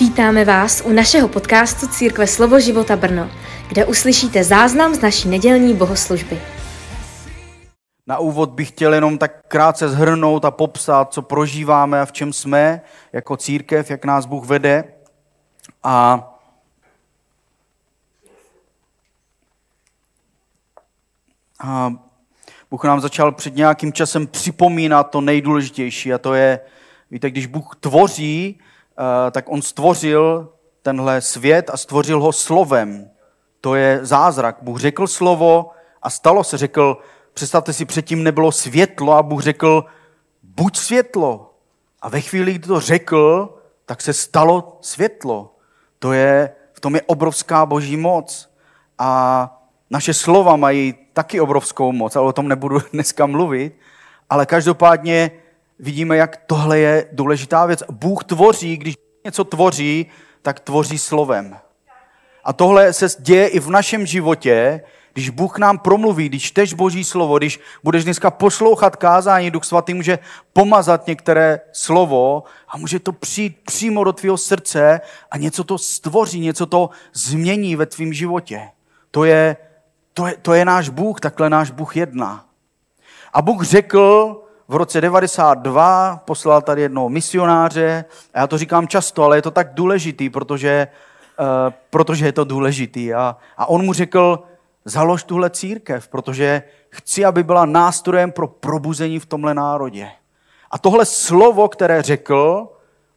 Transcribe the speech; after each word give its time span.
Vítáme 0.00 0.44
vás 0.44 0.82
u 0.84 0.92
našeho 0.92 1.28
podcastu 1.28 1.86
Církve 1.86 2.26
Slovo 2.26 2.60
života 2.60 2.96
Brno, 2.96 3.30
kde 3.68 3.84
uslyšíte 3.84 4.44
záznam 4.44 4.94
z 4.94 5.00
naší 5.00 5.28
nedělní 5.28 5.74
bohoslužby. 5.74 6.40
Na 8.06 8.18
úvod 8.18 8.50
bych 8.50 8.68
chtěl 8.68 8.94
jenom 8.94 9.18
tak 9.18 9.46
krátce 9.48 9.88
zhrnout 9.88 10.44
a 10.44 10.50
popsat, 10.50 11.12
co 11.12 11.22
prožíváme 11.22 12.00
a 12.00 12.04
v 12.04 12.12
čem 12.12 12.32
jsme 12.32 12.80
jako 13.12 13.36
církev, 13.36 13.90
jak 13.90 14.04
nás 14.04 14.26
Bůh 14.26 14.46
vede. 14.46 14.84
A 15.82 16.24
A 21.60 21.92
Bůh 22.70 22.84
nám 22.84 23.00
začal 23.00 23.32
před 23.32 23.56
nějakým 23.56 23.92
časem 23.92 24.26
připomínat 24.26 25.10
to 25.10 25.20
nejdůležitější 25.20 26.12
a 26.12 26.18
to 26.18 26.34
je, 26.34 26.60
víte, 27.10 27.30
když 27.30 27.46
Bůh 27.46 27.76
tvoří, 27.80 28.60
tak 29.30 29.44
on 29.48 29.62
stvořil 29.62 30.48
tenhle 30.82 31.20
svět 31.20 31.70
a 31.70 31.76
stvořil 31.76 32.20
ho 32.20 32.32
slovem. 32.32 33.10
To 33.60 33.74
je 33.74 33.98
zázrak. 34.02 34.56
Bůh 34.62 34.80
řekl 34.80 35.06
slovo 35.06 35.70
a 36.02 36.10
stalo 36.10 36.44
se. 36.44 36.58
Řekl, 36.58 36.98
představte 37.34 37.72
si, 37.72 37.84
předtím 37.84 38.22
nebylo 38.22 38.52
světlo 38.52 39.12
a 39.12 39.22
Bůh 39.22 39.42
řekl, 39.42 39.84
buď 40.42 40.76
světlo. 40.76 41.54
A 42.02 42.08
ve 42.08 42.20
chvíli, 42.20 42.52
kdy 42.52 42.68
to 42.68 42.80
řekl, 42.80 43.54
tak 43.86 44.00
se 44.00 44.12
stalo 44.12 44.78
světlo. 44.80 45.54
To 45.98 46.12
je, 46.12 46.52
v 46.72 46.80
tom 46.80 46.94
je 46.94 47.02
obrovská 47.02 47.66
boží 47.66 47.96
moc. 47.96 48.50
A 48.98 49.50
naše 49.90 50.14
slova 50.14 50.56
mají 50.56 50.94
taky 51.12 51.40
obrovskou 51.40 51.92
moc, 51.92 52.16
ale 52.16 52.26
o 52.26 52.32
tom 52.32 52.48
nebudu 52.48 52.78
dneska 52.92 53.26
mluvit. 53.26 53.76
Ale 54.30 54.46
každopádně 54.46 55.30
vidíme, 55.78 56.16
jak 56.16 56.36
tohle 56.46 56.78
je 56.78 57.08
důležitá 57.12 57.66
věc. 57.66 57.82
Bůh 57.90 58.24
tvoří, 58.24 58.76
když 58.76 58.94
něco 59.24 59.44
tvoří, 59.44 60.06
tak 60.42 60.60
tvoří 60.60 60.98
slovem. 60.98 61.56
A 62.44 62.52
tohle 62.52 62.92
se 62.92 63.06
děje 63.18 63.48
i 63.48 63.60
v 63.60 63.70
našem 63.70 64.06
životě, 64.06 64.80
když 65.12 65.30
Bůh 65.30 65.58
nám 65.58 65.78
promluví, 65.78 66.28
když 66.28 66.42
čteš 66.42 66.74
Boží 66.74 67.04
slovo, 67.04 67.38
když 67.38 67.60
budeš 67.84 68.04
dneska 68.04 68.30
poslouchat 68.30 68.96
kázání, 68.96 69.50
Duch 69.50 69.64
Svatý 69.64 69.94
může 69.94 70.18
pomazat 70.52 71.06
některé 71.06 71.60
slovo 71.72 72.44
a 72.68 72.76
může 72.76 73.00
to 73.00 73.12
přijít 73.12 73.58
přímo 73.64 74.04
do 74.04 74.12
tvého 74.12 74.36
srdce 74.36 75.00
a 75.30 75.38
něco 75.38 75.64
to 75.64 75.78
stvoří, 75.78 76.40
něco 76.40 76.66
to 76.66 76.90
změní 77.12 77.76
ve 77.76 77.86
tvém 77.86 78.12
životě. 78.12 78.68
To 79.10 79.24
je 79.24 79.56
to 80.16 80.26
je, 80.26 80.36
to 80.36 80.54
je 80.54 80.64
náš 80.64 80.88
Bůh, 80.88 81.20
takhle 81.20 81.50
náš 81.50 81.70
Bůh 81.70 81.96
jedná. 81.96 82.44
A 83.32 83.42
Bůh 83.42 83.64
řekl 83.64 84.45
v 84.68 84.74
roce 84.74 85.00
92, 85.00 86.22
poslal 86.24 86.62
tady 86.62 86.82
jednoho 86.82 87.08
misionáře, 87.08 88.04
a 88.34 88.38
já 88.38 88.46
to 88.46 88.58
říkám 88.58 88.88
často, 88.88 89.24
ale 89.24 89.38
je 89.38 89.42
to 89.42 89.50
tak 89.50 89.74
důležitý, 89.74 90.30
protože, 90.30 90.88
uh, 91.40 91.46
protože 91.90 92.26
je 92.26 92.32
to 92.32 92.44
důležitý. 92.44 93.14
A, 93.14 93.36
a 93.56 93.66
on 93.68 93.84
mu 93.84 93.92
řekl, 93.92 94.42
založ 94.84 95.24
tuhle 95.24 95.50
církev, 95.50 96.08
protože 96.08 96.62
chci, 96.90 97.24
aby 97.24 97.42
byla 97.42 97.66
nástrojem 97.66 98.32
pro 98.32 98.48
probuzení 98.48 99.18
v 99.18 99.26
tomhle 99.26 99.54
národě. 99.54 100.10
A 100.70 100.78
tohle 100.78 101.04
slovo, 101.04 101.68
které 101.68 102.02
řekl, 102.02 102.68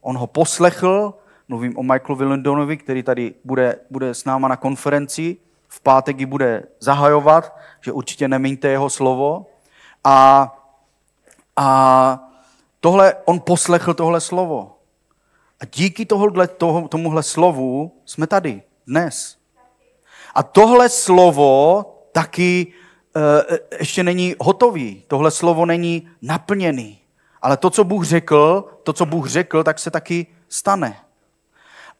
on 0.01 0.17
ho 0.17 0.27
poslechl, 0.27 1.13
mluvím 1.47 1.77
o 1.77 1.83
Michaelu 1.83 2.15
Willendonovi, 2.15 2.77
který 2.77 3.03
tady 3.03 3.33
bude, 3.43 3.75
bude 3.89 4.13
s 4.13 4.25
náma 4.25 4.47
na 4.47 4.55
konferenci, 4.55 5.37
v 5.67 5.81
pátek 5.81 6.19
ji 6.19 6.25
bude 6.25 6.63
zahajovat, 6.79 7.57
že 7.81 7.91
určitě 7.91 8.27
nemíňte 8.27 8.67
jeho 8.67 8.89
slovo. 8.89 9.45
A, 10.03 10.55
a 11.61 12.19
tohle, 12.79 13.15
on 13.25 13.39
poslechl 13.39 13.93
tohle 13.93 14.21
slovo. 14.21 14.77
A 15.61 15.65
díky 15.65 16.05
tohle, 16.05 16.47
toho, 16.47 16.87
tomuhle 16.87 17.23
slovu 17.23 17.91
jsme 18.05 18.27
tady 18.27 18.61
dnes. 18.87 19.37
A 20.35 20.43
tohle 20.43 20.89
slovo 20.89 21.85
taky 22.11 22.67
e, 23.15 23.77
ještě 23.79 24.03
není 24.03 24.35
hotový. 24.39 25.03
Tohle 25.07 25.31
slovo 25.31 25.65
není 25.65 26.09
naplněný. 26.21 26.99
Ale 27.41 27.57
to, 27.57 27.69
co 27.69 27.83
Bůh 27.83 28.05
řekl, 28.05 28.65
to, 28.83 28.93
co 28.93 29.05
Bůh 29.05 29.27
řekl, 29.27 29.63
tak 29.63 29.79
se 29.79 29.91
taky 29.91 30.27
stane. 30.49 30.95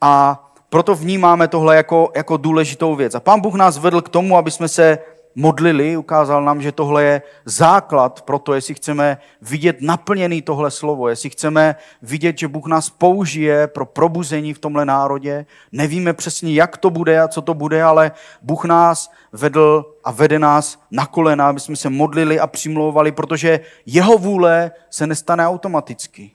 A 0.02 0.44
proto 0.70 0.96
vnímáme 0.96 1.48
tohle 1.48 1.76
jako, 1.76 2.12
jako 2.16 2.38
důležitou 2.38 2.96
věc. 2.96 3.16
A 3.16 3.20
pán 3.20 3.42
Bůh 3.42 3.56
nás 3.56 3.78
vedl 3.78 4.02
k 4.02 4.10
tomu, 4.10 4.38
aby 4.38 4.52
jsme 4.52 4.68
se 4.68 4.98
modlili, 5.36 5.98
ukázal 5.98 6.44
nám, 6.44 6.62
že 6.62 6.72
tohle 6.72 7.04
je 7.04 7.22
základ 7.46 8.22
pro 8.22 8.40
to, 8.40 8.54
jestli 8.54 8.74
chceme 8.74 9.18
vidět 9.42 9.82
naplněný 9.82 10.42
tohle 10.42 10.72
slovo, 10.72 11.10
jestli 11.10 11.30
chceme 11.30 11.76
vidět, 12.02 12.38
že 12.38 12.48
Bůh 12.48 12.68
nás 12.68 12.90
použije 12.90 13.68
pro 13.68 13.86
probuzení 13.86 14.54
v 14.54 14.60
tomhle 14.60 14.86
národě. 14.86 15.46
Nevíme 15.72 16.14
přesně, 16.14 16.54
jak 16.54 16.78
to 16.78 16.90
bude 16.90 17.22
a 17.22 17.28
co 17.28 17.42
to 17.42 17.54
bude, 17.54 17.84
ale 17.84 18.12
Bůh 18.42 18.66
nás 18.66 19.12
vedl 19.32 19.96
a 20.04 20.12
vede 20.12 20.40
nás 20.40 20.82
na 20.92 21.06
kolena, 21.06 21.50
aby 21.50 21.60
jsme 21.60 21.76
se 21.76 21.90
modlili 21.90 22.40
a 22.40 22.48
přimlouvali, 22.48 23.12
protože 23.12 23.60
jeho 23.86 24.18
vůle 24.18 24.72
se 24.90 25.08
nestane 25.08 25.48
automaticky. 25.48 26.32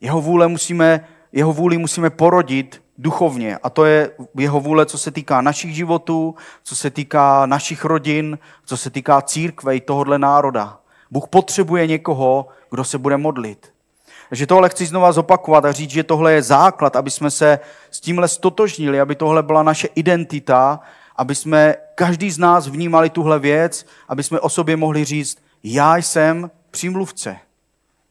Jeho 0.00 0.20
vůle 0.20 0.48
musíme, 0.48 1.04
jeho 1.32 1.52
vůli 1.52 1.78
musíme 1.78 2.10
porodit 2.10 2.82
duchovně. 2.98 3.58
A 3.62 3.70
to 3.70 3.84
je 3.84 4.10
jeho 4.38 4.60
vůle, 4.60 4.86
co 4.86 4.98
se 4.98 5.10
týká 5.10 5.40
našich 5.40 5.74
životů, 5.74 6.34
co 6.62 6.76
se 6.76 6.90
týká 6.90 7.46
našich 7.46 7.84
rodin, 7.84 8.38
co 8.64 8.76
se 8.76 8.90
týká 8.90 9.22
církve 9.22 9.76
i 9.76 9.80
tohohle 9.80 10.18
národa. 10.18 10.78
Bůh 11.10 11.28
potřebuje 11.28 11.86
někoho, 11.86 12.48
kdo 12.70 12.84
se 12.84 12.98
bude 12.98 13.16
modlit. 13.16 13.72
Takže 14.28 14.46
tohle 14.46 14.68
chci 14.68 14.86
znova 14.86 15.12
zopakovat 15.12 15.64
a 15.64 15.72
říct, 15.72 15.90
že 15.90 16.02
tohle 16.02 16.32
je 16.32 16.42
základ, 16.42 16.96
aby 16.96 17.10
jsme 17.10 17.30
se 17.30 17.58
s 17.90 18.00
tímhle 18.00 18.28
stotožnili, 18.28 19.00
aby 19.00 19.14
tohle 19.14 19.42
byla 19.42 19.62
naše 19.62 19.88
identita, 19.94 20.80
aby 21.16 21.34
jsme 21.34 21.74
každý 21.94 22.30
z 22.30 22.38
nás 22.38 22.68
vnímali 22.68 23.10
tuhle 23.10 23.38
věc, 23.38 23.86
aby 24.08 24.22
jsme 24.22 24.40
o 24.40 24.48
sobě 24.48 24.76
mohli 24.76 25.04
říct, 25.04 25.38
já 25.62 25.96
jsem 25.96 26.50
přímluvce. 26.70 27.36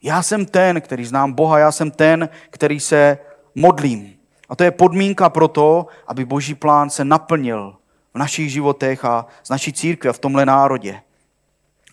Já 0.02 0.22
jsem 0.22 0.46
ten, 0.46 0.80
který 0.80 1.04
znám 1.04 1.32
Boha, 1.32 1.58
já 1.58 1.72
jsem 1.72 1.90
ten, 1.90 2.28
který 2.50 2.80
se 2.80 3.18
modlím. 3.54 4.14
A 4.48 4.56
to 4.56 4.64
je 4.64 4.70
podmínka 4.70 5.28
pro 5.28 5.48
to, 5.48 5.86
aby 6.06 6.24
boží 6.24 6.54
plán 6.54 6.90
se 6.90 7.04
naplnil 7.04 7.76
v 8.14 8.18
našich 8.18 8.52
životech 8.52 9.04
a 9.04 9.26
z 9.42 9.50
naší 9.50 9.72
církve 9.72 10.10
a 10.10 10.12
v 10.12 10.18
tomhle 10.18 10.46
národě. 10.46 11.00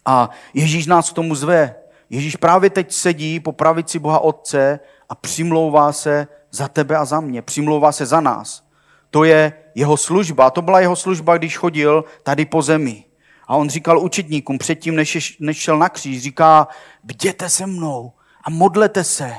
A 0.05 0.29
Ježíš 0.53 0.85
nás 0.85 1.09
k 1.09 1.13
tomu 1.13 1.35
zve. 1.35 1.75
Ježíš 2.09 2.35
právě 2.35 2.69
teď 2.69 2.91
sedí 2.91 3.39
po 3.39 3.51
pravici 3.51 3.99
Boha 3.99 4.19
Otce 4.19 4.79
a 5.09 5.15
přimlouvá 5.15 5.91
se 5.91 6.27
za 6.51 6.67
tebe 6.67 6.97
a 6.97 7.05
za 7.05 7.19
mě. 7.19 7.41
Přimlouvá 7.41 7.91
se 7.91 8.05
za 8.05 8.21
nás. 8.21 8.63
To 9.09 9.23
je 9.23 9.53
jeho 9.75 9.97
služba. 9.97 10.49
To 10.49 10.61
byla 10.61 10.79
jeho 10.79 10.95
služba, 10.95 11.37
když 11.37 11.57
chodil 11.57 12.05
tady 12.23 12.45
po 12.45 12.61
zemi. 12.61 13.03
A 13.49 13.55
on 13.55 13.69
říkal 13.69 13.99
učitníkům 13.99 14.57
předtím, 14.57 14.95
než, 14.95 15.37
než 15.39 15.57
šel 15.57 15.77
na 15.79 15.89
kříž, 15.89 16.21
říká, 16.21 16.67
bděte 17.03 17.49
se 17.49 17.65
mnou 17.65 18.11
a 18.43 18.49
modlete 18.49 19.03
se. 19.03 19.35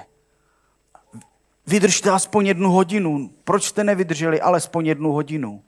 Vydržte 1.67 2.11
aspoň 2.11 2.47
jednu 2.47 2.71
hodinu. 2.71 3.31
Proč 3.45 3.65
jste 3.65 3.85
nevydrželi 3.85 4.41
alespoň 4.41 4.87
jednu 4.87 5.13
hodinu? 5.13 5.63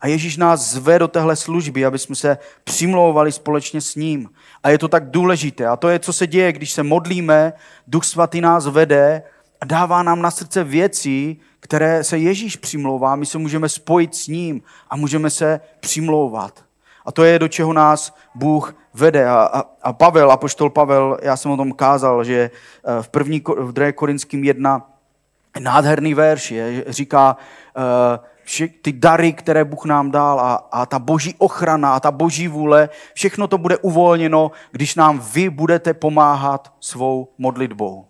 A 0.00 0.06
Ježíš 0.06 0.36
nás 0.36 0.60
zve 0.60 0.98
do 0.98 1.08
téhle 1.08 1.36
služby, 1.36 1.84
aby 1.84 1.98
jsme 1.98 2.16
se 2.16 2.38
přimlouvali 2.64 3.32
společně 3.32 3.80
s 3.80 3.94
ním. 3.94 4.30
A 4.62 4.70
je 4.70 4.78
to 4.78 4.88
tak 4.88 5.10
důležité. 5.10 5.66
A 5.66 5.76
to 5.76 5.88
je, 5.88 5.98
co 5.98 6.12
se 6.12 6.26
děje, 6.26 6.52
když 6.52 6.72
se 6.72 6.82
modlíme, 6.82 7.52
Duch 7.86 8.04
Svatý 8.04 8.40
nás 8.40 8.66
vede 8.66 9.22
a 9.60 9.64
dává 9.64 10.02
nám 10.02 10.22
na 10.22 10.30
srdce 10.30 10.64
věci, 10.64 11.36
které 11.60 12.04
se 12.04 12.18
Ježíš 12.18 12.56
přimlouvá. 12.56 13.16
My 13.16 13.26
se 13.26 13.38
můžeme 13.38 13.68
spojit 13.68 14.14
s 14.14 14.26
ním 14.26 14.62
a 14.90 14.96
můžeme 14.96 15.30
se 15.30 15.60
přimlouvat. 15.80 16.69
A 17.06 17.12
to 17.12 17.24
je, 17.24 17.38
do 17.38 17.48
čeho 17.48 17.72
nás 17.72 18.16
Bůh 18.34 18.74
vede. 18.94 19.28
A, 19.28 19.36
a, 19.36 19.64
a 19.82 19.92
Pavel, 19.92 20.32
apoštol 20.32 20.70
Pavel, 20.70 21.18
já 21.22 21.36
jsem 21.36 21.50
o 21.50 21.56
tom 21.56 21.72
kázal, 21.72 22.24
že 22.24 22.50
eh, 22.50 23.02
v, 23.02 23.08
první, 23.08 23.42
v 23.56 23.72
2. 23.72 23.92
Korinským 23.92 24.44
1 24.44 24.90
nádherný 25.58 26.14
verš 26.14 26.50
je, 26.50 26.84
říká, 26.88 27.36
uh, 27.76 28.24
vše, 28.44 28.68
ty 28.68 28.92
dary, 28.92 29.32
které 29.32 29.64
Bůh 29.64 29.84
nám 29.84 30.10
dal 30.10 30.40
a, 30.40 30.54
a 30.54 30.86
ta 30.86 30.98
boží 30.98 31.34
ochrana 31.38 31.94
a 31.94 32.00
ta 32.00 32.10
boží 32.10 32.48
vůle, 32.48 32.88
všechno 33.14 33.48
to 33.48 33.58
bude 33.58 33.76
uvolněno, 33.76 34.50
když 34.70 34.94
nám 34.94 35.18
vy 35.18 35.50
budete 35.50 35.94
pomáhat 35.94 36.72
svou 36.80 37.28
modlitbou. 37.38 38.06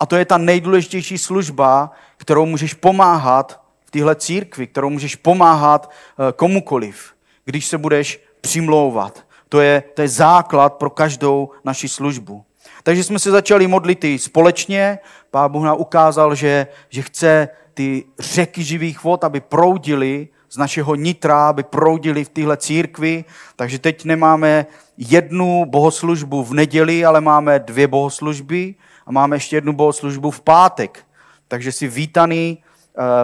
A 0.00 0.06
to 0.06 0.16
je 0.16 0.24
ta 0.24 0.38
nejdůležitější 0.38 1.18
služba, 1.18 1.90
kterou 2.16 2.46
můžeš 2.46 2.74
pomáhat 2.74 3.62
v 3.84 3.90
téhle 3.90 4.14
církvi, 4.14 4.66
kterou 4.66 4.90
můžeš 4.90 5.16
pomáhat 5.16 5.90
uh, 5.90 6.32
komukoliv, 6.32 7.14
když 7.46 7.66
se 7.66 7.78
budeš 7.78 8.20
přimlouvat. 8.40 9.26
To 9.48 9.60
je, 9.60 9.82
to 9.94 10.02
je 10.02 10.08
základ 10.08 10.74
pro 10.74 10.90
každou 10.90 11.50
naši 11.64 11.88
službu. 11.88 12.44
Takže 12.82 13.04
jsme 13.04 13.18
se 13.18 13.30
začali 13.30 13.66
modlit 13.66 14.04
i 14.04 14.18
společně. 14.18 14.98
Pán 15.30 15.52
Bůh 15.52 15.64
nám 15.64 15.76
ukázal, 15.78 16.34
že, 16.34 16.66
že 16.88 17.02
chce 17.02 17.48
ty 17.74 18.04
řeky 18.18 18.62
živých 18.62 19.04
vod, 19.04 19.24
aby 19.24 19.40
proudily 19.40 20.28
z 20.50 20.56
našeho 20.56 20.94
nitra, 20.94 21.48
aby 21.48 21.62
proudili 21.62 22.24
v 22.24 22.28
téhle 22.28 22.56
církvi. 22.56 23.24
Takže 23.56 23.78
teď 23.78 24.04
nemáme 24.04 24.66
jednu 24.96 25.64
bohoslužbu 25.64 26.44
v 26.44 26.54
neděli, 26.54 27.04
ale 27.04 27.20
máme 27.20 27.58
dvě 27.58 27.86
bohoslužby 27.86 28.74
a 29.06 29.12
máme 29.12 29.36
ještě 29.36 29.56
jednu 29.56 29.72
bohoslužbu 29.72 30.30
v 30.30 30.40
pátek. 30.40 31.06
Takže 31.48 31.72
si 31.72 31.88
vítaný 31.88 32.58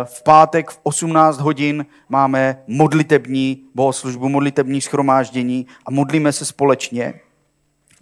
v 0.05 0.23
pátek 0.23 0.71
v 0.71 0.81
18 0.83 1.41
hodin 1.41 1.87
máme 2.09 2.63
modlitební 2.67 3.65
bohoslužbu, 3.75 4.29
modlitební 4.29 4.81
schromáždění 4.81 5.67
a 5.87 5.91
modlíme 5.91 6.33
se 6.33 6.45
společně. 6.45 7.15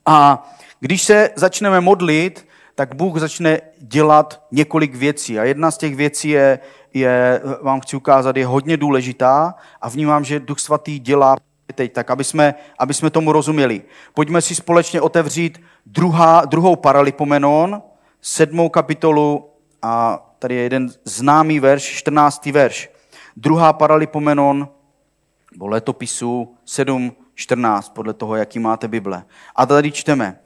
A 0.06 0.49
když 0.81 1.02
se 1.02 1.31
začneme 1.37 1.81
modlit, 1.81 2.46
tak 2.75 2.94
Bůh 2.94 3.19
začne 3.19 3.61
dělat 3.78 4.43
několik 4.50 4.94
věcí. 4.94 5.38
A 5.38 5.44
jedna 5.44 5.70
z 5.70 5.78
těch 5.78 5.96
věcí 5.96 6.28
je, 6.28 6.58
je, 6.94 7.40
vám 7.62 7.81
chci 7.81 7.96
ukázat, 7.96 8.37
je 8.37 8.46
hodně 8.46 8.76
důležitá 8.76 9.55
a 9.81 9.88
vnímám, 9.88 10.25
že 10.25 10.40
Duch 10.40 10.61
Svatý 10.61 10.99
dělá 10.99 11.37
teď, 11.75 11.93
tak 11.93 12.11
aby 12.11 12.25
jsme, 12.25 12.55
aby 12.78 12.94
jsme 12.94 13.11
tomu 13.11 13.32
rozuměli. 13.32 13.82
Pojďme 14.14 14.40
si 14.43 14.55
společně 14.55 15.00
otevřít 15.00 15.61
druhá, 15.87 16.44
druhou 16.44 16.76
paralipomenon, 16.76 17.82
sedmou 18.20 18.69
kapitolu 18.69 19.50
a 19.82 20.26
tady 20.41 20.55
je 20.55 20.63
jeden 20.63 20.89
známý 21.05 21.61
verš, 21.61 21.83
14. 21.83 22.47
verš. 22.47 22.91
Druhá 23.37 23.73
paralipomenon, 23.73 24.69
nebo 25.53 25.67
letopisu 25.67 26.57
7, 26.65 27.13
14, 27.35 27.89
podle 27.89 28.15
toho, 28.15 28.37
jaký 28.37 28.59
máte 28.59 28.89
Bible. 28.89 29.25
A 29.57 29.67
tady 29.67 29.93
čteme. 29.93 30.39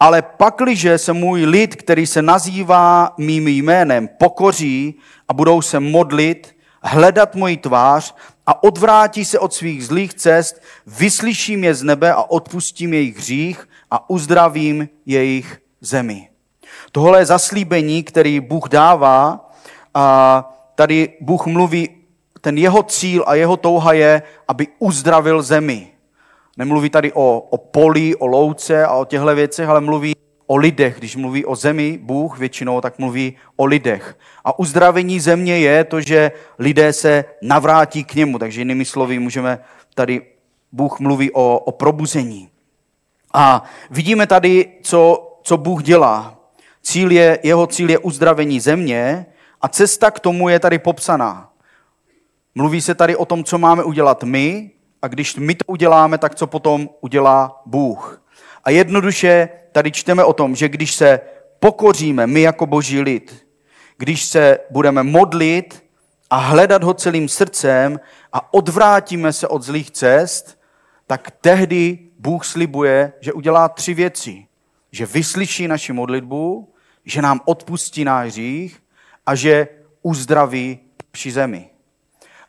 Ale 0.00 0.22
pakliže 0.22 0.98
se 0.98 1.12
můj 1.12 1.44
lid, 1.44 1.76
který 1.76 2.06
se 2.06 2.22
nazývá 2.22 3.14
mým 3.18 3.48
jménem, 3.48 4.08
pokoří 4.08 4.94
a 5.28 5.34
budou 5.34 5.62
se 5.62 5.80
modlit, 5.80 6.56
hledat 6.82 7.34
moji 7.34 7.56
tvář 7.56 8.14
a 8.46 8.62
odvrátí 8.62 9.24
se 9.24 9.38
od 9.38 9.54
svých 9.54 9.86
zlých 9.86 10.14
cest, 10.14 10.62
vyslyším 10.86 11.64
je 11.64 11.74
z 11.74 11.82
nebe 11.82 12.12
a 12.12 12.22
odpustím 12.22 12.94
jejich 12.94 13.16
hřích 13.16 13.68
a 13.90 14.10
uzdravím 14.10 14.88
jejich 15.06 15.62
zemi. 15.80 16.31
Tohle 16.92 17.18
je 17.20 17.26
zaslíbení, 17.26 18.02
který 18.02 18.40
Bůh 18.40 18.68
dává 18.68 19.50
a 19.94 20.48
tady 20.74 21.08
Bůh 21.20 21.46
mluví, 21.46 21.88
ten 22.40 22.58
jeho 22.58 22.82
cíl 22.82 23.24
a 23.26 23.34
jeho 23.34 23.56
touha 23.56 23.92
je, 23.92 24.22
aby 24.48 24.68
uzdravil 24.78 25.42
zemi. 25.42 25.88
Nemluví 26.56 26.90
tady 26.90 27.12
o, 27.12 27.40
o 27.50 27.58
poli, 27.58 28.16
o 28.16 28.26
louce 28.26 28.86
a 28.86 28.92
o 28.92 29.04
těchto 29.04 29.34
věcech, 29.34 29.68
ale 29.68 29.80
mluví 29.80 30.12
o 30.46 30.56
lidech. 30.56 30.98
Když 30.98 31.16
mluví 31.16 31.44
o 31.44 31.56
zemi, 31.56 31.98
Bůh 32.02 32.38
většinou, 32.38 32.80
tak 32.80 32.98
mluví 32.98 33.36
o 33.56 33.64
lidech. 33.64 34.18
A 34.44 34.58
uzdravení 34.58 35.20
země 35.20 35.58
je 35.58 35.84
to, 35.84 36.00
že 36.00 36.32
lidé 36.58 36.92
se 36.92 37.24
navrátí 37.42 38.04
k 38.04 38.14
němu. 38.14 38.38
Takže 38.38 38.60
jinými 38.60 38.84
slovy 38.84 39.18
můžeme 39.18 39.58
tady, 39.94 40.22
Bůh 40.72 41.00
mluví 41.00 41.30
o, 41.32 41.58
o 41.58 41.72
probuzení. 41.72 42.48
A 43.34 43.64
vidíme 43.90 44.26
tady, 44.26 44.68
co, 44.82 45.28
co 45.42 45.56
Bůh 45.56 45.82
dělá. 45.82 46.41
Cíl 46.82 47.10
je, 47.10 47.38
jeho 47.42 47.66
cíl 47.66 47.90
je 47.90 47.98
uzdravení 47.98 48.60
země 48.60 49.26
a 49.60 49.68
cesta 49.68 50.10
k 50.10 50.20
tomu 50.20 50.48
je 50.48 50.60
tady 50.60 50.78
popsaná. 50.78 51.52
Mluví 52.54 52.80
se 52.80 52.94
tady 52.94 53.16
o 53.16 53.24
tom, 53.24 53.44
co 53.44 53.58
máme 53.58 53.84
udělat 53.84 54.22
my, 54.22 54.70
a 55.02 55.08
když 55.08 55.36
my 55.36 55.54
to 55.54 55.64
uděláme, 55.66 56.18
tak 56.18 56.34
co 56.34 56.46
potom 56.46 56.88
udělá 57.00 57.62
Bůh. 57.66 58.22
A 58.64 58.70
jednoduše 58.70 59.48
tady 59.72 59.92
čteme 59.92 60.24
o 60.24 60.32
tom, 60.32 60.54
že 60.54 60.68
když 60.68 60.94
se 60.94 61.20
pokoříme 61.60 62.26
my 62.26 62.40
jako 62.40 62.66
boží 62.66 63.00
lid, 63.00 63.46
když 63.98 64.24
se 64.24 64.58
budeme 64.70 65.02
modlit 65.02 65.84
a 66.30 66.36
hledat 66.36 66.82
ho 66.82 66.94
celým 66.94 67.28
srdcem 67.28 68.00
a 68.32 68.54
odvrátíme 68.54 69.32
se 69.32 69.48
od 69.48 69.62
zlých 69.62 69.90
cest, 69.90 70.58
tak 71.06 71.30
tehdy 71.40 71.98
Bůh 72.18 72.44
slibuje, 72.44 73.12
že 73.20 73.32
udělá 73.32 73.68
tři 73.68 73.94
věci. 73.94 74.46
Že 74.92 75.06
vyslyší 75.06 75.68
naši 75.68 75.92
modlitbu, 75.92 76.71
že 77.04 77.22
nám 77.22 77.40
odpustí 77.44 78.04
náš 78.04 78.32
hřích 78.32 78.82
a 79.26 79.34
že 79.34 79.68
uzdraví 80.02 80.78
při 81.10 81.32
zemi. 81.32 81.70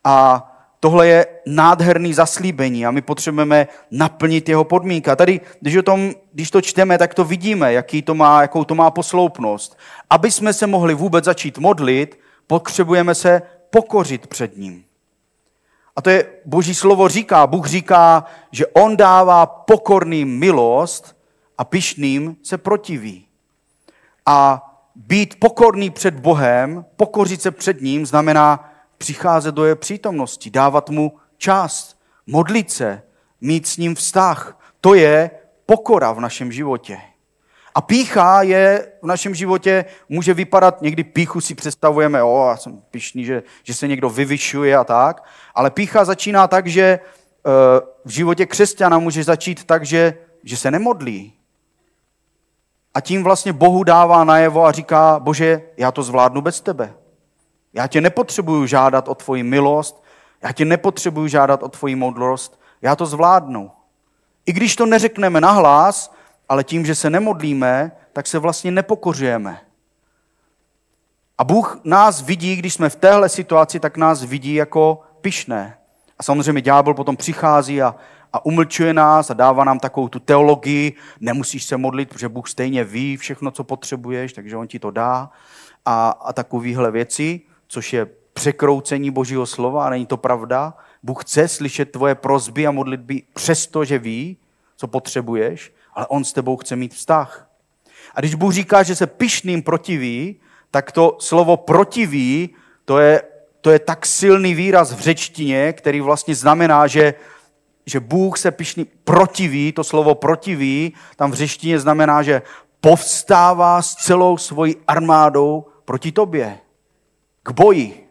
A 0.04 0.50
Tohle 0.84 1.08
je 1.08 1.28
nádherný 1.46 2.14
zaslíbení 2.14 2.86
a 2.86 2.92
my 2.92 3.02
potřebujeme 3.02 3.68
naplnit 3.92 4.50
jeho 4.50 4.64
podmínky. 4.64 5.10
A 5.10 5.16
tady, 5.16 5.42
když, 5.62 5.76
o 5.76 5.82
tom, 5.82 6.12
když 6.34 6.52
to 6.52 6.62
čteme, 6.62 6.98
tak 6.98 7.14
to 7.14 7.24
vidíme, 7.24 7.74
jaký 7.74 8.02
to 8.02 8.16
má, 8.16 8.42
jakou 8.42 8.64
to 8.64 8.76
má 8.76 8.92
posloupnost. 8.92 9.78
Aby 10.10 10.32
jsme 10.32 10.54
se 10.54 10.68
mohli 10.68 10.94
vůbec 10.94 11.26
začít 11.26 11.58
modlit, 11.58 12.20
potřebujeme 12.48 13.16
se 13.16 13.42
pokořit 13.70 14.28
před 14.28 14.58
ním. 14.58 14.84
A 15.96 16.02
to 16.02 16.10
je, 16.10 16.26
boží 16.46 16.76
slovo 16.76 17.08
říká, 17.08 17.48
Bůh 17.48 17.68
říká, 17.68 18.26
že 18.52 18.68
on 18.68 18.98
dává 18.98 19.46
pokorným 19.46 20.40
milost 20.40 21.18
a 21.58 21.64
pišným 21.64 22.36
se 22.44 22.58
protiví. 22.58 23.26
A 24.26 24.70
být 24.96 25.40
pokorný 25.40 25.90
před 25.90 26.20
Bohem, 26.20 26.86
pokořit 26.96 27.42
se 27.42 27.52
před 27.52 27.82
ním, 27.82 28.06
znamená 28.06 28.74
přicházet 28.98 29.56
do 29.56 29.66
jeho 29.66 29.76
přítomnosti, 29.76 30.50
dávat 30.50 30.90
mu 30.90 31.18
část, 31.38 31.98
modlit 32.28 32.72
se, 32.72 33.02
mít 33.42 33.68
s 33.68 33.78
ním 33.78 33.96
vztah. 33.96 34.60
To 34.82 34.94
je 34.94 35.32
pokora 35.66 36.12
v 36.12 36.20
našem 36.20 36.52
životě. 36.52 36.98
A 37.76 37.82
pícha 37.82 38.42
je 38.42 38.92
v 39.02 39.06
našem 39.06 39.36
životě, 39.36 39.86
může 40.10 40.34
vypadat, 40.34 40.82
někdy 40.82 41.04
píchu 41.04 41.42
si 41.42 41.56
představujeme, 41.56 42.24
o, 42.24 42.48
já 42.50 42.58
jsem 42.58 42.82
pišný, 42.92 43.26
že, 43.26 43.44
že 43.64 43.74
se 43.74 43.88
někdo 43.88 44.10
vyvyšuje 44.10 44.78
a 44.78 44.84
tak, 44.84 45.24
ale 45.56 45.72
pícha 45.72 46.06
začíná 46.06 46.48
tak, 46.48 46.68
že 46.68 46.84
e, 46.84 47.00
v 48.06 48.10
životě 48.10 48.46
křesťana 48.46 49.00
může 49.00 49.24
začít 49.24 49.64
tak, 49.64 49.86
že, 49.86 50.18
že 50.44 50.58
se 50.58 50.72
nemodlí. 50.72 51.34
A 52.94 53.02
tím 53.02 53.24
vlastně 53.24 53.54
Bohu 53.54 53.84
dává 53.84 54.24
najevo 54.24 54.66
a 54.66 54.72
říká, 54.72 55.20
bože, 55.20 55.62
já 55.78 55.92
to 55.92 56.04
zvládnu 56.04 56.42
bez 56.42 56.62
tebe. 56.62 56.94
Já 57.74 57.88
tě 57.88 58.02
nepotřebuju 58.02 58.66
žádat 58.66 59.08
o 59.08 59.16
tvoji 59.16 59.44
milost, 59.44 60.04
já 60.44 60.52
tě 60.52 60.66
nepotřebuju 60.66 61.28
žádat 61.28 61.64
o 61.64 61.70
tvoji 61.70 61.96
moudrost, 61.96 62.60
já 62.82 62.96
to 62.96 63.06
zvládnu. 63.06 63.72
I 64.46 64.54
když 64.54 64.76
to 64.76 64.86
neřekneme 64.86 65.42
nahlas, 65.42 66.14
ale 66.50 66.64
tím, 66.64 66.86
že 66.86 66.96
se 66.96 67.10
nemodlíme, 67.10 67.92
tak 68.14 68.28
se 68.28 68.40
vlastně 68.40 68.72
nepokořujeme. 68.72 69.62
A 71.38 71.44
Bůh 71.44 71.80
nás 71.84 72.22
vidí, 72.22 72.56
když 72.56 72.74
jsme 72.74 72.90
v 72.90 72.96
téhle 72.96 73.30
situaci, 73.30 73.80
tak 73.80 73.98
nás 73.98 74.24
vidí 74.24 74.54
jako 74.54 75.02
pyšné. 75.22 75.78
A 76.20 76.24
samozřejmě 76.24 76.62
ďábel 76.62 76.94
potom 76.94 77.18
přichází 77.18 77.82
a, 77.82 77.96
a 78.34 78.46
umlčuje 78.46 78.94
nás 78.94 79.30
a 79.30 79.34
dává 79.34 79.64
nám 79.64 79.80
takovou 79.80 80.08
tu 80.08 80.20
teologii, 80.20 80.94
nemusíš 81.20 81.64
se 81.64 81.78
modlit, 81.78 82.10
protože 82.10 82.30
Bůh 82.30 82.50
stejně 82.50 82.84
ví 82.84 83.18
všechno, 83.18 83.52
co 83.52 83.64
potřebuješ, 83.64 84.34
takže 84.34 84.58
on 84.58 84.68
ti 84.68 84.80
to 84.80 84.92
dá 84.92 85.30
a, 85.86 86.10
a 86.10 86.34
takovéhle 86.34 86.92
věci 86.92 87.42
což 87.74 87.94
je 87.94 88.08
překroucení 88.34 89.12
Božího 89.12 89.46
slova 89.46 89.86
a 89.86 89.90
není 89.90 90.06
to 90.06 90.18
pravda. 90.18 90.74
Bůh 91.04 91.24
chce 91.24 91.48
slyšet 91.48 91.92
tvoje 91.92 92.16
prozby 92.16 92.68
a 92.68 92.72
modlitby 92.72 93.22
přesto, 93.34 93.86
že 93.86 94.00
ví, 94.00 94.38
co 94.78 94.88
potřebuješ, 94.88 95.74
ale 95.94 96.08
on 96.08 96.24
s 96.24 96.34
tebou 96.34 96.58
chce 96.58 96.76
mít 96.76 96.94
vztah. 96.94 97.50
A 98.16 98.20
když 98.20 98.36
Bůh 98.36 98.54
říká, 98.54 98.84
že 98.84 98.96
se 98.96 99.08
pišným 99.08 99.62
protiví, 99.62 100.36
tak 100.72 100.92
to 100.92 101.18
slovo 101.20 101.58
protiví, 101.58 102.50
to 102.86 103.00
je, 103.00 103.22
to 103.62 103.72
je 103.72 103.80
tak 103.80 104.06
silný 104.06 104.54
výraz 104.54 104.94
v 104.94 105.00
řečtině, 105.00 105.74
který 105.74 106.02
vlastně 106.02 106.36
znamená, 106.36 106.88
že, 106.88 107.14
že 107.86 108.00
Bůh 108.00 108.38
se 108.38 108.52
pišný 108.52 108.86
protiví, 108.86 109.72
to 109.72 109.84
slovo 109.84 110.16
protiví, 110.16 110.94
tam 111.16 111.32
v 111.32 111.34
řečtině 111.34 111.80
znamená, 111.80 112.24
že 112.24 112.42
povstává 112.82 113.82
s 113.82 113.96
celou 113.96 114.38
svojí 114.38 114.76
armádou 114.88 115.66
proti 115.86 116.12
tobě 116.12 116.60
k 117.44 117.52
boji. 117.52 118.10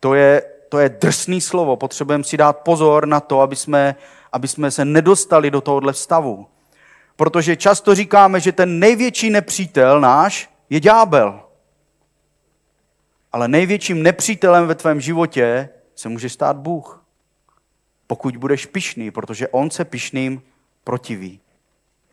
To 0.00 0.14
je, 0.14 0.42
to 0.68 0.78
je 0.78 0.88
drsný 0.88 1.40
slovo. 1.40 1.76
Potřebujeme 1.76 2.24
si 2.24 2.36
dát 2.36 2.52
pozor 2.52 3.06
na 3.06 3.20
to, 3.20 3.40
aby 3.40 3.56
jsme, 3.56 3.96
aby 4.32 4.48
jsme 4.48 4.70
se 4.70 4.84
nedostali 4.84 5.50
do 5.50 5.60
tohohle 5.60 5.94
stavu. 5.94 6.46
Protože 7.16 7.56
často 7.56 7.94
říkáme, 7.94 8.40
že 8.40 8.52
ten 8.52 8.78
největší 8.78 9.30
nepřítel 9.30 10.00
náš 10.00 10.50
je 10.70 10.80
ďábel. 10.80 11.40
Ale 13.32 13.48
největším 13.48 14.02
nepřítelem 14.02 14.66
ve 14.66 14.74
tvém 14.74 15.00
životě 15.00 15.68
se 15.94 16.08
může 16.08 16.28
stát 16.28 16.56
Bůh. 16.56 17.05
Pokud 18.06 18.36
budeš 18.36 18.66
pišný, 18.66 19.10
protože 19.10 19.48
On 19.48 19.70
se 19.70 19.84
pišným 19.84 20.42
protiví. 20.84 21.40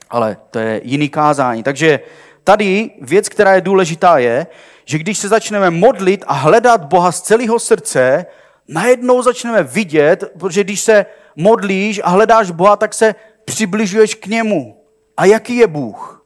Ale 0.09 0.37
to 0.51 0.59
je 0.59 0.81
jiný 0.83 1.09
kázání. 1.09 1.63
Takže 1.63 1.99
tady 2.43 2.91
věc, 3.01 3.29
která 3.29 3.55
je 3.55 3.61
důležitá, 3.61 4.17
je, 4.17 4.47
že 4.85 4.97
když 4.97 5.17
se 5.17 5.27
začneme 5.27 5.69
modlit 5.69 6.23
a 6.27 6.33
hledat 6.33 6.85
Boha 6.85 7.11
z 7.11 7.21
celého 7.21 7.59
srdce, 7.59 8.25
najednou 8.67 9.21
začneme 9.21 9.63
vidět, 9.63 10.23
protože 10.39 10.63
když 10.63 10.81
se 10.81 11.05
modlíš 11.35 12.01
a 12.03 12.09
hledáš 12.09 12.51
Boha, 12.51 12.75
tak 12.75 12.93
se 12.93 13.15
přibližuješ 13.45 14.15
k 14.15 14.27
němu. 14.27 14.83
A 15.17 15.25
jaký 15.25 15.55
je 15.55 15.67
Bůh? 15.67 16.25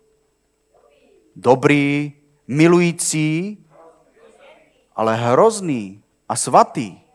Dobrý, 1.36 2.14
milující, 2.48 3.58
ale 4.96 5.16
hrozný 5.16 6.04
a 6.30 6.36
svatý. 6.36 7.07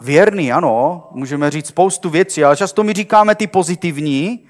Věrný, 0.00 0.52
ano, 0.52 1.08
můžeme 1.10 1.50
říct 1.50 1.66
spoustu 1.66 2.10
věcí, 2.10 2.44
ale 2.44 2.56
často 2.56 2.84
my 2.84 2.92
říkáme 2.92 3.34
ty 3.34 3.46
pozitivní, 3.46 4.46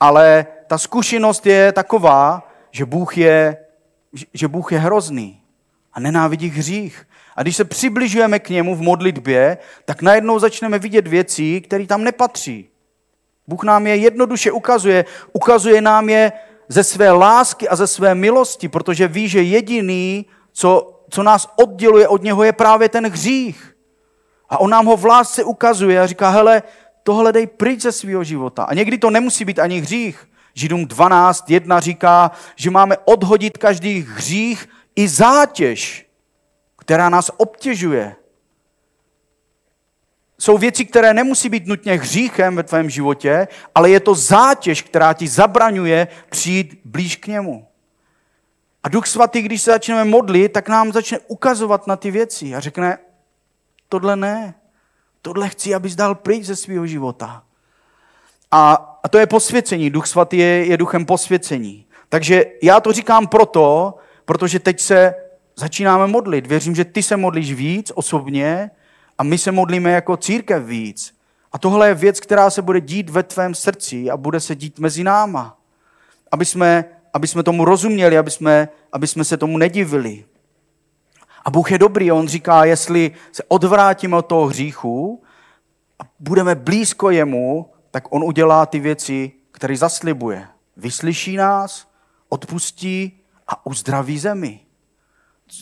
ale 0.00 0.46
ta 0.66 0.78
zkušenost 0.78 1.46
je 1.46 1.72
taková, 1.72 2.50
že 2.70 2.84
Bůh 2.84 3.18
je, 3.18 3.56
že 4.34 4.48
Bůh 4.48 4.72
je 4.72 4.78
hrozný. 4.78 5.40
a 5.92 6.00
nenávidí 6.00 6.48
hřích. 6.48 7.08
A 7.36 7.42
když 7.42 7.56
se 7.56 7.64
přibližujeme 7.64 8.38
k 8.38 8.48
němu 8.48 8.76
v 8.76 8.80
modlitbě, 8.80 9.58
tak 9.84 10.02
najednou 10.02 10.38
začneme 10.38 10.78
vidět 10.78 11.06
věci, 11.06 11.60
které 11.60 11.86
tam 11.86 12.04
nepatří. 12.04 12.68
Bůh 13.46 13.64
nám 13.64 13.86
je 13.86 13.96
jednoduše 13.96 14.52
ukazuje. 14.52 15.04
Ukazuje 15.32 15.80
nám 15.80 16.08
je 16.08 16.32
ze 16.68 16.84
své 16.84 17.10
lásky 17.10 17.68
a 17.68 17.76
ze 17.76 17.86
své 17.86 18.14
milosti, 18.14 18.68
protože 18.68 19.08
ví, 19.08 19.28
že 19.28 19.42
jediný, 19.42 20.26
co, 20.52 21.00
co 21.10 21.22
nás 21.22 21.48
odděluje 21.56 22.08
od 22.08 22.22
něho, 22.22 22.44
je 22.44 22.52
právě 22.52 22.88
ten 22.88 23.06
hřích. 23.06 23.75
A 24.48 24.60
on 24.60 24.70
nám 24.70 24.86
ho 24.86 24.96
v 24.96 25.04
lásce 25.04 25.44
ukazuje 25.44 26.00
a 26.00 26.06
říká, 26.06 26.30
hele, 26.30 26.62
tohle 27.02 27.32
dej 27.32 27.46
pryč 27.46 27.80
ze 27.80 27.92
svého 27.92 28.24
života. 28.24 28.64
A 28.64 28.74
někdy 28.74 28.98
to 28.98 29.10
nemusí 29.10 29.44
být 29.44 29.58
ani 29.58 29.80
hřích. 29.80 30.28
Židům 30.54 30.86
12, 30.86 31.50
1 31.50 31.80
říká, 31.80 32.30
že 32.56 32.70
máme 32.70 32.96
odhodit 33.04 33.58
každý 33.58 34.00
hřích 34.00 34.68
i 34.96 35.08
zátěž, 35.08 36.06
která 36.78 37.08
nás 37.08 37.30
obtěžuje. 37.36 38.16
Jsou 40.38 40.58
věci, 40.58 40.84
které 40.84 41.14
nemusí 41.14 41.48
být 41.48 41.66
nutně 41.66 41.92
hříchem 41.92 42.56
ve 42.56 42.62
tvém 42.62 42.90
životě, 42.90 43.48
ale 43.74 43.90
je 43.90 44.00
to 44.00 44.14
zátěž, 44.14 44.82
která 44.82 45.12
ti 45.12 45.28
zabraňuje 45.28 46.08
přijít 46.30 46.80
blíž 46.84 47.16
k 47.16 47.26
němu. 47.26 47.66
A 48.82 48.88
Duch 48.88 49.06
Svatý, 49.06 49.42
když 49.42 49.62
se 49.62 49.70
začneme 49.70 50.04
modlit, 50.04 50.52
tak 50.52 50.68
nám 50.68 50.92
začne 50.92 51.18
ukazovat 51.18 51.86
na 51.86 51.96
ty 51.96 52.10
věci 52.10 52.54
a 52.54 52.60
řekne, 52.60 52.98
tohle 53.88 54.16
ne, 54.16 54.54
tohle 55.22 55.48
chci, 55.48 55.74
abys 55.74 55.94
dal 55.94 56.14
pryč 56.14 56.44
ze 56.44 56.56
svého 56.56 56.86
života. 56.86 57.42
A, 58.50 58.72
a 59.02 59.08
to 59.08 59.18
je 59.18 59.26
posvěcení. 59.26 59.90
Duch 59.90 60.06
Svatý 60.06 60.38
je, 60.38 60.66
je 60.66 60.76
duchem 60.76 61.06
posvěcení. 61.06 61.86
Takže 62.08 62.44
já 62.62 62.80
to 62.80 62.92
říkám 62.92 63.26
proto, 63.26 63.94
protože 64.24 64.58
teď 64.58 64.80
se 64.80 65.14
začínáme 65.56 66.06
modlit. 66.06 66.46
Věřím, 66.46 66.74
že 66.74 66.84
ty 66.84 67.02
se 67.02 67.16
modlíš 67.16 67.52
víc 67.52 67.92
osobně 67.94 68.70
a 69.18 69.22
my 69.22 69.38
se 69.38 69.52
modlíme 69.52 69.92
jako 69.92 70.16
církev 70.16 70.64
víc. 70.64 71.14
A 71.52 71.58
tohle 71.58 71.88
je 71.88 71.94
věc, 71.94 72.20
která 72.20 72.50
se 72.50 72.62
bude 72.62 72.80
dít 72.80 73.10
ve 73.10 73.22
tvém 73.22 73.54
srdci 73.54 74.10
a 74.10 74.16
bude 74.16 74.40
se 74.40 74.54
dít 74.54 74.78
mezi 74.78 75.04
náma. 75.04 75.58
Aby 76.32 76.44
jsme, 76.44 76.84
aby 77.12 77.26
jsme 77.26 77.42
tomu 77.42 77.64
rozuměli, 77.64 78.18
aby 78.18 78.30
jsme, 78.30 78.68
aby 78.92 79.06
jsme 79.06 79.24
se 79.24 79.36
tomu 79.36 79.58
nedivili. 79.58 80.24
A 81.46 81.50
Bůh 81.50 81.72
je 81.72 81.78
dobrý, 81.78 82.12
on 82.12 82.28
říká, 82.28 82.64
jestli 82.64 83.10
se 83.32 83.42
odvrátíme 83.48 84.16
od 84.16 84.26
toho 84.26 84.46
hříchu 84.46 85.22
a 85.98 86.02
budeme 86.20 86.54
blízko 86.54 87.10
jemu, 87.10 87.70
tak 87.90 88.12
on 88.12 88.24
udělá 88.24 88.66
ty 88.66 88.80
věci, 88.80 89.32
které 89.52 89.76
zaslibuje. 89.76 90.46
Vyslyší 90.76 91.36
nás, 91.36 91.88
odpustí 92.28 93.20
a 93.48 93.66
uzdraví 93.66 94.18
zemi. 94.18 94.60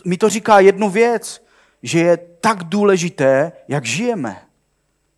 Mi 0.05 0.17
to 0.17 0.29
říká 0.29 0.61
jednu 0.61 0.91
věc, 0.91 1.45
že 1.83 1.99
je 1.99 2.17
tak 2.17 2.65
důležité, 2.65 3.53
jak 3.69 3.85
žijeme. 3.85 4.43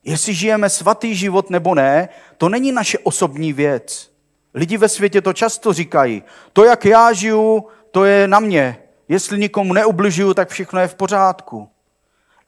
Jestli 0.05 0.35
žijeme 0.35 0.71
svatý 0.71 1.15
život 1.15 1.51
nebo 1.51 1.75
ne, 1.75 2.09
to 2.39 2.49
není 2.49 2.73
naše 2.73 2.99
osobní 2.99 3.53
věc. 3.53 4.13
Lidi 4.55 4.77
ve 4.77 4.89
světě 4.89 5.21
to 5.21 5.33
často 5.33 5.73
říkají. 5.73 6.23
To, 6.53 6.65
jak 6.65 6.85
já 6.85 7.13
žiju, 7.13 7.67
to 7.91 8.05
je 8.05 8.29
na 8.29 8.41
mě. 8.41 8.86
Jestli 9.09 9.39
nikomu 9.39 9.73
neubližuju, 9.73 10.35
tak 10.35 10.49
všechno 10.49 10.81
je 10.81 10.89
v 10.89 10.95
pořádku. 10.95 11.69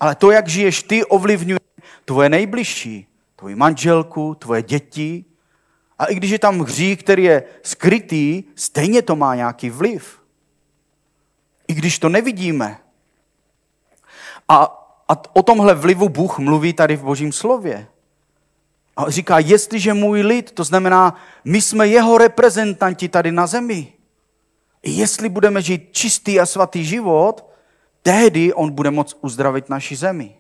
Ale 0.00 0.15
to, 0.15 0.31
jak 0.31 0.49
žiješ 0.49 0.83
ty, 0.83 1.05
ovlivňuje 1.05 1.59
tvoje 2.05 2.29
nejbližší, 2.29 3.07
tvoji 3.37 3.55
manželku, 3.55 4.35
tvoje 4.35 4.62
děti. 4.62 5.25
A 5.99 6.05
i 6.05 6.15
když 6.15 6.31
je 6.31 6.38
tam 6.38 6.61
hřích, 6.61 7.03
který 7.03 7.25
je 7.25 7.43
skrytý, 7.62 8.45
stejně 8.55 9.03
to 9.03 9.17
má 9.17 9.35
nějaký 9.35 9.71
vliv. 9.71 10.23
I 11.69 11.75
když 11.75 11.99
to 11.99 12.09
nevidíme. 12.09 12.79
A, 14.49 14.62
a 15.09 15.37
o 15.37 15.43
tomhle 15.43 15.75
vlivu 15.75 16.09
Bůh 16.09 16.38
mluví 16.38 16.73
tady 16.73 16.97
v 16.97 17.03
Božím 17.03 17.33
slově. 17.33 17.87
A 18.97 19.11
říká, 19.11 19.38
jestliže 19.38 19.95
můj 19.95 20.23
lid, 20.23 20.50
to 20.53 20.65
znamená, 20.65 21.15
my 21.45 21.62
jsme 21.62 21.88
jeho 21.88 22.19
reprezentanti 22.19 23.09
tady 23.09 23.33
na 23.33 23.47
zemi. 23.47 23.93
Jestli 24.83 25.29
budeme 25.29 25.63
žít 25.63 25.89
čistý 25.93 26.41
a 26.41 26.47
svatý 26.47 26.85
život, 26.85 27.51
tehdy 28.03 28.55
on 28.55 28.71
bude 28.71 28.91
moct 28.91 29.17
uzdravit 29.21 29.69
naši 29.69 29.97
zemi. 29.97 30.35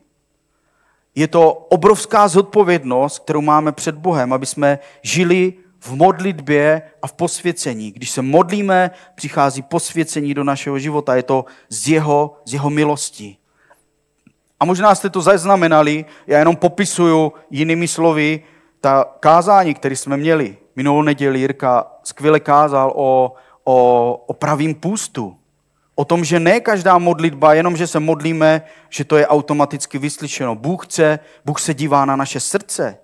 Je 1.14 1.28
to 1.28 1.52
obrovská 1.52 2.28
zodpovědnost, 2.28 3.18
kterou 3.18 3.40
máme 3.40 3.72
před 3.72 3.94
Bohem, 3.94 4.32
aby 4.32 4.46
jsme 4.46 4.78
žili 5.02 5.54
v 5.80 5.92
modlitbě 5.92 6.82
a 7.02 7.06
v 7.06 7.12
posvěcení. 7.12 7.90
Když 7.92 8.10
se 8.10 8.22
modlíme, 8.22 8.90
přichází 9.14 9.62
posvěcení 9.62 10.34
do 10.34 10.44
našeho 10.44 10.78
života. 10.78 11.16
Je 11.16 11.22
to 11.22 11.44
z 11.68 11.88
jeho, 11.88 12.36
z 12.44 12.52
jeho 12.52 12.70
milosti. 12.70 13.36
A 14.60 14.64
možná 14.64 14.94
jste 14.94 15.10
to 15.10 15.22
zaznamenali, 15.22 16.04
já 16.26 16.38
jenom 16.38 16.56
popisuju 16.56 17.32
jinými 17.50 17.88
slovy 17.88 18.42
ta 18.80 19.04
kázání, 19.20 19.74
které 19.74 19.96
jsme 19.96 20.16
měli. 20.16 20.56
Minulou 20.76 21.02
neděli 21.02 21.40
Jirka 21.40 21.86
skvěle 22.02 22.40
kázal 22.40 22.92
o, 22.96 23.32
o, 23.68 24.24
o 24.26 24.32
pravým 24.32 24.74
půstu. 24.74 25.36
O 25.94 26.04
tom, 26.04 26.24
že 26.24 26.40
ne 26.40 26.60
každá 26.60 26.98
modlitba, 26.98 27.54
jenom 27.54 27.76
že 27.76 27.86
se 27.86 28.00
modlíme, 28.00 28.62
že 28.88 29.04
to 29.04 29.16
je 29.16 29.26
automaticky 29.26 29.98
vyslyšeno. 29.98 30.54
Bůh 30.54 30.86
chce, 30.86 31.18
Bůh 31.44 31.60
se 31.60 31.74
dívá 31.74 32.04
na 32.04 32.16
naše 32.16 32.40
srdce. 32.40 32.98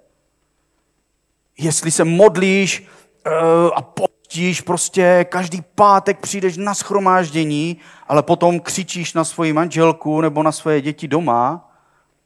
Jestli 1.59 1.91
se 1.91 2.05
modlíš 2.05 2.81
uh, 2.81 3.71
a 3.75 3.83
postíš, 3.83 4.61
prostě 4.61 5.27
každý 5.29 5.63
pátek 5.75 6.21
přijdeš 6.21 6.57
na 6.57 6.75
schromáždění, 6.75 7.77
ale 8.09 8.23
potom 8.23 8.61
křičíš 8.61 9.15
na 9.15 9.25
svoji 9.25 9.53
manželku 9.53 10.21
nebo 10.21 10.43
na 10.43 10.53
svoje 10.53 10.81
děti 10.81 11.09
doma, 11.09 11.73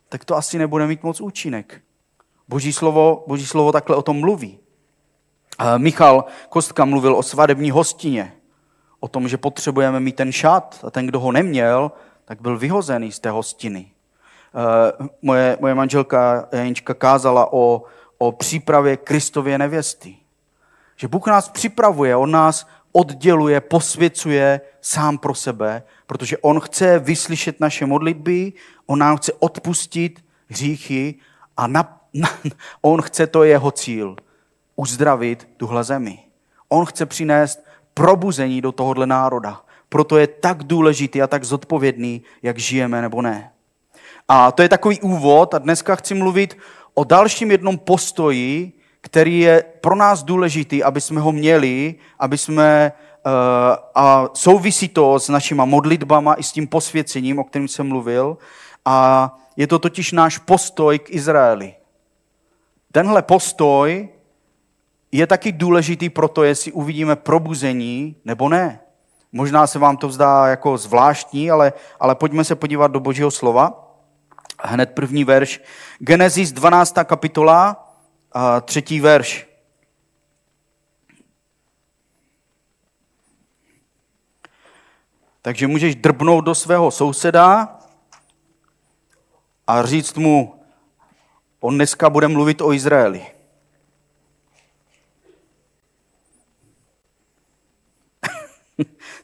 tak 0.09 0.25
to 0.25 0.37
asi 0.37 0.59
nebude 0.59 0.87
mít 0.87 1.03
moc 1.03 1.21
účinek. 1.21 1.81
Boží 2.49 2.73
slovo, 2.73 3.25
Boží 3.27 3.47
slovo 3.47 3.73
takhle 3.73 3.97
o 3.97 4.03
tom 4.03 4.21
mluví. 4.21 4.59
Michal 5.77 6.25
Kostka 6.49 6.85
mluvil 6.85 7.17
o 7.17 7.23
svadební 7.23 7.71
hostině, 7.71 8.33
o 9.01 9.09
tom, 9.09 9.29
že 9.29 9.37
potřebujeme 9.37 10.01
mít 10.01 10.17
ten 10.17 10.33
šat 10.33 10.85
a 10.87 10.91
ten, 10.91 11.07
kdo 11.07 11.21
ho 11.21 11.33
neměl, 11.33 11.93
tak 12.25 12.41
byl 12.41 12.59
vyhozený 12.59 13.13
z 13.13 13.19
té 13.19 13.31
hostiny. 13.31 13.93
Moje, 15.23 15.59
moje 15.61 15.75
manželka 15.75 16.49
Janička 16.53 16.95
kázala 16.95 17.53
o, 17.53 17.83
o 18.19 18.33
přípravě 18.33 18.97
Kristově 18.97 19.59
nevěsty. 19.59 20.17
Že 20.97 21.09
Bůh 21.09 21.27
nás 21.27 21.49
připravuje, 21.49 22.17
On 22.17 22.31
nás 22.31 22.67
odděluje, 22.93 23.61
posvěcuje 23.61 24.61
sám 24.81 25.19
pro 25.19 25.35
sebe, 25.35 25.83
protože 26.07 26.39
On 26.39 26.61
chce 26.61 26.99
vyslyšet 26.99 27.61
naše 27.61 27.87
modlitby, 27.87 28.53
On 28.87 28.99
nám 28.99 29.17
chce 29.17 29.33
odpustit 29.33 30.25
hříchy 30.49 31.15
a 31.57 31.67
na, 31.67 32.01
na, 32.15 32.29
On 32.83 33.03
chce, 33.03 33.27
to 33.27 33.45
jeho 33.45 33.71
cíl, 33.71 34.17
uzdravit 34.79 35.49
tuhle 35.57 35.85
zemi. 35.85 36.19
On 36.69 36.87
chce 36.87 37.07
přinést 37.07 37.65
probuzení 37.95 38.61
do 38.61 38.73
tohohle 38.73 39.07
národa. 39.07 39.61
Proto 39.89 40.19
je 40.19 40.27
tak 40.27 40.63
důležitý 40.63 41.23
a 41.23 41.27
tak 41.27 41.45
zodpovědný, 41.45 42.23
jak 42.43 42.59
žijeme 42.59 43.03
nebo 43.03 43.23
ne. 43.23 43.53
A 44.29 44.53
to 44.53 44.63
je 44.63 44.69
takový 44.69 45.01
úvod 45.01 45.55
a 45.55 45.59
dneska 45.59 45.97
chci 45.97 46.15
mluvit 46.15 46.59
o 46.95 47.05
dalším 47.05 47.51
jednom 47.51 47.79
postoji, 47.79 48.73
který 49.01 49.41
je 49.41 49.65
pro 49.81 49.97
nás 49.97 50.23
důležitý, 50.23 50.83
aby 50.83 51.01
jsme 51.01 51.21
ho 51.21 51.33
měli, 51.33 51.95
aby 52.19 52.39
jsme, 52.39 52.93
uh, 53.27 53.33
a 53.95 54.29
souvisí 54.35 54.89
to 54.89 55.19
s 55.19 55.29
našima 55.29 55.65
modlitbama 55.65 56.35
i 56.35 56.43
s 56.43 56.53
tím 56.53 56.67
posvěcením, 56.67 57.39
o 57.39 57.45
kterém 57.45 57.69
jsem 57.69 57.89
mluvil, 57.89 58.39
a 58.85 59.39
je 59.57 59.67
to 59.67 59.79
totiž 59.79 60.13
náš 60.13 60.39
postoj 60.39 60.99
k 60.99 61.11
Izraeli. 61.11 61.75
Tenhle 62.93 63.23
postoj 63.23 64.09
je 65.13 65.27
taky 65.27 65.53
důležitý 65.53 66.11
pro 66.11 66.29
to, 66.29 66.45
jestli 66.45 66.73
uvidíme 66.73 67.17
probuzení 67.17 68.17
nebo 68.25 68.49
ne. 68.49 68.81
Možná 69.33 69.67
se 69.67 69.79
vám 69.79 69.97
to 69.97 70.09
vzdá 70.09 70.47
jako 70.47 70.79
zvláštní, 70.79 71.51
ale, 71.51 71.73
ale 72.01 72.15
pojďme 72.15 72.45
se 72.45 72.55
podívat 72.55 72.89
do 72.89 73.01
Božího 73.01 73.31
slova. 73.31 73.95
Hned 74.63 74.91
první 74.91 75.25
verš. 75.25 75.61
Genesis 75.99 76.53
12. 76.53 76.95
kapitola, 77.05 77.89
třetí 78.65 79.01
verš. 79.01 79.49
Takže 85.43 85.67
můžeš 85.67 85.95
drbnout 85.95 86.45
do 86.45 86.55
svého 86.55 86.91
souseda 86.91 87.79
a 89.67 89.83
říct 89.83 90.15
mu, 90.15 90.61
on 91.61 91.75
dneska 91.75 92.11
bude 92.11 92.29
mluvit 92.29 92.61
o 92.61 92.73
Izraeli. 92.73 93.38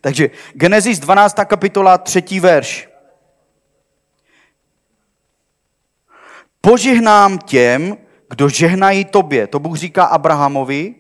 Takže 0.05 0.31
Genesis 0.53 0.99
12. 0.99 1.37
kapitola, 1.45 1.99
třetí 1.99 2.41
verš. 2.41 2.89
Požehnám 6.61 7.39
těm, 7.39 7.97
kdo 8.31 8.49
žehnají 8.49 9.05
tobě. 9.05 9.47
To 9.47 9.59
Bůh 9.59 9.77
říká 9.77 10.05
Abrahamovi. 10.05 10.95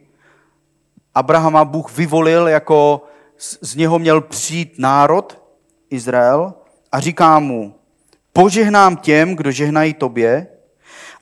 Abrahama 1.14 1.64
Bůh 1.64 1.96
vyvolil, 1.96 2.49
jako 2.49 3.04
z 3.61 3.76
něho 3.76 3.99
měl 3.99 4.20
přijít 4.20 4.75
národ, 4.78 5.42
Izrael. 5.90 6.54
a 6.92 7.00
říká 7.00 7.38
mu, 7.38 7.75
požehnám 8.32 8.96
těm, 8.96 9.37
kdo 9.37 9.50
žehnají 9.50 9.94
tobě 9.94 10.46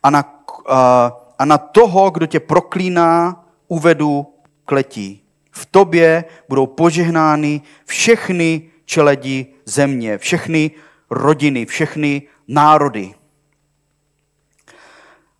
a 0.02 0.10
na, 0.10 0.44
a, 0.68 1.12
a 1.38 1.44
na 1.44 1.58
toho, 1.58 2.10
kdo 2.10 2.26
tě 2.26 2.40
proklíná, 2.40 3.44
uvedu 3.68 4.34
kletí. 4.64 5.21
V 5.52 5.66
tobě 5.66 6.24
budou 6.48 6.66
požehnány 6.66 7.60
všechny 7.84 8.70
čeledi 8.84 9.46
země, 9.64 10.18
všechny 10.18 10.70
rodiny, 11.10 11.66
všechny 11.66 12.22
národy. 12.48 13.14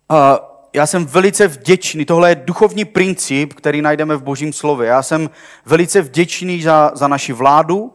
A 0.09 0.49
já 0.73 0.87
jsem 0.87 1.05
velice 1.05 1.47
vděčný, 1.47 2.05
tohle 2.05 2.29
je 2.29 2.35
duchovní 2.35 2.85
princip, 2.85 3.53
který 3.53 3.81
najdeme 3.81 4.15
v 4.15 4.23
Božím 4.23 4.53
slově. 4.53 4.87
Já 4.87 5.03
jsem 5.03 5.29
velice 5.65 6.01
vděčný 6.01 6.61
za, 6.61 6.91
za 6.95 7.07
naši 7.07 7.33
vládu, 7.33 7.93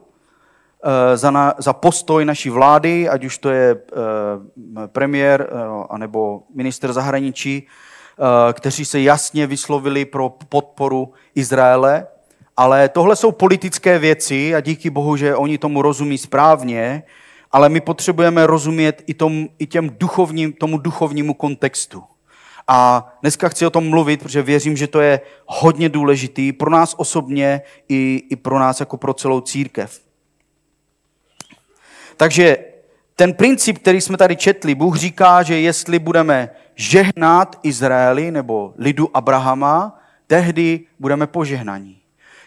eh, 0.85 1.17
za, 1.17 1.31
na, 1.31 1.55
za 1.59 1.73
postoj 1.73 2.25
naší 2.25 2.51
vlády, 2.51 3.09
ať 3.09 3.25
už 3.25 3.39
to 3.39 3.51
je 3.51 3.77
eh, 3.77 4.87
premiér 4.87 5.49
eh, 5.51 5.57
anebo 5.91 6.43
minister 6.55 6.93
zahraničí, 6.93 7.67
kteří 8.53 8.85
se 8.85 9.01
jasně 9.01 9.47
vyslovili 9.47 10.05
pro 10.05 10.29
podporu 10.49 11.13
Izraele. 11.35 12.07
Ale 12.57 12.89
tohle 12.89 13.17
jsou 13.17 13.33
politické 13.33 13.99
věci 13.99 14.55
a 14.55 14.61
díky 14.61 14.91
Bohu, 14.91 15.17
že 15.17 15.37
oni 15.37 15.59
tomu 15.59 15.83
rozumí 15.83 16.19
správně, 16.19 17.03
ale 17.53 17.69
my 17.69 17.81
potřebujeme 17.81 18.47
rozumět 18.47 19.03
i, 19.07 19.15
tom, 19.15 19.49
i 19.59 19.67
těm 19.67 19.91
duchovním, 19.99 20.53
tomu 20.53 20.79
duchovnímu 20.79 21.35
kontextu. 21.35 22.05
A 22.69 23.13
dneska 23.23 23.49
chci 23.49 23.67
o 23.67 23.71
tom 23.71 23.89
mluvit, 23.89 24.23
protože 24.23 24.43
věřím, 24.43 24.77
že 24.77 24.87
to 24.87 25.01
je 25.01 25.21
hodně 25.47 25.89
důležitý 25.89 26.53
pro 26.53 26.71
nás 26.71 26.95
osobně 26.99 27.63
i, 27.89 28.23
i 28.31 28.37
pro 28.37 28.59
nás 28.59 28.81
jako 28.81 28.97
pro 28.97 29.15
celou 29.15 29.41
církev. 29.41 30.01
Takže 32.17 32.57
ten 33.17 33.35
princip, 33.35 33.79
který 33.79 34.01
jsme 34.01 34.17
tady 34.17 34.37
četli, 34.37 34.75
Bůh 34.75 34.97
říká, 34.97 35.43
že 35.43 35.61
jestli 35.61 35.99
budeme 35.99 36.51
žehnat 36.79 37.59
Izraeli 37.63 38.31
nebo 38.31 38.75
lidu 38.79 39.17
Abrahama, 39.17 40.01
tehdy 40.27 40.81
budeme 40.99 41.27
požehnaní. 41.27 41.99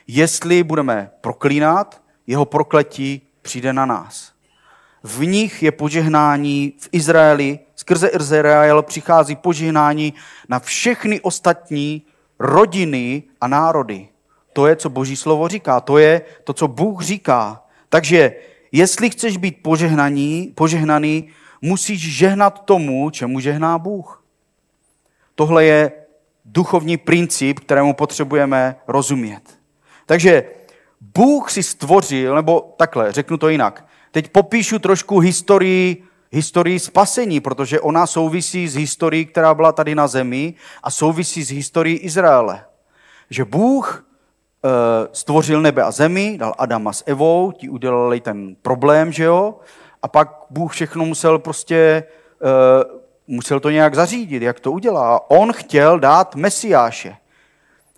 Jestli 0.07 0.63
budeme 0.63 1.11
proklínat, 1.21 2.01
jeho 2.27 2.45
prokletí 2.45 3.21
přijde 3.41 3.73
na 3.73 3.85
nás. 3.85 4.31
V 5.03 5.25
nich 5.25 5.63
je 5.63 5.71
požehnání 5.71 6.73
v 6.77 6.89
Izraeli, 6.91 7.59
skrze 7.75 8.07
Izrael 8.07 8.81
přichází 8.81 9.35
požehnání 9.35 10.13
na 10.49 10.59
všechny 10.59 11.21
ostatní 11.21 12.01
rodiny 12.39 13.23
a 13.41 13.47
národy. 13.47 14.07
To 14.53 14.67
je, 14.67 14.75
co 14.75 14.89
Boží 14.89 15.15
slovo 15.15 15.47
říká, 15.47 15.81
to 15.81 15.97
je 15.97 16.21
to, 16.43 16.53
co 16.53 16.67
Bůh 16.67 17.01
říká. 17.01 17.63
Takže 17.89 18.35
jestli 18.71 19.09
chceš 19.09 19.37
být 19.37 19.63
požehnaný, 19.63 20.53
požehnaný, 20.55 21.29
musíš 21.61 22.17
žehnat 22.17 22.65
tomu, 22.65 23.09
čemu 23.09 23.39
žehná 23.39 23.77
Bůh. 23.77 24.20
Tohle 25.41 25.65
je 25.65 25.91
duchovní 26.45 26.97
princip, 26.97 27.59
kterému 27.59 27.93
potřebujeme 27.93 28.75
rozumět. 28.87 29.41
Takže 30.05 30.43
Bůh 31.15 31.51
si 31.51 31.63
stvořil, 31.63 32.35
nebo 32.35 32.73
takhle, 32.77 33.11
řeknu 33.11 33.37
to 33.37 33.49
jinak. 33.49 33.85
Teď 34.11 34.31
popíšu 34.31 34.79
trošku 34.79 35.19
historii, 35.19 36.03
historii 36.31 36.79
spasení, 36.79 37.39
protože 37.39 37.79
ona 37.79 38.07
souvisí 38.07 38.67
s 38.67 38.75
historií, 38.75 39.25
která 39.25 39.53
byla 39.53 39.71
tady 39.71 39.95
na 39.95 40.07
zemi 40.07 40.53
a 40.83 40.91
souvisí 40.91 41.43
s 41.43 41.49
historií 41.49 41.97
Izraele. 41.97 42.65
Že 43.29 43.45
Bůh 43.45 44.05
e, 44.65 44.69
stvořil 45.11 45.61
nebe 45.61 45.83
a 45.83 45.91
zemi, 45.91 46.37
dal 46.37 46.53
Adama 46.57 46.93
s 46.93 47.03
Evou, 47.05 47.51
ti 47.51 47.69
udělali 47.69 48.19
ten 48.19 48.55
problém, 48.61 49.11
že 49.11 49.23
jo? 49.23 49.55
A 50.01 50.07
pak 50.07 50.29
Bůh 50.49 50.71
všechno 50.71 51.05
musel 51.05 51.39
prostě, 51.39 51.75
e, 51.75 53.00
musel 53.31 53.59
to 53.59 53.69
nějak 53.69 53.95
zařídit, 53.95 54.41
jak 54.41 54.59
to 54.59 54.71
udělá. 54.71 55.29
On 55.29 55.53
chtěl 55.53 55.99
dát 55.99 56.35
Mesiáše, 56.35 57.17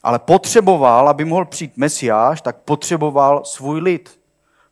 ale 0.04 0.19
potřeboval, 0.19 1.10
aby 1.10 1.26
mohl 1.26 1.46
přijít 1.46 1.78
Mesiáš, 1.78 2.41
tak 2.41 2.58
potřeboval 2.58 3.46
svůj 3.46 3.80
lid. 3.80 4.19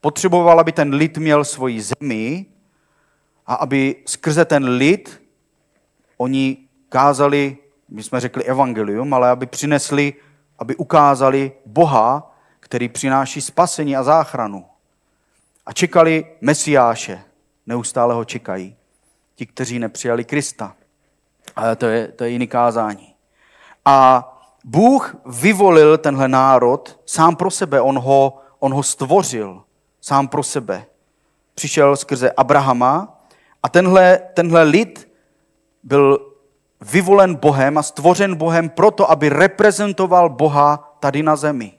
Potřeboval, 0.01 0.59
aby 0.59 0.71
ten 0.71 0.93
lid 0.93 1.17
měl 1.17 1.45
svoji 1.45 1.81
zemi 1.81 2.45
a 3.47 3.53
aby 3.53 3.95
skrze 4.05 4.45
ten 4.45 4.65
lid 4.65 5.21
oni 6.17 6.57
kázali, 6.89 7.57
my 7.89 8.03
jsme 8.03 8.19
řekli 8.19 8.43
evangelium, 8.43 9.13
ale 9.13 9.29
aby 9.29 9.45
přinesli, 9.45 10.13
aby 10.59 10.75
ukázali 10.75 11.51
Boha, 11.65 12.35
který 12.59 12.89
přináší 12.89 13.41
spasení 13.41 13.95
a 13.95 14.03
záchranu. 14.03 14.65
A 15.65 15.73
čekali 15.73 16.25
Mesiáše. 16.41 17.23
Neustále 17.67 18.13
ho 18.13 18.25
čekají. 18.25 18.75
Ti, 19.41 19.45
kteří 19.45 19.79
nepřijali 19.79 20.25
Krista. 20.25 20.75
Ale 21.55 21.75
to 21.75 21.85
je, 21.85 22.07
to 22.07 22.23
je 22.23 22.29
jiný 22.29 22.47
kázání. 22.47 23.15
A 23.85 24.27
Bůh 24.63 25.15
vyvolil 25.25 25.97
tenhle 25.97 26.27
národ 26.27 26.99
sám 27.05 27.35
pro 27.35 27.51
sebe. 27.51 27.81
On 27.81 27.99
ho, 27.99 28.37
on 28.59 28.73
ho 28.73 28.83
stvořil 28.83 29.63
sám 30.01 30.27
pro 30.27 30.43
sebe. 30.43 30.85
Přišel 31.55 31.97
skrze 31.97 32.31
Abrahama 32.31 33.21
a 33.63 33.69
tenhle, 33.69 34.19
tenhle 34.33 34.63
lid 34.63 35.11
byl 35.83 36.33
vyvolen 36.81 37.35
Bohem 37.35 37.77
a 37.77 37.83
stvořen 37.83 38.35
Bohem 38.35 38.69
proto, 38.69 39.11
aby 39.11 39.29
reprezentoval 39.29 40.29
Boha 40.29 40.97
tady 40.99 41.23
na 41.23 41.35
zemi. 41.35 41.73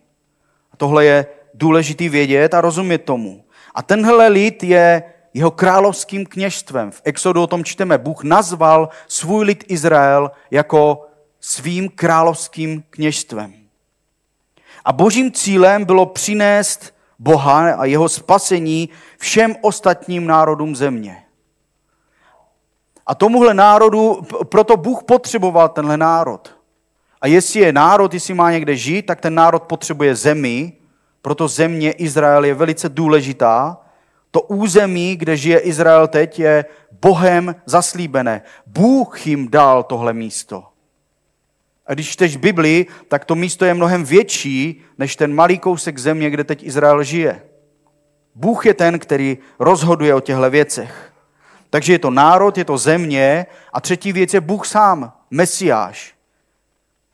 A 0.73 0.77
tohle 0.77 1.05
je 1.05 1.27
důležitý 1.55 2.09
vědět 2.09 2.55
a 2.55 2.61
rozumět 2.61 2.99
tomu. 2.99 3.45
A 3.75 3.83
tenhle 3.83 4.29
lid 4.29 4.63
je 4.63 5.12
jeho 5.35 5.51
královským 5.51 6.27
kněžstvem. 6.27 6.91
V 6.91 7.01
Exodu 7.05 7.43
o 7.43 7.47
tom 7.47 7.65
čteme. 7.65 7.99
Bůh 7.99 8.25
nazval 8.25 8.89
svůj 9.09 9.45
lid 9.45 9.65
Izrael 9.69 10.31
jako 10.51 11.07
svým 11.41 11.89
královským 11.89 12.85
kněžstvem. 12.91 13.55
A 14.85 14.93
božím 14.93 15.33
cílem 15.33 15.85
bylo 15.85 16.07
přinést 16.07 16.95
Boha 17.19 17.75
a 17.75 17.85
jeho 17.85 18.09
spasení 18.09 18.89
všem 19.19 19.57
ostatním 19.61 20.27
národům 20.27 20.77
země. 20.77 21.25
A 23.07 23.15
tomuhle 23.15 23.55
národu, 23.55 24.23
proto 24.45 24.77
Bůh 24.77 25.03
potřeboval 25.03 25.69
tenhle 25.69 25.97
národ. 25.97 26.57
A 27.21 27.27
jestli 27.27 27.61
je 27.61 27.73
národ, 27.73 28.15
jestli 28.15 28.35
má 28.35 28.51
někde 28.51 28.77
žít, 28.77 29.03
tak 29.03 29.21
ten 29.21 29.35
národ 29.35 29.63
potřebuje 29.63 30.17
zemi, 30.17 30.73
proto 31.23 31.49
země 31.49 31.93
Izrael 31.93 32.45
je 32.45 32.55
velice 32.55 32.89
důležitá. 32.89 33.82
To 34.33 34.41
území, 34.41 35.17
kde 35.17 35.37
žije 35.37 35.59
Izrael 35.59 36.09
teď, 36.09 36.39
je 36.39 36.65
Bohem 37.01 37.55
zaslíbené. 37.67 38.43
Bůh 38.67 39.27
jim 39.27 39.49
dal 39.49 39.83
tohle 39.83 40.13
místo. 40.13 40.65
A 41.87 41.95
když 41.95 42.11
čteš 42.11 42.37
Biblii, 42.37 42.87
tak 43.09 43.25
to 43.25 43.35
místo 43.35 43.65
je 43.65 43.75
mnohem 43.75 44.05
větší 44.05 44.83
než 44.99 45.17
ten 45.17 45.35
malý 45.35 45.59
kousek 45.59 45.99
země, 45.99 46.31
kde 46.31 46.45
teď 46.45 46.63
Izrael 46.63 47.03
žije. 47.03 47.43
Bůh 48.35 48.67
je 48.67 48.75
ten, 48.75 48.99
který 48.99 49.39
rozhoduje 49.59 50.15
o 50.15 50.21
těchto 50.21 50.51
věcech. 50.51 51.13
Takže 51.71 51.93
je 51.93 51.99
to 51.99 52.11
národ, 52.11 52.59
je 52.59 52.65
to 52.65 52.79
země 52.79 53.47
a 53.73 53.81
třetí 53.81 54.13
věc 54.13 54.35
je 54.35 54.41
Bůh 54.41 54.67
sám, 54.67 55.13
Mesiáš, 55.31 56.15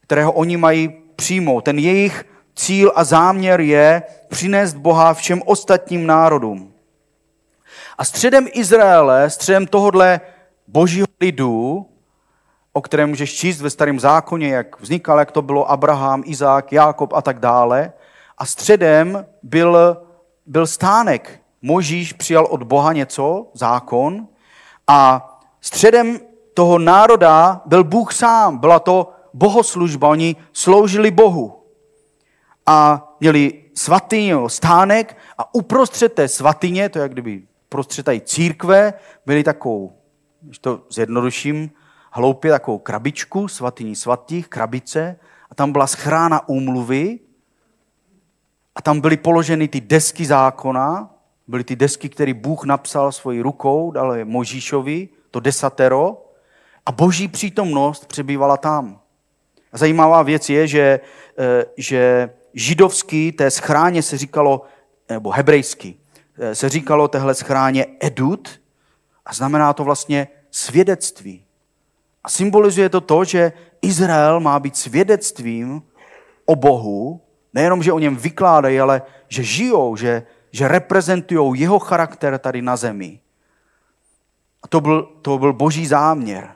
kterého 0.00 0.32
oni 0.32 0.56
mají 0.56 0.92
přijmout. 1.16 1.64
Ten 1.64 1.78
jejich 1.78 2.24
cíl 2.54 2.92
a 2.94 3.04
záměr 3.04 3.60
je 3.60 4.02
přinést 4.28 4.74
Boha 4.74 5.14
všem 5.14 5.42
ostatním 5.44 6.06
národům. 6.06 6.72
A 7.98 8.04
středem 8.04 8.46
Izraele, 8.52 9.30
středem 9.30 9.66
tohodle 9.66 10.20
božího 10.66 11.06
lidu, 11.20 11.86
o 12.72 12.80
kterém 12.80 13.08
můžeš 13.08 13.34
číst 13.34 13.60
ve 13.60 13.70
starém 13.70 14.00
zákoně, 14.00 14.48
jak 14.48 14.80
vznikal, 14.80 15.18
jak 15.18 15.32
to 15.32 15.42
bylo 15.42 15.70
Abraham, 15.70 16.22
Izák, 16.26 16.72
Jákob 16.72 17.12
a 17.12 17.22
tak 17.22 17.38
dále. 17.38 17.92
A 18.38 18.46
středem 18.46 19.26
byl, 19.42 19.96
byl 20.46 20.66
stánek. 20.66 21.40
Možíš 21.62 22.12
přijal 22.12 22.46
od 22.46 22.62
Boha 22.62 22.92
něco, 22.92 23.46
zákon, 23.54 24.28
a 24.86 25.28
středem 25.60 26.18
toho 26.54 26.78
národa 26.78 27.60
byl 27.66 27.84
Bůh 27.84 28.12
sám. 28.12 28.58
Byla 28.58 28.78
to 28.78 29.12
bohoslužba, 29.34 30.08
oni 30.08 30.36
sloužili 30.52 31.10
Bohu. 31.10 31.64
A 32.66 33.08
měli 33.20 33.64
svatyně, 33.74 34.34
stánek 34.46 35.16
a 35.38 35.54
uprostřed 35.54 36.12
té 36.12 36.28
svatyně, 36.28 36.88
to 36.88 36.98
je 36.98 37.02
jak 37.02 37.12
kdyby 37.12 37.47
prostřed 37.68 38.02
tady 38.02 38.20
církve, 38.20 38.94
byli 39.26 39.44
takovou, 39.44 39.92
když 40.40 40.58
to 40.58 40.86
zjednoduším, 40.90 41.70
hloupě 42.10 42.50
takovou 42.50 42.78
krabičku, 42.78 43.48
svatyní 43.48 43.96
svatých, 43.96 44.48
krabice, 44.48 45.16
a 45.50 45.54
tam 45.54 45.72
byla 45.72 45.86
schrána 45.86 46.48
úmluvy, 46.48 47.18
a 48.74 48.82
tam 48.82 49.00
byly 49.00 49.16
položeny 49.16 49.68
ty 49.68 49.80
desky 49.80 50.26
zákona, 50.26 51.10
byly 51.48 51.64
ty 51.64 51.76
desky, 51.76 52.08
které 52.08 52.34
Bůh 52.34 52.64
napsal 52.64 53.12
svojí 53.12 53.40
rukou, 53.40 53.90
dal 53.90 54.14
je 54.14 54.24
Možíšovi, 54.24 55.08
to 55.30 55.40
desatero, 55.40 56.24
a 56.86 56.92
boží 56.92 57.28
přítomnost 57.28 58.06
přebývala 58.06 58.56
tam. 58.56 59.00
A 59.72 59.78
zajímavá 59.78 60.22
věc 60.22 60.50
je, 60.50 60.66
že, 60.66 61.00
eh, 61.38 61.64
že 61.76 62.30
židovský 62.54 63.32
té 63.32 63.50
schráně 63.50 64.02
se 64.02 64.18
říkalo, 64.18 64.62
nebo 65.08 65.30
hebrejský, 65.30 66.00
eh, 66.00 66.07
se 66.52 66.68
říkalo 66.68 67.08
téhle 67.08 67.34
schráně 67.34 67.86
edut 68.00 68.60
a 69.26 69.34
znamená 69.34 69.72
to 69.72 69.84
vlastně 69.84 70.28
svědectví. 70.50 71.44
A 72.24 72.28
symbolizuje 72.28 72.88
to 72.88 73.00
to, 73.00 73.24
že 73.24 73.52
Izrael 73.82 74.40
má 74.40 74.60
být 74.60 74.76
svědectvím 74.76 75.82
o 76.46 76.56
Bohu, 76.56 77.20
nejenom, 77.54 77.82
že 77.82 77.92
o 77.92 77.98
něm 77.98 78.16
vykládají, 78.16 78.80
ale 78.80 79.02
že 79.28 79.42
žijou, 79.42 79.96
že, 79.96 80.22
že 80.52 80.68
reprezentují 80.68 81.60
jeho 81.60 81.78
charakter 81.78 82.38
tady 82.38 82.62
na 82.62 82.76
zemi. 82.76 83.20
A 84.62 84.68
to 84.68 84.80
byl, 84.80 85.02
to 85.22 85.38
byl 85.38 85.52
boží 85.52 85.86
záměr. 85.86 86.48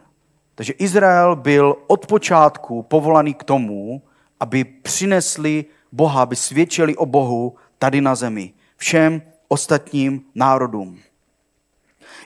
Takže 0.55 0.73
Izrael 0.73 1.37
byl 1.37 1.77
od 1.87 2.07
počátku 2.07 2.83
povolaný 2.83 3.35
k 3.35 3.45
tomu, 3.45 4.03
aby 4.41 4.65
přinesli 4.65 5.65
Boha, 5.93 6.23
aby 6.23 6.37
svědčili 6.37 6.97
o 6.97 7.07
Bohu 7.07 7.57
tady 7.79 8.01
na 8.01 8.15
zemi. 8.15 8.53
Všem 8.77 9.23
ostatním 9.53 10.23
národům. 10.35 10.99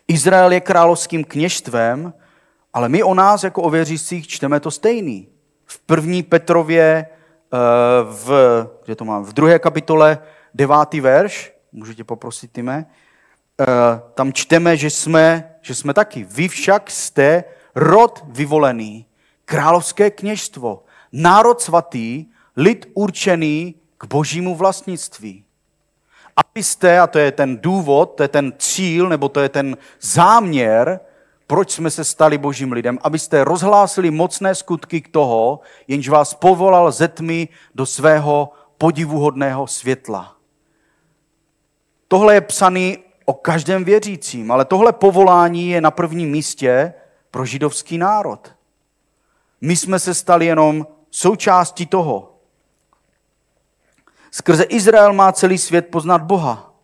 Izrael 0.08 0.52
je 0.52 0.60
královským 0.60 1.24
kněžstvem, 1.24 2.12
ale 2.72 2.88
my 2.88 3.02
o 3.02 3.14
nás 3.14 3.44
jako 3.44 3.62
o 3.62 3.70
věřících 3.70 4.28
čteme 4.28 4.60
to 4.60 4.70
stejný. 4.70 5.28
V 5.64 5.78
první 5.78 6.22
Petrově, 6.22 7.06
eh, 7.06 7.56
v, 8.02 8.30
kde 8.84 8.94
to 8.94 9.04
mám, 9.04 9.24
v 9.24 9.32
druhé 9.32 9.58
kapitole, 9.58 10.18
devátý 10.54 11.00
verš, 11.00 11.52
můžete 11.72 12.04
poprosit, 12.04 12.52
Time, 12.52 12.68
eh, 12.68 12.86
tam 14.14 14.32
čteme, 14.32 14.76
že 14.76 14.90
jsme, 14.90 15.54
že 15.60 15.74
jsme 15.74 15.94
taky. 15.94 16.24
Vy 16.30 16.48
však 16.48 16.90
jste 16.90 17.44
rod 17.74 18.22
vyvolený, 18.28 19.06
královské 19.44 20.10
kněžstvo, 20.10 20.84
národ 21.12 21.60
svatý, 21.60 22.26
lid 22.56 22.86
určený 22.94 23.74
k 23.98 24.04
božímu 24.04 24.54
vlastnictví. 24.54 25.45
Abyste, 26.37 27.01
a 27.01 27.07
to 27.07 27.18
je 27.18 27.33
ten 27.33 27.59
důvod, 27.59 28.14
to 28.14 28.22
je 28.22 28.29
ten 28.29 28.53
cíl, 28.59 29.09
nebo 29.09 29.29
to 29.29 29.40
je 29.40 29.49
ten 29.49 29.77
záměr, 30.01 31.01
proč 31.46 31.70
jsme 31.70 31.90
se 31.90 32.05
stali 32.05 32.38
božím 32.38 32.72
lidem, 32.72 32.99
abyste 33.03 33.44
rozhlásili 33.44 34.11
mocné 34.11 34.55
skutky 34.55 35.01
k 35.01 35.09
toho, 35.09 35.61
jenž 35.88 36.09
vás 36.09 36.35
povolal 36.35 36.92
ze 36.92 37.09
tmy 37.09 37.49
do 37.75 37.87
svého 37.87 38.53
podivuhodného 38.79 39.66
světla. 39.66 40.37
Tohle 42.09 42.35
je 42.35 42.40
psaný 42.40 42.99
o 43.25 43.35
každém 43.35 43.85
věřícím, 43.85 44.51
ale 44.51 44.64
tohle 44.64 44.92
povolání 44.92 45.68
je 45.68 45.81
na 45.81 45.90
prvním 45.90 46.31
místě 46.31 46.94
pro 47.31 47.44
židovský 47.44 47.99
národ. 47.99 48.55
My 49.61 49.77
jsme 49.77 49.99
se 49.99 50.14
stali 50.14 50.46
jenom 50.46 50.87
součástí 51.11 51.87
toho. 51.87 52.36
Skrze 54.37 54.64
Izrael 54.64 55.12
má 55.12 55.33
celý 55.33 55.59
svět 55.59 55.87
poznat 55.90 56.22
Boha. 56.22 56.75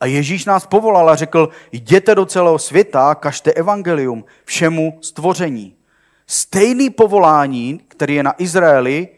A 0.00 0.06
Ježíš 0.06 0.44
nás 0.44 0.66
povolal 0.66 1.10
a 1.10 1.16
řekl, 1.16 1.48
jděte 1.72 2.14
do 2.14 2.26
celého 2.26 2.58
světa, 2.58 3.14
kažte 3.14 3.52
evangelium 3.52 4.24
všemu 4.44 4.98
stvoření. 5.00 5.74
Stejný 6.26 6.90
povolání, 6.90 7.80
který 7.88 8.14
je 8.14 8.22
na 8.22 8.34
Izraeli, 8.38 9.08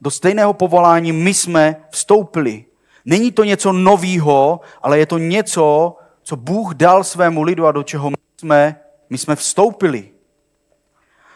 do 0.00 0.10
stejného 0.10 0.52
povolání 0.52 1.12
my 1.12 1.34
jsme 1.34 1.76
vstoupili. 1.90 2.64
Není 3.04 3.32
to 3.32 3.44
něco 3.44 3.72
novýho, 3.72 4.60
ale 4.82 4.98
je 4.98 5.06
to 5.06 5.18
něco, 5.18 5.96
co 6.22 6.36
Bůh 6.36 6.74
dal 6.74 7.04
svému 7.04 7.42
lidu 7.42 7.66
a 7.66 7.72
do 7.72 7.82
čeho 7.82 8.10
my 8.10 8.16
jsme, 8.40 8.80
my 9.10 9.18
jsme 9.18 9.36
vstoupili. 9.36 10.08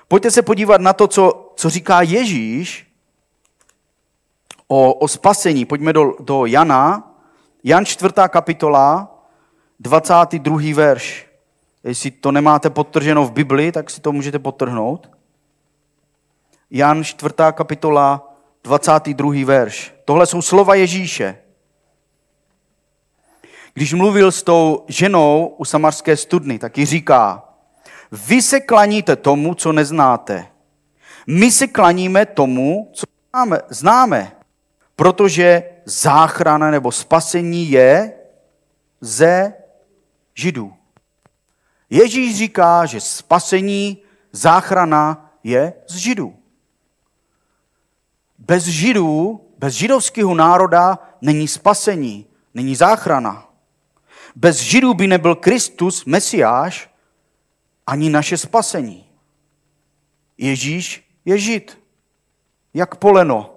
Pojďte 0.08 0.30
se 0.30 0.42
podívat 0.42 0.80
na 0.80 0.92
to, 0.92 1.06
co, 1.08 1.52
co 1.56 1.70
říká 1.70 2.02
Ježíš 2.02 2.85
o, 4.68 4.94
o 4.94 5.08
spasení. 5.08 5.64
Pojďme 5.64 5.92
do, 5.92 6.14
do 6.20 6.46
Jana, 6.46 7.14
Jan 7.64 7.84
4. 7.84 8.14
kapitola, 8.28 9.16
22. 9.80 10.74
verš. 10.74 11.26
Jestli 11.84 12.10
to 12.10 12.32
nemáte 12.32 12.70
podtrženo 12.70 13.24
v 13.24 13.32
Bibli, 13.32 13.72
tak 13.72 13.90
si 13.90 14.00
to 14.00 14.12
můžete 14.12 14.38
podtrhnout. 14.38 15.10
Jan 16.70 17.04
4. 17.04 17.34
kapitola, 17.52 18.34
22. 18.64 19.32
verš. 19.44 19.94
Tohle 20.04 20.26
jsou 20.26 20.42
slova 20.42 20.74
Ježíše. 20.74 21.38
Když 23.74 23.92
mluvil 23.92 24.32
s 24.32 24.42
tou 24.42 24.84
ženou 24.88 25.54
u 25.58 25.64
samarské 25.64 26.16
studny, 26.16 26.58
tak 26.58 26.78
ji 26.78 26.86
říká, 26.86 27.44
vy 28.12 28.42
se 28.42 28.60
klaníte 28.60 29.16
tomu, 29.16 29.54
co 29.54 29.72
neznáte. 29.72 30.46
My 31.26 31.50
se 31.50 31.66
klaníme 31.66 32.26
tomu, 32.26 32.90
co 32.92 33.06
známe, 33.32 33.58
známe 33.68 34.35
protože 34.96 35.62
záchrana 35.84 36.70
nebo 36.70 36.92
spasení 36.92 37.70
je 37.70 38.12
ze 39.00 39.54
Židů. 40.34 40.74
Ježíš 41.90 42.36
říká, 42.36 42.86
že 42.86 43.00
spasení, 43.00 44.02
záchrana 44.32 45.32
je 45.44 45.72
z 45.86 45.96
Židů. 45.96 46.36
Bez 48.38 48.64
Židů, 48.64 49.40
bez 49.58 49.74
židovského 49.74 50.34
národa 50.34 50.98
není 51.20 51.48
spasení, 51.48 52.26
není 52.54 52.76
záchrana. 52.76 53.48
Bez 54.36 54.56
Židů 54.56 54.94
by 54.94 55.06
nebyl 55.06 55.34
Kristus, 55.34 56.04
Mesiáš, 56.04 56.90
ani 57.86 58.10
naše 58.10 58.38
spasení. 58.38 59.08
Ježíš 60.38 61.10
je 61.24 61.38
Žid, 61.38 61.78
jak 62.74 62.96
poleno. 62.96 63.55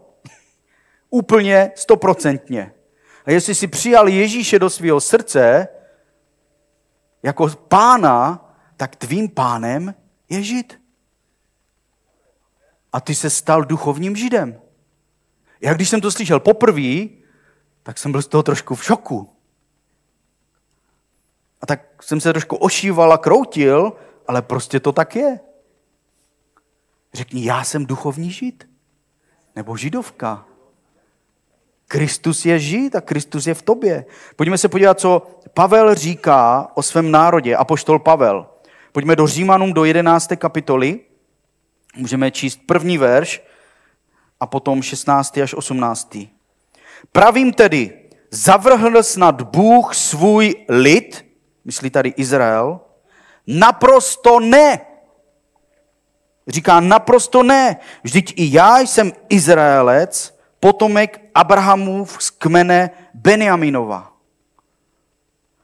Úplně 1.09 1.71
stoprocentně. 1.75 2.73
A 3.25 3.31
jestli 3.31 3.55
si 3.55 3.67
přijal 3.67 4.07
Ježíše 4.07 4.59
do 4.59 4.69
svého 4.69 5.01
srdce 5.01 5.67
jako 7.23 7.47
pána, 7.47 8.45
tak 8.77 8.95
tvým 8.95 9.29
pánem 9.29 9.95
je 10.29 10.43
žid. 10.43 10.81
A 12.93 13.01
ty 13.01 13.15
se 13.15 13.29
stal 13.29 13.63
duchovním 13.63 14.15
židem. 14.15 14.61
Já 15.61 15.73
když 15.73 15.89
jsem 15.89 16.01
to 16.01 16.11
slyšel 16.11 16.39
poprvé, 16.39 17.07
tak 17.83 17.97
jsem 17.97 18.11
byl 18.11 18.21
z 18.21 18.27
toho 18.27 18.43
trošku 18.43 18.75
v 18.75 18.83
šoku. 18.83 19.29
A 21.61 21.65
tak 21.65 22.03
jsem 22.03 22.21
se 22.21 22.33
trošku 22.33 22.55
ošíval 22.55 23.13
a 23.13 23.17
kroutil, 23.17 23.93
ale 24.27 24.41
prostě 24.41 24.79
to 24.79 24.91
tak 24.91 25.15
je. 25.15 25.39
Řekni, 27.13 27.45
já 27.45 27.63
jsem 27.63 27.85
duchovní 27.85 28.31
žid. 28.31 28.69
Nebo 29.55 29.77
židovka. 29.77 30.45
Kristus 31.89 32.45
je 32.45 32.59
žid 32.59 32.95
a 32.95 33.01
Kristus 33.01 33.47
je 33.47 33.53
v 33.53 33.61
tobě. 33.61 34.05
Pojďme 34.35 34.57
se 34.57 34.69
podívat, 34.69 34.99
co 34.99 35.27
Pavel 35.53 35.95
říká 35.95 36.71
o 36.73 36.83
svém 36.83 37.11
národě, 37.11 37.55
apoštol 37.55 37.99
Pavel. 37.99 38.47
Pojďme 38.91 39.15
do 39.15 39.27
Římanům 39.27 39.73
do 39.73 39.85
11. 39.85 40.29
kapitoly. 40.35 40.99
Můžeme 41.95 42.31
číst 42.31 42.59
první 42.65 42.97
verš 42.97 43.41
a 44.39 44.47
potom 44.47 44.81
16. 44.81 45.37
až 45.37 45.53
18. 45.53 46.17
Pravím 47.11 47.53
tedy, 47.53 47.99
zavrhl 48.31 49.03
snad 49.03 49.41
Bůh 49.41 49.95
svůj 49.95 50.55
lid, 50.69 51.25
myslí 51.65 51.89
tady 51.89 52.09
Izrael, 52.09 52.79
naprosto 53.47 54.39
ne. 54.39 54.81
Říká 56.47 56.79
naprosto 56.79 57.43
ne. 57.43 57.77
Vždyť 58.03 58.33
i 58.35 58.53
já 58.53 58.79
jsem 58.79 59.11
Izraelec, 59.29 60.38
potomek 60.59 61.21
Abrahamův 61.35 62.23
z 62.23 62.29
kmene 62.29 62.89
Benjaminova. 63.13 64.13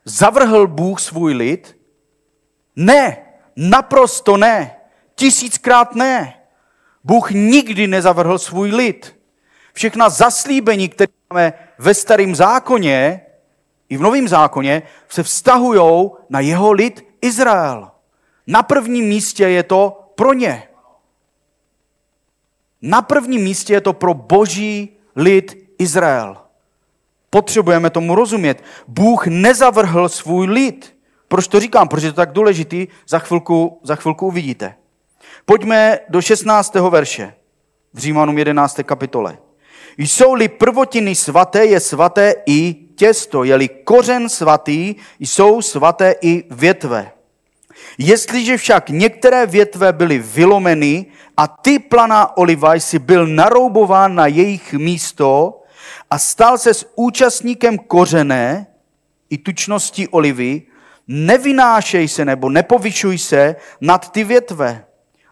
Zavrhl 0.05 0.67
Bůh 0.67 0.99
svůj 0.99 1.33
lid? 1.33 1.77
Ne, 2.75 3.17
naprosto 3.55 4.37
ne, 4.37 4.75
tisíckrát 5.15 5.95
ne. 5.95 6.33
Bůh 7.03 7.31
nikdy 7.31 7.87
nezavrhl 7.87 8.39
svůj 8.39 8.71
lid. 8.71 9.19
Všechna 9.73 10.09
zaslíbení, 10.09 10.89
které 10.89 11.13
máme 11.29 11.53
ve 11.77 11.93
starém 11.93 12.35
zákoně 12.35 13.21
i 13.89 13.97
v 13.97 14.01
novém 14.01 14.27
zákoně, 14.27 14.83
se 15.09 15.23
vztahují 15.23 16.09
na 16.29 16.39
jeho 16.39 16.71
lid 16.71 17.07
Izrael. 17.21 17.91
Na 18.47 18.63
prvním 18.63 19.05
místě 19.05 19.43
je 19.43 19.63
to 19.63 20.11
pro 20.15 20.33
ně. 20.33 20.63
Na 22.85 23.01
prvním 23.01 23.41
místě 23.41 23.73
je 23.73 23.81
to 23.81 23.93
pro 23.93 24.13
boží 24.13 24.89
lid 25.15 25.67
Izrael. 25.79 26.37
Potřebujeme 27.29 27.89
tomu 27.89 28.15
rozumět. 28.15 28.63
Bůh 28.87 29.27
nezavrhl 29.27 30.09
svůj 30.09 30.47
lid. 30.47 30.95
Proč 31.27 31.47
to 31.47 31.59
říkám? 31.59 31.87
Protože 31.87 32.07
je 32.07 32.11
to 32.11 32.15
tak 32.15 32.31
důležitý, 32.31 32.87
za 33.07 33.19
chvilku, 33.19 33.79
za 33.83 33.95
chvilku 33.95 34.27
uvidíte. 34.27 34.75
Pojďme 35.45 35.99
do 36.09 36.21
16. 36.21 36.75
verše 36.75 37.33
v 37.93 37.99
Římanům 37.99 38.37
11. 38.37 38.79
kapitole. 38.83 39.37
Jsou-li 39.97 40.47
prvotiny 40.47 41.15
svaté, 41.15 41.65
je 41.65 41.79
svaté 41.79 42.33
i 42.45 42.75
těsto. 42.95 43.43
Je-li 43.43 43.67
kořen 43.67 44.29
svatý, 44.29 44.95
jsou 45.19 45.61
svaté 45.61 46.15
i 46.21 46.43
větve. 46.51 47.11
Jestliže 47.97 48.57
však 48.57 48.89
některé 48.89 49.45
větve 49.45 49.93
byly 49.93 50.19
vylomeny 50.19 51.05
a 51.37 51.47
ty 51.47 51.79
planá 51.79 52.37
oliva 52.37 52.73
jsi 52.73 52.99
byl 52.99 53.27
naroubován 53.27 54.15
na 54.15 54.27
jejich 54.27 54.73
místo 54.73 55.61
a 56.11 56.19
stal 56.19 56.57
se 56.57 56.73
s 56.73 56.91
účastníkem 56.95 57.77
kořené, 57.77 58.67
i 59.29 59.37
tučností 59.37 60.07
olivy, 60.07 60.61
nevynášej 61.07 62.07
se 62.07 62.25
nebo 62.25 62.49
nepovyšuj 62.49 63.17
se 63.17 63.55
nad 63.81 64.11
ty 64.11 64.23
větve. 64.23 64.85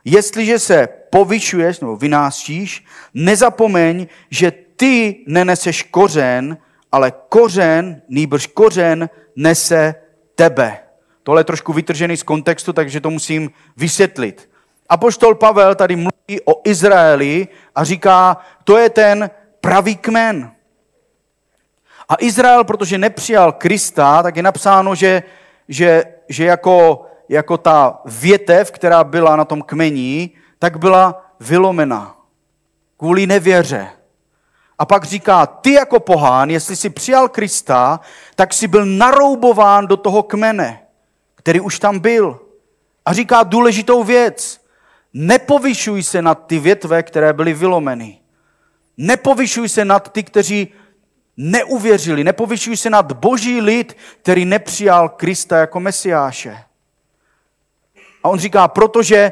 Jestliže 0.06 0.60
se 0.60 0.88
povyšuješ 1.10 1.80
nebo 1.80 1.96
vynášíš, 1.96 2.86
nezapomeň, 3.14 4.08
že 4.30 4.52
ty 4.52 5.24
neneseš 5.28 5.84
kořen, 5.84 6.58
ale 6.92 7.14
kořen, 7.30 8.02
nýbrž 8.10 8.48
kořen, 8.48 9.10
nese 9.36 9.96
tebe. 10.36 10.83
Tohle 11.24 11.42
je 11.42 11.46
trošku 11.46 11.74
vytržený 11.74 12.18
z 12.18 12.24
kontextu, 12.24 12.74
takže 12.74 13.02
to 13.02 13.10
musím 13.10 13.52
vysvětlit. 13.78 14.50
Apoštol 14.90 15.36
Pavel 15.36 15.76
tady 15.76 15.96
mluví 15.96 16.42
o 16.46 16.62
Izraeli 16.64 17.48
a 17.76 17.84
říká, 17.84 18.38
to 18.64 18.78
je 18.78 18.90
ten 18.90 19.30
pravý 19.62 19.96
kmen. 19.96 20.52
A 22.10 22.16
Izrael, 22.20 22.64
protože 22.64 22.98
nepřijal 22.98 23.52
Krista, 23.52 24.24
tak 24.24 24.36
je 24.36 24.44
napsáno, 24.44 24.96
že, 24.96 25.24
že, 25.68 26.04
že 26.30 26.46
jako, 26.46 27.06
jako 27.30 27.58
ta 27.58 28.02
větev, 28.06 28.72
která 28.72 29.04
byla 29.04 29.36
na 29.36 29.46
tom 29.46 29.62
kmení, 29.62 30.32
tak 30.60 30.78
byla 30.78 31.26
vylomena 31.40 32.18
kvůli 32.98 33.28
nevěře. 33.28 33.88
A 34.80 34.86
pak 34.86 35.04
říká, 35.04 35.46
ty 35.46 35.74
jako 35.74 36.00
pohán, 36.00 36.50
jestli 36.50 36.76
jsi 36.76 36.90
přijal 36.90 37.30
Krista, 37.30 38.00
tak 38.36 38.54
si 38.54 38.68
byl 38.68 38.86
naroubován 38.86 39.88
do 39.88 39.98
toho 39.98 40.24
kmene, 40.24 40.83
který 41.44 41.60
už 41.60 41.80
tam 41.80 42.00
byl. 42.00 42.40
A 43.06 43.14
říká 43.14 43.44
důležitou 43.44 44.04
věc. 44.04 44.62
Nepovyšuj 45.14 46.04
se 46.04 46.22
nad 46.22 46.48
ty 46.48 46.60
větve, 46.60 47.04
které 47.04 47.34
byly 47.34 47.54
vylomeny. 47.54 48.20
Nepovyšuj 48.98 49.70
se 49.70 49.86
nad 49.86 50.14
ty, 50.14 50.24
kteří 50.24 50.74
neuvěřili. 51.38 52.24
Nepovyšuj 52.24 52.78
se 52.78 52.90
nad 52.90 53.12
boží 53.12 53.62
lid, 53.62 53.98
který 54.22 54.46
nepřijal 54.46 55.10
Krista 55.10 55.58
jako 55.58 55.80
mesiáše. 55.80 56.64
A 58.24 58.30
on 58.30 58.40
říká, 58.40 58.68
protože 58.68 59.32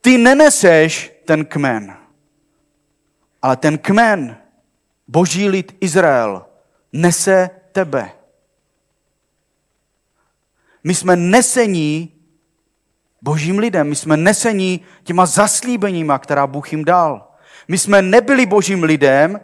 ty 0.00 0.18
neneseš 0.18 1.12
ten 1.24 1.44
kmen, 1.44 1.96
ale 3.42 3.56
ten 3.56 3.78
kmen, 3.78 4.36
boží 5.08 5.48
lid 5.48 5.76
Izrael, 5.80 6.46
nese 6.92 7.50
tebe. 7.72 8.19
My 10.84 10.94
jsme 10.94 11.16
nesení 11.16 12.12
božím 13.22 13.58
lidem, 13.58 13.88
my 13.88 13.96
jsme 13.96 14.16
nesení 14.16 14.80
těma 15.04 15.26
zaslíbeníma, 15.26 16.18
která 16.18 16.46
Bůh 16.46 16.72
jim 16.72 16.84
dal. 16.84 17.28
My 17.68 17.78
jsme 17.78 18.02
nebyli 18.02 18.46
božím 18.46 18.82
lidem, 18.82 19.40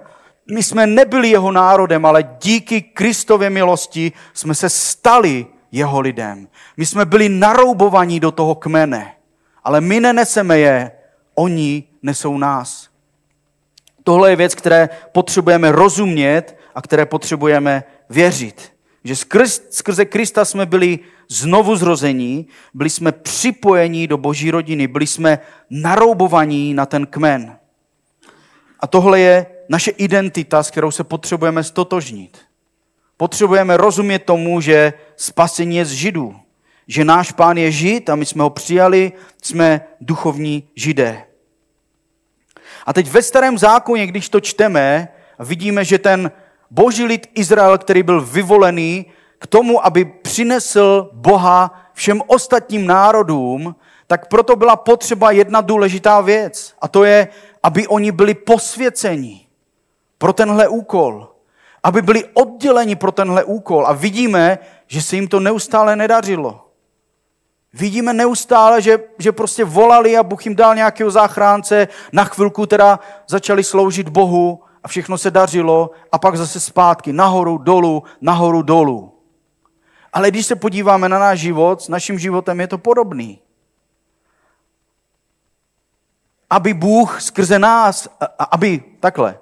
my 0.53 0.63
jsme 0.63 0.87
nebyli 0.87 1.29
jeho 1.29 1.53
národem, 1.53 2.07
ale 2.07 2.23
díky 2.43 2.83
Kristově 2.83 3.51
milosti 3.51 4.13
jsme 4.35 4.55
se 4.55 4.69
stali 4.69 5.47
jeho 5.73 6.01
lidem. 6.01 6.49
My 6.77 6.87
jsme 6.87 7.05
byli 7.05 7.29
naroubovaní 7.29 8.21
do 8.21 8.31
toho 8.31 8.55
kmene, 8.55 9.15
ale 9.65 9.81
my 9.81 10.01
neneseme 10.01 10.59
je, 10.59 10.93
oni 11.35 11.85
nesou 12.03 12.39
nás. 12.39 12.89
Tohle 14.05 14.31
je 14.31 14.37
věc, 14.37 14.55
které 14.55 14.89
potřebujeme 15.13 15.73
rozumět 15.73 16.57
a 16.75 16.83
které 16.83 17.07
potřebujeme 17.07 17.85
věřit. 18.11 18.76
Že 19.07 19.17
skrz, 19.17 19.63
skrze 19.71 20.05
Krista 20.05 20.45
jsme 20.45 20.67
byli 20.67 20.99
znovu 21.29 21.77
zrození, 21.77 22.47
byli 22.75 22.91
jsme 22.91 23.13
připojení 23.13 24.07
do 24.07 24.19
boží 24.19 24.51
rodiny, 24.51 24.87
byli 24.87 25.07
jsme 25.07 25.39
naroubovaní 25.71 26.75
na 26.75 26.87
ten 26.87 27.07
kmen. 27.07 27.57
A 28.81 28.87
tohle 28.87 29.21
je 29.21 29.47
naše 29.69 29.91
identita, 29.91 30.63
s 30.63 30.71
kterou 30.71 30.91
se 30.91 31.05
potřebujeme 31.05 31.65
stotožnit. 31.65 32.39
Potřebujeme 33.17 33.77
rozumět 33.77 34.19
tomu, 34.19 34.61
že 34.61 34.93
spasení 35.17 35.77
je 35.77 35.85
z 35.85 35.93
Židů. 35.93 36.37
Že 36.89 37.05
náš 37.05 37.33
pán 37.33 37.57
je 37.57 37.71
Žid 37.71 38.11
a 38.11 38.17
my 38.17 38.27
jsme 38.27 38.43
ho 38.43 38.51
přijali, 38.51 39.13
jsme 39.43 39.81
duchovní 40.01 40.69
Židé. 40.75 41.23
A 42.87 42.93
teď 42.93 43.11
ve 43.11 43.23
starém 43.23 43.59
zákoně, 43.59 44.07
když 44.07 44.29
to 44.29 44.41
čteme, 44.41 45.09
vidíme, 45.39 45.85
že 45.85 45.99
ten 45.99 46.31
boží 46.71 47.05
lid 47.05 47.27
Izrael, 47.35 47.79
který 47.79 48.03
byl 48.03 48.21
vyvolený 48.21 49.07
k 49.39 49.47
tomu, 49.47 49.87
aby 49.87 50.05
přinesl 50.05 51.11
Boha 51.13 51.91
všem 51.93 52.23
ostatním 52.27 52.87
národům, 52.87 53.77
tak 54.07 54.29
proto 54.29 54.57
byla 54.57 54.77
potřeba 54.77 55.31
jedna 55.31 55.61
důležitá 55.61 56.21
věc. 56.21 56.75
A 56.81 56.89
to 56.89 57.05
je, 57.05 57.29
aby 57.63 57.87
oni 57.87 58.13
byli 58.13 58.35
posvěceni 58.35 59.47
pro 60.19 60.33
tenhle 60.33 60.69
úkol. 60.69 61.33
Aby 61.83 62.03
byli 62.03 62.25
odděleni 62.35 62.97
pro 62.97 63.13
tenhle 63.13 63.45
úkol. 63.45 63.87
A 63.87 63.93
vidíme, 63.93 64.59
že 64.87 65.03
se 65.03 65.17
jim 65.17 65.29
to 65.29 65.41
neustále 65.41 65.97
nedařilo. 65.97 66.67
Vidíme 67.73 68.13
neustále, 68.13 68.83
že, 68.83 68.99
že 69.19 69.33
prostě 69.33 69.65
volali 69.65 70.17
a 70.17 70.23
Bůh 70.23 70.47
jim 70.47 70.57
dal 70.57 70.75
nějakého 70.75 71.11
záchránce, 71.11 71.89
na 72.13 72.25
chvilku 72.25 72.67
teda 72.67 73.01
začali 73.29 73.65
sloužit 73.65 74.09
Bohu 74.09 74.63
a 74.87 74.89
všechno 74.89 75.19
se 75.19 75.31
dařilo 75.31 75.91
a 76.13 76.19
pak 76.19 76.37
zase 76.37 76.61
zpátky, 76.61 77.13
nahoru, 77.13 77.59
dolů, 77.59 78.03
nahoru, 78.21 78.63
dolů. 78.63 79.13
Ale 80.13 80.31
když 80.31 80.47
se 80.47 80.57
podíváme 80.57 81.09
na 81.09 81.19
náš 81.19 81.41
život, 81.41 81.83
s 81.83 81.89
naším 81.89 82.19
životem 82.19 82.61
je 82.61 82.67
to 82.67 82.79
podobný. 82.79 83.41
Aby 86.51 86.75
Bůh 86.75 87.21
skrze 87.23 87.59
nás, 87.59 88.09
aby 88.51 88.83
takhle, 89.01 89.39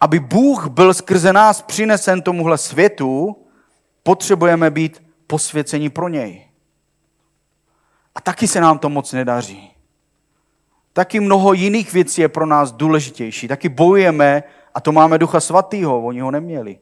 aby 0.00 0.20
Bůh 0.20 0.68
byl 0.68 0.94
skrze 0.94 1.32
nás 1.32 1.62
přinesen 1.62 2.22
tomuhle 2.22 2.58
světu, 2.58 3.36
potřebujeme 4.02 4.70
být 4.70 5.02
posvěcení 5.26 5.90
pro 5.90 6.08
něj. 6.08 6.48
A 8.14 8.20
taky 8.20 8.48
se 8.48 8.60
nám 8.60 8.78
to 8.78 8.88
moc 8.88 9.12
nedaří. 9.12 9.72
Taky 10.92 11.20
mnoho 11.20 11.52
jiných 11.52 11.92
věcí 11.92 12.20
je 12.20 12.28
pro 12.28 12.46
nás 12.46 12.72
důležitější. 12.72 13.48
Taky 13.48 13.68
bojujeme, 13.68 14.42
a 14.74 14.80
to 14.80 14.92
máme 14.92 15.18
Ducha 15.18 15.40
Svatého, 15.40 16.04
oni 16.04 16.20
ho 16.20 16.30
neměli. 16.30 16.78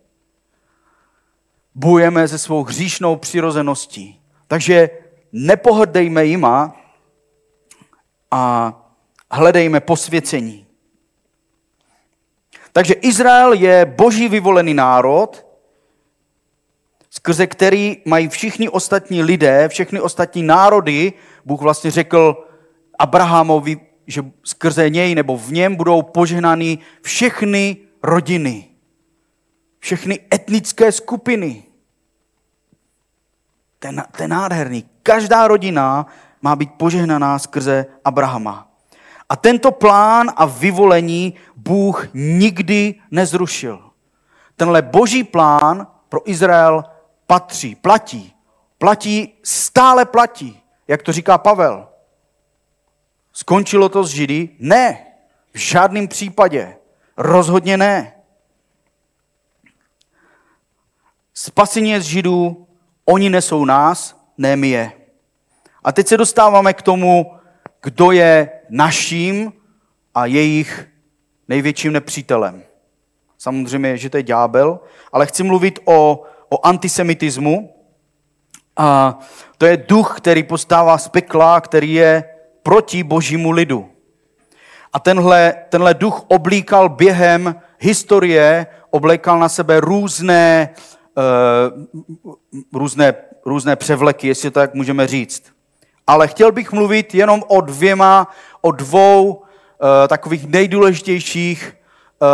Bojujeme 1.74 2.28
se 2.28 2.38
svou 2.38 2.64
hříšnou 2.64 3.16
přirozeností. 3.16 4.20
Takže 4.46 4.90
nepohrdejme 5.32 6.24
jima 6.24 6.76
a 8.30 8.74
hledejme 9.32 9.80
posvěcení. 9.80 10.66
Takže 12.72 12.94
Izrael 12.94 13.52
je 13.52 13.84
boží 13.84 14.28
vyvolený 14.28 14.74
národ, 14.74 15.46
skrze 17.10 17.46
který 17.46 17.96
mají 18.04 18.28
všichni 18.28 18.68
ostatní 18.68 19.22
lidé, 19.22 19.68
všechny 19.68 20.00
ostatní 20.00 20.42
národy, 20.42 21.12
Bůh 21.44 21.60
vlastně 21.60 21.90
řekl 21.90 22.44
Abrahamovi, 22.98 23.89
že 24.10 24.24
skrze 24.44 24.90
něj 24.90 25.14
nebo 25.14 25.36
v 25.36 25.52
něm 25.52 25.76
budou 25.76 26.02
požehnány 26.02 26.78
všechny 27.02 27.76
rodiny, 28.02 28.68
všechny 29.78 30.20
etnické 30.34 30.92
skupiny. 30.92 31.64
Ten, 33.78 34.04
ten 34.16 34.30
nádherný. 34.30 34.84
Každá 35.02 35.48
rodina 35.48 36.06
má 36.42 36.56
být 36.56 36.70
požehnaná 36.74 37.38
skrze 37.38 37.86
Abrahama. 38.04 38.68
A 39.28 39.36
tento 39.36 39.72
plán 39.72 40.30
a 40.36 40.44
vyvolení 40.44 41.34
Bůh 41.56 42.08
nikdy 42.14 42.94
nezrušil. 43.10 43.90
Tenhle 44.56 44.82
boží 44.82 45.24
plán 45.24 45.86
pro 46.08 46.30
Izrael 46.30 46.84
patří, 47.26 47.74
platí. 47.74 48.34
Platí, 48.78 49.34
stále 49.42 50.04
platí, 50.04 50.62
jak 50.88 51.02
to 51.02 51.12
říká 51.12 51.38
Pavel. 51.38 51.89
Skončilo 53.32 53.88
to 53.88 54.04
s 54.04 54.10
Židy? 54.10 54.48
Ne, 54.58 55.06
v 55.52 55.58
žádném 55.58 56.08
případě. 56.08 56.76
Rozhodně 57.16 57.76
ne. 57.76 58.14
Spasení 61.34 62.00
z 62.00 62.04
Židů, 62.04 62.66
oni 63.04 63.30
nesou 63.30 63.64
nás, 63.64 64.24
ne 64.38 64.56
my 64.56 64.68
je. 64.68 64.92
A 65.84 65.92
teď 65.92 66.06
se 66.06 66.16
dostáváme 66.16 66.72
k 66.72 66.82
tomu, 66.82 67.36
kdo 67.82 68.10
je 68.10 68.50
naším 68.70 69.52
a 70.14 70.26
jejich 70.26 70.88
největším 71.48 71.92
nepřítelem. 71.92 72.62
Samozřejmě, 73.38 73.96
že 73.96 74.10
to 74.10 74.16
je 74.16 74.22
ďábel, 74.22 74.80
ale 75.12 75.26
chci 75.26 75.42
mluvit 75.42 75.78
o 75.84 76.26
o 76.50 76.66
antisemitismu. 76.66 77.74
A 78.76 79.18
to 79.58 79.66
je 79.66 79.76
duch, 79.76 80.14
který 80.16 80.42
postává 80.42 80.98
z 80.98 81.08
pekla, 81.08 81.60
který 81.60 81.94
je 81.94 82.24
proti 82.62 83.02
božímu 83.02 83.50
lidu. 83.50 83.90
A 84.92 84.98
tenhle, 84.98 85.54
tenhle 85.68 85.94
duch 85.94 86.24
oblíkal 86.28 86.88
během 86.88 87.54
historie, 87.78 88.66
oblékal 88.90 89.38
na 89.38 89.48
sebe 89.48 89.80
různé, 89.80 90.68
uh, 91.16 92.80
různé, 92.80 93.14
různé 93.46 93.76
převleky, 93.76 94.28
jestli 94.28 94.50
to 94.50 94.60
tak 94.60 94.74
můžeme 94.74 95.06
říct. 95.06 95.44
Ale 96.06 96.28
chtěl 96.28 96.52
bych 96.52 96.72
mluvit 96.72 97.14
jenom 97.14 97.42
o 97.48 97.60
dvěma, 97.60 98.28
o 98.60 98.70
dvou 98.72 99.34
uh, 99.34 99.44
takových 100.08 100.46
nejdůležitějších, 100.46 101.76
uh, 102.22 102.28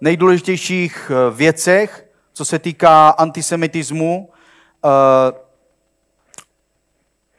nejdůležitějších 0.00 1.10
věcech, 1.30 2.04
co 2.34 2.44
se 2.44 2.58
týká 2.58 3.08
antisemitismu, 3.08 4.28
eh, 4.84 4.88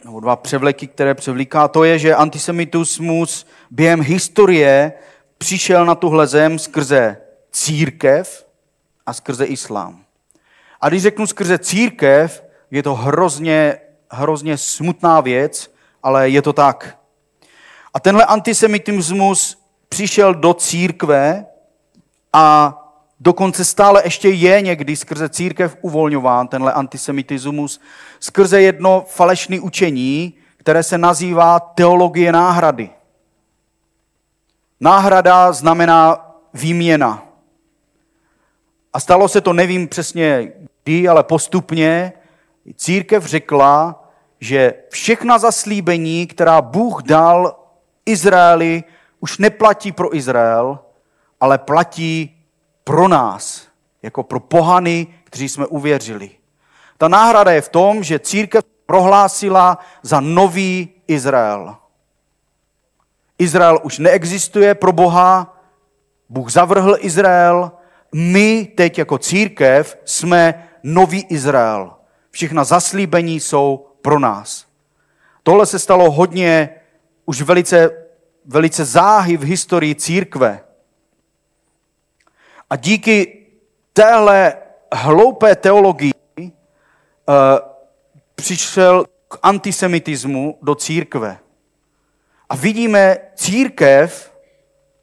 nebo 0.06 0.20
dva 0.20 0.36
převleky, 0.36 0.88
které 0.88 1.14
převlíká, 1.14 1.68
to 1.68 1.84
je, 1.84 2.00
že 2.00 2.16
antisemitismus 2.16 3.48
během 3.72 4.02
historie 4.02 4.94
přišel 5.38 5.86
na 5.86 5.96
tuhle 5.96 6.28
zem 6.28 6.60
skrze 6.60 7.18
církev 7.52 8.48
a 9.06 9.14
skrze 9.14 9.46
islám. 9.46 10.04
A 10.82 10.90
když 10.90 11.04
řeknu 11.04 11.28
skrze 11.28 11.60
církev, 11.60 12.44
je 12.72 12.84
to 12.84 12.96
hrozně, 12.96 13.78
hrozně 14.12 14.58
smutná 14.58 15.22
věc, 15.22 15.74
ale 16.04 16.30
je 16.30 16.42
to 16.42 16.54
tak. 16.54 16.98
A 17.94 18.00
tenhle 18.00 18.26
antisemitismus 18.26 19.58
přišel 19.90 20.34
do 20.34 20.54
církve 20.54 21.46
a 22.34 22.76
dokonce 23.26 23.66
stále 23.66 24.02
ještě 24.06 24.30
je 24.30 24.62
někdy 24.62 24.96
skrze 24.96 25.30
církev 25.30 25.78
uvolňován 25.82 26.48
tenhle 26.48 26.74
antisemitismus, 26.74 27.82
skrze 28.20 28.62
jedno 28.62 29.06
falešné 29.08 29.60
učení, 29.60 30.34
které 30.58 30.84
se 30.84 30.98
nazývá 30.98 31.60
teologie 31.60 32.32
náhrady. 32.32 32.90
Náhrada 34.80 35.54
znamená 35.54 36.32
výměna. 36.54 37.26
A 38.94 39.00
stalo 39.00 39.28
se 39.28 39.42
to, 39.42 39.54
nevím 39.54 39.88
přesně 39.88 40.52
kdy, 40.84 41.08
ale 41.08 41.24
postupně, 41.24 42.14
církev 42.76 43.26
řekla, 43.26 44.04
že 44.40 44.74
všechna 44.90 45.38
zaslíbení, 45.38 46.28
která 46.28 46.62
Bůh 46.62 47.04
dal 47.04 47.60
Izraeli, 48.06 48.84
už 49.20 49.38
neplatí 49.38 49.92
pro 49.92 50.16
Izrael, 50.16 50.80
ale 51.40 51.58
platí 51.58 52.35
pro 52.86 53.08
nás, 53.08 53.68
jako 54.02 54.24
pro 54.24 54.40
pohany, 54.40 55.08
kteří 55.24 55.50
jsme 55.50 55.66
uvěřili. 55.68 56.32
Ta 56.98 57.08
náhrada 57.08 57.52
je 57.52 57.62
v 57.62 57.70
tom, 57.70 58.04
že 58.04 58.20
církev 58.20 58.64
prohlásila 58.86 59.78
za 60.02 60.20
nový 60.20 60.90
Izrael. 61.08 61.76
Izrael 63.38 63.80
už 63.84 64.00
neexistuje 64.00 64.76
pro 64.76 64.92
Boha, 64.92 65.62
Bůh 66.30 66.52
zavrhl 66.52 66.98
Izrael, 67.00 67.72
my 68.16 68.66
teď 68.76 68.98
jako 68.98 69.18
církev 69.18 69.98
jsme 70.06 70.70
nový 70.84 71.26
Izrael. 71.30 71.92
Všechna 72.32 72.64
zaslíbení 72.64 73.40
jsou 73.40 73.88
pro 74.02 74.20
nás. 74.20 74.66
Tohle 75.44 75.66
se 75.66 75.80
stalo 75.80 76.12
hodně, 76.12 76.70
už 77.26 77.42
velice, 77.42 77.90
velice 78.46 78.86
záhy 78.86 79.38
v 79.38 79.44
historii 79.44 79.96
církve. 79.96 80.62
A 82.70 82.76
díky 82.76 83.46
téhle 83.94 84.54
hloupé 84.94 85.56
teologii 85.56 86.14
uh, 86.38 86.46
přišel 88.36 89.06
k 89.28 89.40
antisemitismu 89.44 90.58
do 90.62 90.76
církve. 90.76 91.38
A 92.50 92.56
vidíme 92.56 93.18
církev, 93.36 94.34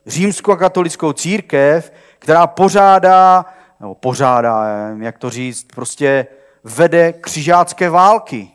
římskokatolickou 0.06 1.12
církev, 1.12 1.92
která 2.18 2.46
pořádá, 2.46 3.44
nebo 3.80 3.94
pořádá, 3.94 4.66
jak 5.00 5.18
to 5.18 5.30
říct, 5.30 5.66
prostě 5.74 6.26
vede 6.64 7.12
křižácké 7.12 7.90
války. 7.90 8.50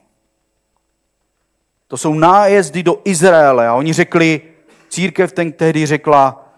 To 1.87 1.97
jsou 1.97 2.13
nájezdy 2.13 2.83
do 2.83 3.01
Izraele. 3.05 3.67
A 3.67 3.73
oni 3.73 3.93
řekli, 3.93 4.41
církev 4.89 5.31
ten 5.31 5.51
tehdy 5.51 5.85
řekla, 5.85 6.49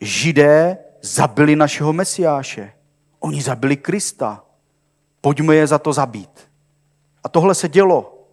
židé 0.00 0.78
zabili 1.08 1.56
našeho 1.56 1.92
mesiáše. 1.92 2.72
Oni 3.18 3.42
zabili 3.42 3.76
Krista. 3.76 4.44
Pojďme 5.20 5.54
je 5.54 5.66
za 5.66 5.78
to 5.78 5.92
zabít. 5.92 6.50
A 7.24 7.28
tohle 7.28 7.54
se 7.54 7.68
dělo. 7.68 8.24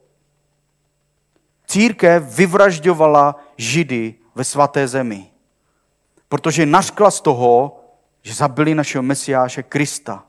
Církev 1.68 2.24
vyvražďovala 2.24 3.36
židy 3.58 4.16
ve 4.36 4.44
svaté 4.44 4.88
zemi. 4.88 5.32
Protože 6.30 6.66
naškla 6.66 7.12
z 7.12 7.22
toho, 7.22 7.80
že 8.22 8.34
zabili 8.34 8.76
našeho 8.76 9.04
mesiáše 9.04 9.64
Krista. 9.64 10.24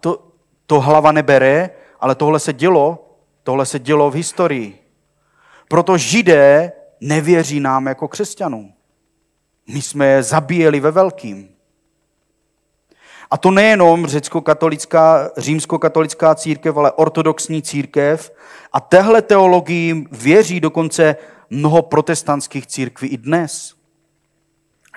To, 0.00 0.32
to 0.66 0.80
hlava 0.80 1.12
nebere, 1.12 1.70
ale 2.00 2.14
tohle 2.14 2.40
se 2.40 2.52
dělo, 2.52 3.16
tohle 3.42 3.66
se 3.66 3.78
dělo 3.78 4.10
v 4.10 4.14
historii. 4.14 4.84
Proto 5.68 5.98
židé 5.98 6.72
nevěří 7.00 7.60
nám 7.60 7.86
jako 7.86 8.08
křesťanům. 8.08 8.77
My 9.68 9.82
jsme 9.82 10.06
je 10.06 10.22
zabíjeli 10.22 10.80
ve 10.80 10.90
velkým. 10.90 11.48
A 13.30 13.36
to 13.36 13.50
nejenom 13.50 14.06
řecko-katolická, 14.06 15.30
římsko-katolická 15.36 16.34
církev, 16.34 16.76
ale 16.76 16.92
ortodoxní 16.92 17.62
církev. 17.62 18.32
A 18.72 18.80
tehle 18.80 19.22
teologii 19.22 20.06
věří 20.12 20.60
dokonce 20.60 21.16
mnoho 21.50 21.82
protestantských 21.82 22.66
církví 22.66 23.08
i 23.08 23.16
dnes. 23.16 23.74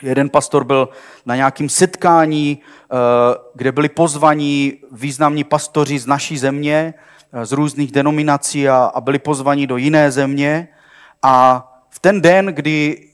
Jeden 0.01 0.29
pastor 0.29 0.63
byl 0.63 0.89
na 1.25 1.35
nějakém 1.35 1.69
setkání, 1.69 2.59
eh, 2.59 2.95
kde 3.55 3.71
byli 3.71 3.89
pozvaní 3.89 4.73
významní 4.91 5.43
pastoři 5.43 5.99
z 5.99 6.07
naší 6.07 6.37
země, 6.37 6.93
eh, 7.33 7.45
z 7.45 7.51
různých 7.51 7.91
denominací 7.91 8.69
a 8.69 8.91
byli 8.99 9.19
pozvaní 9.19 9.67
do 9.67 9.77
jiné 9.77 10.11
země. 10.11 10.67
A 11.21 11.67
v 11.89 11.99
ten 11.99 12.21
den, 12.21 12.45
kdy 12.45 13.10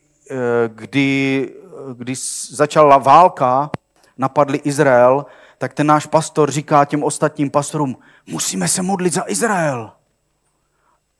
kdy, 0.67 1.53
kdy 1.93 2.13
začala 2.49 2.97
válka, 2.97 3.69
napadli 4.17 4.57
Izrael, 4.57 5.25
tak 5.57 5.73
ten 5.73 5.87
náš 5.87 6.05
pastor 6.05 6.51
říká 6.51 6.85
těm 6.85 7.03
ostatním 7.03 7.49
pastorům, 7.49 7.97
musíme 8.27 8.67
se 8.67 8.81
modlit 8.81 9.13
za 9.13 9.23
Izrael. 9.27 9.91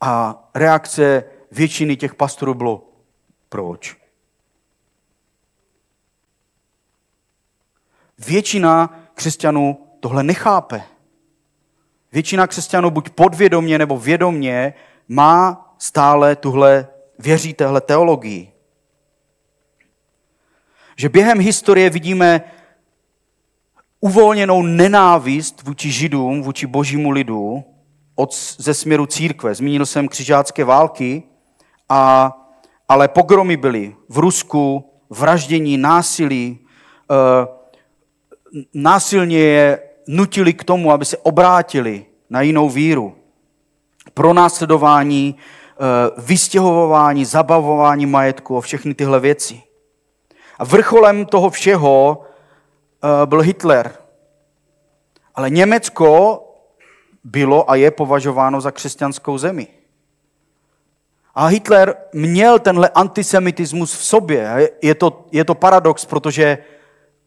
A 0.00 0.42
reakce 0.54 1.24
většiny 1.50 1.96
těch 1.96 2.14
pastorů 2.14 2.54
bylo, 2.54 2.88
proč? 3.48 3.96
Většina 8.18 9.00
křesťanů 9.14 9.86
tohle 10.00 10.22
nechápe. 10.22 10.82
Většina 12.12 12.46
křesťanů 12.46 12.90
buď 12.90 13.10
podvědomně 13.10 13.78
nebo 13.78 13.98
vědomně 13.98 14.74
má 15.08 15.74
stále 15.78 16.36
tuhle, 16.36 16.88
věří 17.18 17.54
téhle 17.54 17.80
teologii 17.80 18.57
že 20.98 21.08
během 21.08 21.40
historie 21.40 21.90
vidíme 21.90 22.42
uvolněnou 24.00 24.62
nenávist 24.62 25.62
vůči 25.62 25.90
židům, 25.90 26.42
vůči 26.42 26.66
božímu 26.66 27.10
lidu 27.10 27.64
od, 28.14 28.34
ze 28.58 28.74
směru 28.74 29.06
církve. 29.06 29.54
Zmínil 29.54 29.86
jsem 29.86 30.08
křižácké 30.08 30.64
války, 30.64 31.22
a, 31.88 32.32
ale 32.88 33.08
pogromy 33.08 33.56
byly 33.56 33.96
v 34.08 34.18
Rusku, 34.18 34.92
vraždění, 35.10 35.76
násilí. 35.76 36.58
E, 36.58 37.46
násilně 38.74 39.38
je 39.38 39.80
nutili 40.08 40.52
k 40.52 40.64
tomu, 40.64 40.92
aby 40.92 41.04
se 41.04 41.16
obrátili 41.16 42.06
na 42.30 42.40
jinou 42.40 42.68
víru. 42.68 43.16
Pronásledování, 44.14 45.36
e, 45.36 46.20
vystěhovování, 46.22 47.24
zabavování 47.24 48.06
majetku 48.06 48.56
a 48.56 48.60
všechny 48.60 48.94
tyhle 48.94 49.20
věci. 49.20 49.67
A 50.58 50.64
vrcholem 50.64 51.26
toho 51.26 51.50
všeho 51.50 52.22
eh, 52.22 53.26
byl 53.26 53.40
Hitler. 53.40 53.92
Ale 55.34 55.50
Německo 55.50 56.44
bylo 57.24 57.70
a 57.70 57.74
je 57.74 57.90
považováno 57.90 58.60
za 58.60 58.70
křesťanskou 58.70 59.38
zemi. 59.38 59.66
A 61.34 61.46
Hitler 61.46 61.96
měl 62.12 62.58
tenhle 62.58 62.88
antisemitismus 62.88 63.94
v 63.94 64.04
sobě. 64.04 64.70
Je 64.82 64.94
to, 64.94 65.26
je 65.32 65.44
to 65.44 65.54
paradox, 65.54 66.04
protože 66.04 66.58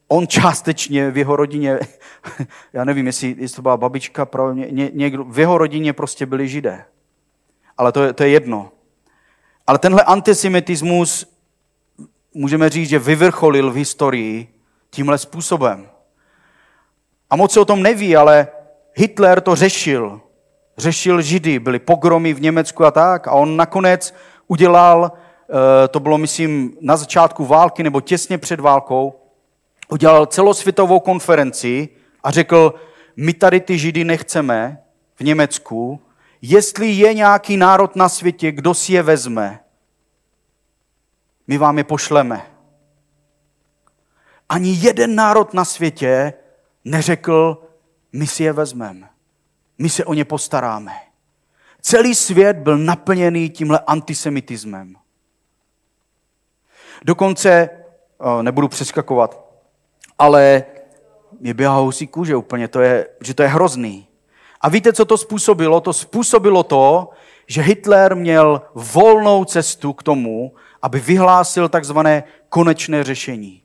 on 0.07 0.27
částečně 0.27 1.11
v 1.11 1.17
jeho 1.17 1.35
rodině, 1.35 1.79
já 2.73 2.83
nevím, 2.83 3.07
jestli, 3.07 3.35
jestli 3.37 3.55
to 3.55 3.61
byla 3.61 3.77
babička, 3.77 4.27
ně, 4.53 4.89
někdo, 4.93 5.23
v 5.23 5.39
jeho 5.39 5.57
rodině 5.57 5.93
prostě 5.93 6.25
byli 6.25 6.47
židé. 6.47 6.85
Ale 7.77 7.91
to 7.91 8.03
je, 8.03 8.13
to 8.13 8.23
je 8.23 8.29
jedno. 8.29 8.71
Ale 9.67 9.79
tenhle 9.79 10.03
antisemitismus 10.03 11.37
můžeme 12.33 12.69
říct, 12.69 12.89
že 12.89 12.99
vyvrcholil 12.99 13.71
v 13.71 13.75
historii 13.75 14.47
tímhle 14.89 15.17
způsobem. 15.17 15.89
A 17.29 17.35
moc 17.35 17.53
se 17.53 17.59
o 17.59 17.65
tom 17.65 17.83
neví, 17.83 18.15
ale 18.15 18.47
Hitler 18.93 19.41
to 19.41 19.55
řešil. 19.55 20.21
Řešil 20.77 21.21
Židy, 21.21 21.59
byly 21.59 21.79
pogromy 21.79 22.33
v 22.33 22.41
Německu 22.41 22.85
a 22.85 22.91
tak. 22.91 23.27
A 23.27 23.31
on 23.31 23.57
nakonec 23.57 24.13
udělal, 24.47 25.11
eh, 25.11 25.87
to 25.87 25.99
bylo 25.99 26.17
myslím 26.17 26.77
na 26.81 26.97
začátku 26.97 27.45
války 27.45 27.83
nebo 27.83 28.01
těsně 28.01 28.37
před 28.37 28.59
válkou, 28.59 29.13
udělal 29.89 30.25
celosvětovou 30.25 30.99
konferenci 30.99 31.89
a 32.23 32.31
řekl, 32.31 32.73
my 33.17 33.33
tady 33.33 33.59
ty 33.59 33.77
Židy 33.77 34.03
nechceme 34.03 34.77
v 35.15 35.21
Německu, 35.21 36.01
jestli 36.41 36.87
je 36.91 37.13
nějaký 37.13 37.57
národ 37.57 37.95
na 37.95 38.09
světě, 38.09 38.51
kdo 38.51 38.73
si 38.73 38.93
je 38.93 39.03
vezme, 39.03 39.59
my 41.51 41.57
vám 41.57 41.77
je 41.77 41.83
pošleme. 41.83 42.41
Ani 44.49 44.77
jeden 44.79 45.15
národ 45.15 45.53
na 45.53 45.65
světě 45.65 46.33
neřekl, 46.85 47.63
my 48.13 48.27
si 48.27 48.43
je 48.43 48.53
vezmeme, 48.53 49.09
my 49.77 49.89
se 49.89 50.05
o 50.05 50.13
ně 50.13 50.25
postaráme. 50.25 50.91
Celý 51.81 52.15
svět 52.15 52.57
byl 52.57 52.77
naplněný 52.77 53.49
tímhle 53.49 53.79
antisemitismem. 53.87 54.95
Dokonce, 57.03 57.69
nebudu 58.41 58.67
přeskakovat, 58.67 59.45
ale 60.19 60.63
mě 61.39 61.53
běhá 61.53 61.75
housí 61.75 62.07
kůže 62.07 62.35
úplně, 62.35 62.67
to 62.67 62.81
je, 62.81 63.07
že 63.21 63.33
to 63.33 63.43
je 63.43 63.49
hrozný. 63.49 64.07
A 64.61 64.69
víte, 64.69 64.93
co 64.93 65.05
to 65.05 65.17
způsobilo? 65.17 65.81
To 65.81 65.93
způsobilo 65.93 66.63
to, 66.63 67.09
že 67.47 67.61
Hitler 67.61 68.15
měl 68.15 68.61
volnou 68.75 69.45
cestu 69.45 69.93
k 69.93 70.03
tomu, 70.03 70.55
aby 70.81 70.99
vyhlásil 70.99 71.69
takzvané 71.69 72.23
konečné 72.49 73.03
řešení. 73.03 73.61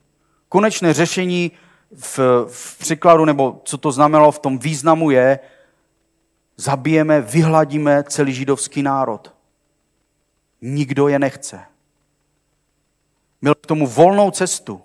Konečné 0.49 0.93
řešení 0.93 1.51
v, 1.95 2.19
v 2.47 2.77
překladu, 2.77 3.25
nebo 3.25 3.61
co 3.63 3.77
to 3.77 3.91
znamenalo 3.91 4.31
v 4.31 4.39
tom 4.39 4.59
významu 4.59 5.11
je, 5.11 5.39
zabijeme, 6.57 7.21
vyhladíme 7.21 8.03
celý 8.03 8.33
židovský 8.33 8.83
národ. 8.83 9.33
Nikdo 10.61 11.07
je 11.07 11.19
nechce. 11.19 11.59
Měl 13.41 13.55
k 13.55 13.65
tomu 13.65 13.87
volnou 13.87 14.31
cestu. 14.31 14.81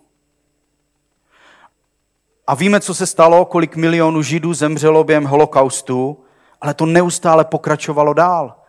A 2.46 2.54
víme, 2.54 2.80
co 2.80 2.94
se 2.94 3.06
stalo, 3.06 3.44
kolik 3.44 3.76
milionů 3.76 4.22
židů 4.22 4.54
zemřelo 4.54 5.04
během 5.04 5.24
holokaustu, 5.24 6.24
ale 6.60 6.74
to 6.74 6.86
neustále 6.86 7.44
pokračovalo 7.44 8.12
dál. 8.12 8.61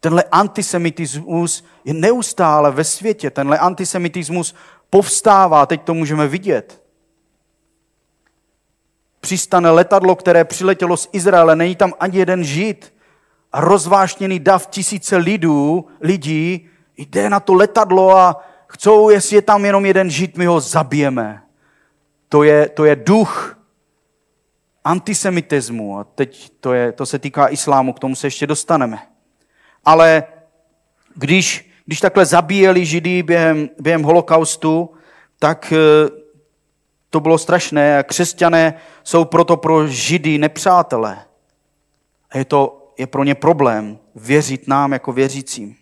Tenhle 0.00 0.22
antisemitismus 0.22 1.64
je 1.84 1.94
neustále 1.94 2.70
ve 2.70 2.84
světě. 2.84 3.30
Tenhle 3.30 3.58
antisemitismus 3.58 4.54
povstává, 4.90 5.66
teď 5.66 5.82
to 5.82 5.94
můžeme 5.94 6.28
vidět. 6.28 6.82
Přistane 9.20 9.70
letadlo, 9.70 10.16
které 10.16 10.44
přiletělo 10.44 10.96
z 10.96 11.08
Izraele, 11.12 11.56
není 11.56 11.76
tam 11.76 11.92
ani 12.00 12.18
jeden 12.18 12.44
žid. 12.44 12.94
A 13.52 13.60
rozvášněný 13.60 14.38
dav 14.38 14.66
tisíce 14.66 15.16
lidů, 15.16 15.86
lidí 16.00 16.68
jde 16.96 17.30
na 17.30 17.40
to 17.40 17.54
letadlo 17.54 18.16
a 18.16 18.44
chcou, 18.66 19.10
jestli 19.10 19.36
je 19.36 19.42
tam 19.42 19.64
jenom 19.64 19.86
jeden 19.86 20.10
žid, 20.10 20.36
my 20.36 20.46
ho 20.46 20.60
zabijeme. 20.60 21.42
To 22.28 22.42
je, 22.42 22.68
to 22.68 22.84
je 22.84 22.96
duch 22.96 23.58
antisemitismu. 24.84 25.98
A 25.98 26.04
teď 26.04 26.50
to, 26.60 26.72
je, 26.72 26.92
to 26.92 27.06
se 27.06 27.18
týká 27.18 27.48
islámu, 27.48 27.92
k 27.92 27.98
tomu 27.98 28.14
se 28.16 28.26
ještě 28.26 28.46
dostaneme. 28.46 28.98
Ale 29.84 30.24
když, 31.14 31.70
když 31.86 32.00
takhle 32.00 32.26
zabíjeli 32.26 32.86
židy 32.86 33.22
během, 33.22 33.68
během 33.80 34.02
holokaustu, 34.02 34.90
tak 35.38 35.72
eh, 35.72 36.10
to 37.10 37.20
bylo 37.20 37.38
strašné 37.38 37.98
a 37.98 38.02
křesťané 38.02 38.74
jsou 39.04 39.24
proto 39.24 39.56
pro 39.56 39.86
židy 39.86 40.38
nepřátelé. 40.38 41.24
A 42.30 42.38
je 42.38 42.44
to 42.44 42.78
je 42.98 43.06
pro 43.06 43.24
ně 43.24 43.34
problém 43.34 43.98
věřit 44.14 44.68
nám 44.68 44.92
jako 44.92 45.12
věřícím. 45.12 45.76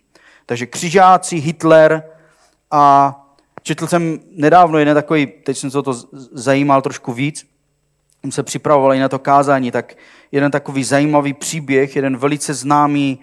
Takže 0.47 0.67
křižáci, 0.67 1.37
Hitler 1.37 2.03
a 2.71 3.15
četl 3.63 3.87
jsem 3.87 4.21
nedávno 4.31 4.79
jeden 4.79 4.95
takový, 4.95 5.27
teď 5.27 5.59
jsem 5.59 5.71
se 5.71 5.79
o 5.79 5.83
to 5.83 5.95
zajímal 6.33 6.83
trošku 6.83 7.13
víc, 7.13 7.47
jsem 8.21 8.33
se 8.33 8.43
připravoval 8.43 8.95
i 8.95 8.99
na 8.99 9.09
to 9.09 9.19
kázání, 9.19 9.71
tak 9.71 9.95
jeden 10.33 10.51
takový 10.51 10.85
zajímavý 10.85 11.33
příběh, 11.33 11.97
jeden 11.97 12.17
velice 12.17 12.55
známý 12.55 13.21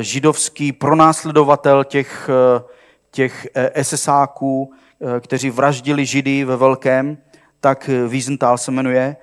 židovský 0.00 0.72
pronásledovatel 0.72 1.84
těch, 1.84 2.30
uh, 2.60 2.70
těch 3.10 3.46
SSáků, 3.82 4.72
kteří 5.20 5.50
vraždili 5.50 6.06
židy 6.06 6.44
ve 6.44 6.56
velkém, 6.56 7.18
tak 7.60 7.90
Wiesenthal 8.08 8.58
se 8.58 8.70
jmenuje, 8.70 9.16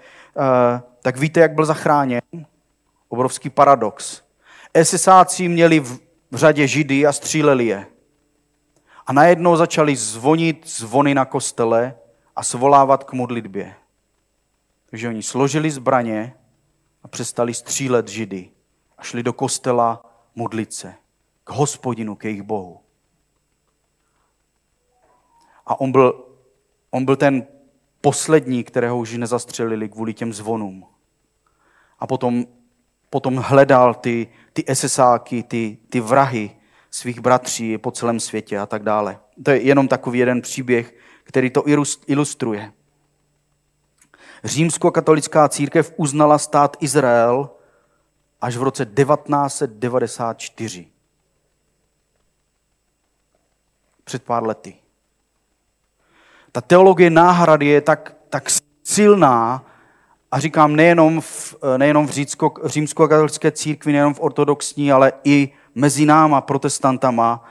tak 1.02 1.18
víte, 1.18 1.40
jak 1.40 1.54
byl 1.54 1.66
zachráněn? 1.66 2.22
Obrovský 3.10 3.50
paradox. 3.50 4.22
SSáci 4.84 5.48
měli 5.48 5.80
v 5.80 6.00
řadě 6.34 6.68
židy 6.68 7.08
a 7.08 7.14
stříleli 7.14 7.66
je. 7.66 7.86
A 9.08 9.14
najednou 9.14 9.56
začali 9.56 9.96
zvonit 9.96 10.68
zvony 10.68 11.14
na 11.14 11.26
kostele 11.26 11.96
a 12.36 12.44
svolávat 12.44 13.04
k 13.04 13.14
modlitbě. 13.14 13.76
Takže 14.90 15.08
oni 15.08 15.24
složili 15.24 15.72
zbraně 15.72 16.34
a 17.04 17.08
přestali 17.08 17.54
střílet 17.54 18.08
židy 18.08 18.50
a 18.98 19.04
šli 19.04 19.24
do 19.24 19.34
kostela 19.34 20.06
modlit 20.36 20.74
se 20.74 20.94
k 21.44 21.50
hospodinu, 21.50 22.16
k 22.16 22.26
jejich 22.26 22.42
bohu. 22.42 22.80
A 25.66 25.80
on 25.80 25.92
byl, 25.92 26.26
on 26.92 27.06
byl 27.06 27.16
ten 27.16 27.48
poslední, 28.02 28.64
kterého 28.64 28.98
už 28.98 29.14
nezastřelili 29.14 29.90
kvůli 29.90 30.14
těm 30.14 30.34
zvonům. 30.34 30.86
A 32.00 32.08
potom, 32.08 32.46
potom 33.10 33.36
hledal 33.36 33.94
ty, 33.94 34.28
ty 34.54 34.76
SSáky, 34.76 35.44
ty, 35.44 35.78
ty 35.90 36.00
vrahy 36.00 36.52
svých 36.92 37.20
bratří 37.20 37.78
po 37.78 37.92
celém 37.92 38.20
světě 38.20 38.60
a 38.60 38.66
tak 38.66 38.84
dále. 38.84 39.20
To 39.44 39.52
je 39.52 39.62
jenom 39.62 39.88
takový 39.88 40.20
jeden 40.20 40.42
příběh, 40.42 40.96
který 41.24 41.50
to 41.50 41.64
ilustruje. 42.08 42.74
Římskokatolická 44.44 45.50
církev 45.50 45.94
uznala 45.98 46.38
stát 46.38 46.78
Izrael 46.80 47.50
až 48.46 48.58
v 48.58 48.64
roce 48.64 48.86
1994. 48.86 50.88
Před 54.04 54.24
pár 54.24 54.44
lety. 54.44 54.76
Ta 56.52 56.62
teologie 56.62 57.10
náhrady 57.10 57.66
je 57.66 57.82
tak, 57.82 58.16
tak 58.30 58.50
silná, 58.84 59.66
a 60.32 60.40
říkám 60.40 60.76
nejenom 60.76 61.22
v, 61.22 61.56
nejenom 61.78 62.08
v 62.08 62.12
římsko, 62.12 62.54
římskokatolické 62.64 63.52
církvi, 63.52 63.92
nejenom 63.92 64.14
v 64.14 64.20
ortodoxní, 64.20 64.92
ale 64.92 65.14
i 65.24 65.50
mezi 65.76 66.06
náma, 66.06 66.42
protestantama, 66.42 67.44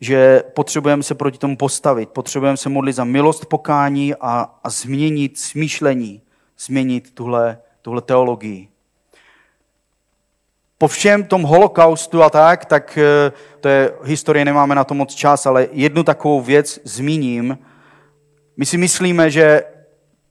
že 0.00 0.42
potřebujeme 0.54 1.02
se 1.02 1.14
proti 1.14 1.38
tomu 1.38 1.56
postavit. 1.56 2.08
Potřebujeme 2.08 2.56
se 2.56 2.68
modlit 2.68 2.96
za 2.96 3.04
milost 3.04 3.46
pokání 3.46 4.14
a, 4.14 4.54
a 4.64 4.70
změnit 4.70 5.38
smýšlení 5.38 6.22
změnit 6.58 7.14
tuhle, 7.14 7.58
tuhle 7.82 8.02
teologii. 8.02 8.68
Po 10.78 10.88
všem 10.88 11.24
tom 11.24 11.42
holokaustu 11.42 12.22
a 12.22 12.30
tak, 12.30 12.64
tak 12.64 12.98
eh, 12.98 13.32
to 13.60 13.68
je 13.68 13.92
historie, 14.02 14.44
nemáme 14.44 14.74
na 14.74 14.84
to 14.84 14.94
moc 14.94 15.14
čas, 15.14 15.46
ale 15.46 15.68
jednu 15.72 16.02
takovou 16.02 16.40
věc 16.40 16.80
zmíním. 16.84 17.58
My 18.56 18.66
si 18.66 18.76
myslíme, 18.76 19.30
že 19.30 19.62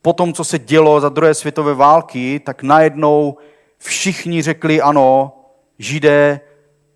po 0.01 0.13
tom, 0.13 0.33
co 0.33 0.43
se 0.43 0.59
dělo 0.59 0.99
za 0.99 1.09
druhé 1.09 1.33
světové 1.33 1.73
války, 1.73 2.39
tak 2.39 2.63
najednou 2.63 3.37
všichni 3.77 4.41
řekli 4.41 4.81
ano, 4.81 5.33
židé 5.79 6.39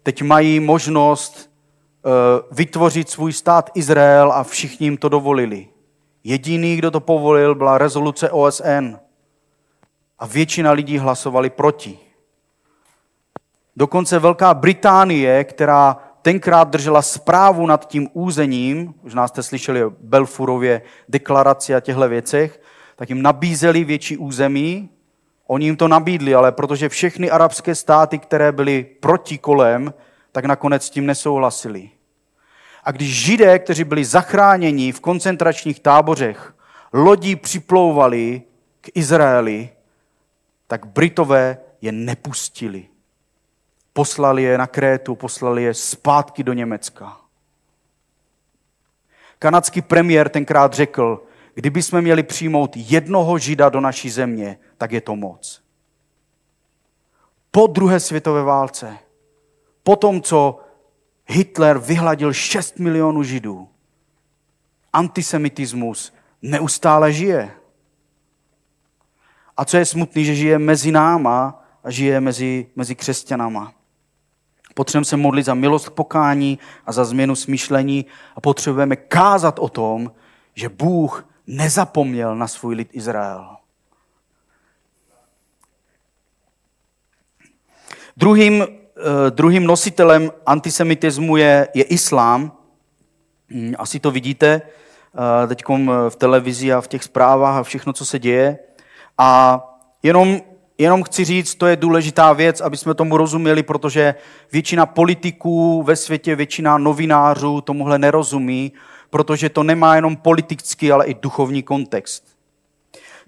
teď 0.04 0.22
mají 0.22 0.60
možnost 0.60 1.52
eh, 2.06 2.10
vytvořit 2.52 3.10
svůj 3.10 3.34
stát 3.34 3.70
Izrael 3.74 4.32
a 4.32 4.44
všichni 4.44 4.88
jim 4.88 4.98
to 4.98 5.10
dovolili. 5.10 5.68
Jediný, 6.24 6.76
kdo 6.76 6.92
to 6.92 7.00
povolil, 7.00 7.56
byla 7.56 7.78
rezoluce 7.78 8.30
OSN 8.30 8.96
a 10.20 10.26
většina 10.26 10.72
lidí 10.72 10.98
hlasovali 10.98 11.50
proti. 11.50 12.00
Dokonce 13.76 14.20
Velká 14.20 14.54
Británie, 14.54 15.44
která 15.44 15.98
tenkrát 16.22 16.70
držela 16.70 17.02
zprávu 17.02 17.66
nad 17.66 17.88
tím 17.88 18.10
úzením, 18.14 18.94
možná 19.04 19.28
jste 19.28 19.44
slyšeli 19.44 19.84
o 19.84 19.94
Belfurově 20.00 20.82
deklaraci 21.10 21.76
a 21.76 21.80
těchto 21.80 22.10
věcech, 22.10 22.62
tak 22.96 23.10
jim 23.10 23.22
nabízeli 23.22 23.84
větší 23.84 24.18
území, 24.18 24.90
oni 25.48 25.66
jim 25.66 25.76
to 25.78 25.88
nabídli, 25.88 26.36
ale 26.36 26.52
protože 26.52 26.90
všechny 26.90 27.32
arabské 27.32 27.76
státy, 27.76 28.20
které 28.20 28.52
byly 28.52 28.84
proti 28.84 29.38
kolem, 29.38 29.94
tak 30.32 30.46
nakonec 30.46 30.86
s 30.86 30.90
tím 30.90 31.06
nesouhlasili. 31.06 31.90
A 32.84 32.92
když 32.92 33.24
židé, 33.26 33.60
kteří 33.60 33.84
byli 33.84 34.06
zachráněni 34.06 34.92
v 34.92 35.00
koncentračních 35.00 35.80
tábořech, 35.80 36.54
lodí 36.94 37.36
připlouvali 37.36 38.42
k 38.82 38.90
Izraeli, 38.94 39.70
tak 40.68 40.86
Britové 40.86 41.58
je 41.82 41.92
nepustili. 41.92 42.91
Poslali 43.94 44.44
je 44.44 44.58
na 44.58 44.68
Krétu, 44.68 45.16
poslali 45.16 45.64
je 45.64 45.74
zpátky 45.74 46.44
do 46.44 46.54
Německa. 46.54 47.18
Kanadský 49.40 49.82
premiér 49.82 50.30
tenkrát 50.30 50.74
řekl, 50.74 51.24
kdyby 51.54 51.84
jsme 51.84 52.02
měli 52.02 52.24
přijmout 52.24 52.72
jednoho 52.76 53.38
žida 53.38 53.70
do 53.70 53.80
naší 53.80 54.10
země, 54.10 54.58
tak 54.78 54.92
je 54.92 55.02
to 55.02 55.16
moc. 55.16 55.64
Po 57.52 57.68
druhé 57.68 58.00
světové 58.00 58.44
válce, 58.44 58.98
po 59.84 59.96
tom, 59.96 60.22
co 60.22 60.60
Hitler 61.28 61.78
vyhladil 61.78 62.34
6 62.34 62.80
milionů 62.80 63.24
židů, 63.24 63.70
antisemitismus 64.94 66.14
neustále 66.42 67.14
žije. 67.14 67.52
A 69.58 69.66
co 69.66 69.78
je 69.78 69.86
smutný, 69.86 70.26
že 70.26 70.36
žije 70.36 70.60
mezi 70.60 70.92
náma 70.92 71.64
a 71.84 71.92
žije 71.92 72.22
mezi, 72.22 72.68
mezi 72.76 72.96
křesťanama. 72.96 73.74
Potřebujeme 74.74 75.06
se 75.06 75.18
modlit 75.18 75.46
za 75.46 75.54
milost 75.54 75.90
k 75.90 75.92
pokání 75.92 76.60
a 76.86 76.92
za 76.92 77.06
změnu 77.06 77.36
smýšlení 77.36 78.06
a 78.36 78.42
potřebujeme 78.42 78.96
kázat 78.96 79.60
o 79.60 79.70
tom, 79.70 80.12
že 80.56 80.70
Bůh 80.70 81.28
nezapomněl 81.48 82.36
na 82.36 82.48
svůj 82.48 82.76
lid 82.76 82.90
Izrael. 82.92 83.48
Druhým, 88.18 88.62
eh, 88.62 89.32
druhým 89.32 89.64
nositelem 89.64 90.32
antisemitismu 90.46 91.38
je, 91.38 91.68
je 91.74 91.84
islám. 91.84 92.52
Hm, 93.50 93.74
asi 93.78 94.00
to 94.00 94.12
vidíte 94.12 94.62
eh, 95.44 95.48
teď 95.48 95.64
v 96.10 96.16
televizi 96.16 96.74
a 96.74 96.82
v 96.82 96.88
těch 96.88 97.04
zprávách 97.04 97.56
a 97.56 97.64
všechno, 97.64 97.94
co 97.94 98.06
se 98.06 98.20
děje. 98.20 98.60
A 99.18 99.60
jenom 100.04 100.42
jenom 100.82 101.04
chci 101.04 101.26
říct, 101.26 101.56
to 101.56 101.68
je 101.68 101.76
důležitá 101.76 102.34
věc, 102.34 102.62
aby 102.62 102.78
jsme 102.78 102.94
tomu 102.94 103.18
rozuměli, 103.18 103.64
protože 103.64 104.16
většina 104.52 104.86
politiků 104.86 105.84
ve 105.84 105.96
světě, 105.96 106.36
většina 106.36 106.78
novinářů 106.78 107.62
tomuhle 107.62 108.00
nerozumí, 108.00 108.72
protože 109.10 109.50
to 109.50 109.64
nemá 109.64 109.96
jenom 109.96 110.16
politický, 110.16 110.92
ale 110.92 111.06
i 111.06 111.14
duchovní 111.14 111.64
kontext. 111.64 112.24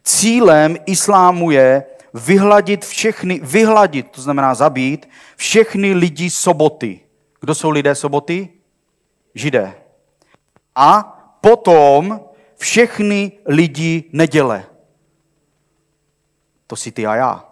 Cílem 0.03 0.77
islámu 0.85 1.51
je 1.51 1.83
vyhladit 2.13 2.85
všechny, 2.85 3.39
vyhladit, 3.43 4.09
to 4.11 4.21
znamená 4.21 4.55
zabít, 4.55 5.09
všechny 5.35 5.93
lidi 5.93 6.29
soboty. 6.29 6.99
Kdo 7.39 7.55
jsou 7.55 7.69
lidé 7.69 7.95
soboty? 7.95 8.49
Židé. 9.35 9.73
A 10.75 11.03
potom 11.41 12.19
všechny 12.57 13.31
lidi 13.45 14.03
neděle. 14.11 14.65
To 16.67 16.75
si 16.75 16.91
ty 16.91 17.07
a 17.07 17.15
já. 17.15 17.45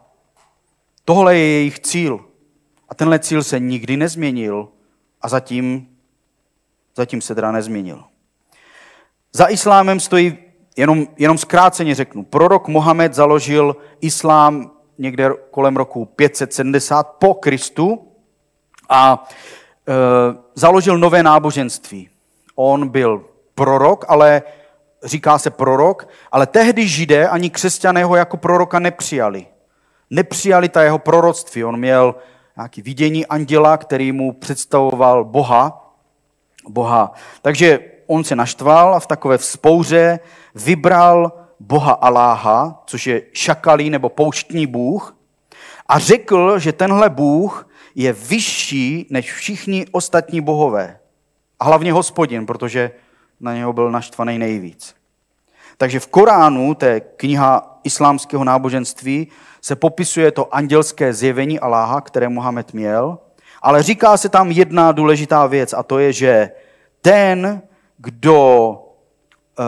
Tohle 1.05 1.37
je 1.37 1.47
jejich 1.47 1.79
cíl. 1.79 2.25
A 2.89 2.95
tenhle 2.95 3.19
cíl 3.19 3.43
se 3.43 3.59
nikdy 3.59 3.97
nezměnil 3.97 4.67
a 5.21 5.29
zatím, 5.29 5.87
zatím 6.95 7.21
se 7.21 7.35
teda 7.35 7.51
nezměnil. 7.51 8.03
Za 9.33 9.45
islámem 9.45 9.99
stojí, 9.99 10.37
jenom, 10.77 11.07
jenom 11.17 11.37
zkráceně 11.37 11.95
řeknu, 11.95 12.23
prorok 12.23 12.67
Mohamed 12.67 13.13
založil 13.13 13.75
islám 14.01 14.71
někde 14.97 15.29
kolem 15.51 15.77
roku 15.77 16.05
570 16.05 17.03
po 17.03 17.33
Kristu 17.33 18.07
a 18.89 19.29
e, 19.87 19.93
založil 20.55 20.97
nové 20.97 21.23
náboženství. 21.23 22.09
On 22.55 22.87
byl 22.87 23.25
prorok, 23.55 24.05
ale 24.07 24.43
říká 25.03 25.37
se 25.37 25.49
prorok, 25.49 26.07
ale 26.31 26.47
tehdy 26.47 26.87
židé 26.87 27.27
ani 27.27 27.49
křesťané 27.49 28.03
ho 28.03 28.15
jako 28.15 28.37
proroka 28.37 28.79
nepřijali. 28.79 29.47
Nepřijali 30.09 30.69
ta 30.69 30.83
jeho 30.83 30.99
proroctví. 30.99 31.63
On 31.63 31.77
měl 31.77 32.15
nějaký 32.57 32.81
vidění 32.81 33.25
anděla, 33.25 33.77
který 33.77 34.11
mu 34.11 34.33
představoval 34.33 35.25
Boha. 35.25 35.95
Boha. 36.69 37.13
Takže 37.41 37.79
on 38.07 38.23
se 38.23 38.35
naštval 38.35 38.95
a 38.95 38.99
v 38.99 39.07
takové 39.07 39.37
vzpouře 39.37 40.19
vybral 40.55 41.31
boha 41.59 41.91
Aláha, 41.91 42.83
což 42.85 43.07
je 43.07 43.21
šakalý 43.33 43.89
nebo 43.89 44.09
pouštní 44.09 44.67
bůh, 44.67 45.15
a 45.87 45.99
řekl, 45.99 46.59
že 46.59 46.73
tenhle 46.73 47.09
bůh 47.09 47.69
je 47.95 48.13
vyšší 48.13 49.07
než 49.09 49.33
všichni 49.33 49.85
ostatní 49.91 50.41
bohové. 50.41 50.99
A 51.59 51.65
hlavně 51.65 51.93
hospodin, 51.93 52.45
protože 52.45 52.91
na 53.41 53.53
něho 53.53 53.73
byl 53.73 53.91
naštvaný 53.91 54.39
nejvíc. 54.39 54.95
Takže 55.77 55.99
v 55.99 56.07
Koránu, 56.07 56.73
té 56.73 56.99
kniha 56.99 57.79
islámského 57.83 58.43
náboženství, 58.43 59.27
se 59.61 59.75
popisuje 59.75 60.31
to 60.31 60.55
andělské 60.55 61.13
zjevení 61.13 61.59
Aláha, 61.59 62.01
které 62.01 62.29
Mohamed 62.29 62.73
měl, 62.73 63.19
ale 63.61 63.83
říká 63.83 64.17
se 64.17 64.29
tam 64.29 64.51
jedna 64.51 64.91
důležitá 64.91 65.47
věc 65.47 65.73
a 65.73 65.83
to 65.83 65.99
je, 65.99 66.13
že 66.13 66.51
ten, 67.01 67.61
kdo 67.97 68.69
uh, 69.59 69.65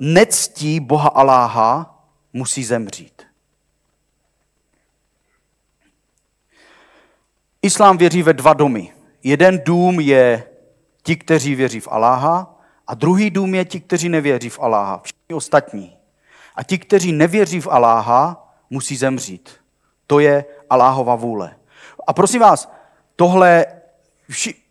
nectí 0.00 0.80
Boha 0.80 1.08
Aláha, 1.08 1.98
musí 2.32 2.64
zemřít. 2.64 3.22
Islám 7.62 7.98
věří 7.98 8.22
ve 8.22 8.32
dva 8.32 8.52
domy. 8.52 8.92
Jeden 9.22 9.60
dům 9.64 10.00
je 10.00 10.44
ti, 11.02 11.16
kteří 11.16 11.54
věří 11.54 11.80
v 11.80 11.88
Aláha, 11.90 12.53
a 12.86 12.94
druhý 12.94 13.30
dům 13.30 13.54
je 13.54 13.64
ti, 13.64 13.80
kteří 13.80 14.08
nevěří 14.08 14.48
v 14.48 14.60
Aláha, 14.60 15.00
všichni 15.04 15.34
ostatní. 15.34 15.96
A 16.56 16.62
ti, 16.62 16.78
kteří 16.78 17.12
nevěří 17.12 17.60
v 17.60 17.68
Aláha, 17.70 18.54
musí 18.70 18.96
zemřít. 18.96 19.50
To 20.06 20.18
je 20.18 20.44
Aláhova 20.70 21.14
vůle. 21.14 21.56
A 22.06 22.12
prosím 22.12 22.40
vás, 22.40 22.72
tohle 23.16 23.66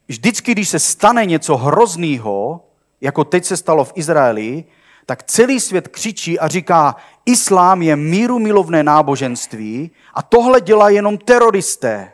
vždycky, 0.08 0.52
když 0.52 0.70
se 0.70 0.80
stane 0.80 1.26
něco 1.26 1.58
hroznýho, 1.58 2.66
jako 3.02 3.24
teď 3.24 3.46
se 3.46 3.58
stalo 3.58 3.84
v 3.84 3.92
Izraeli, 3.96 4.64
tak 5.06 5.24
celý 5.24 5.60
svět 5.60 5.88
křičí 5.88 6.40
a 6.40 6.48
říká, 6.48 6.96
islám 7.26 7.82
je 7.82 7.96
míru 7.96 8.40
milovné 8.40 8.84
náboženství 8.84 9.92
a 10.14 10.22
tohle 10.22 10.62
dělá 10.62 10.90
jenom 10.90 11.18
teroristé. 11.18 12.14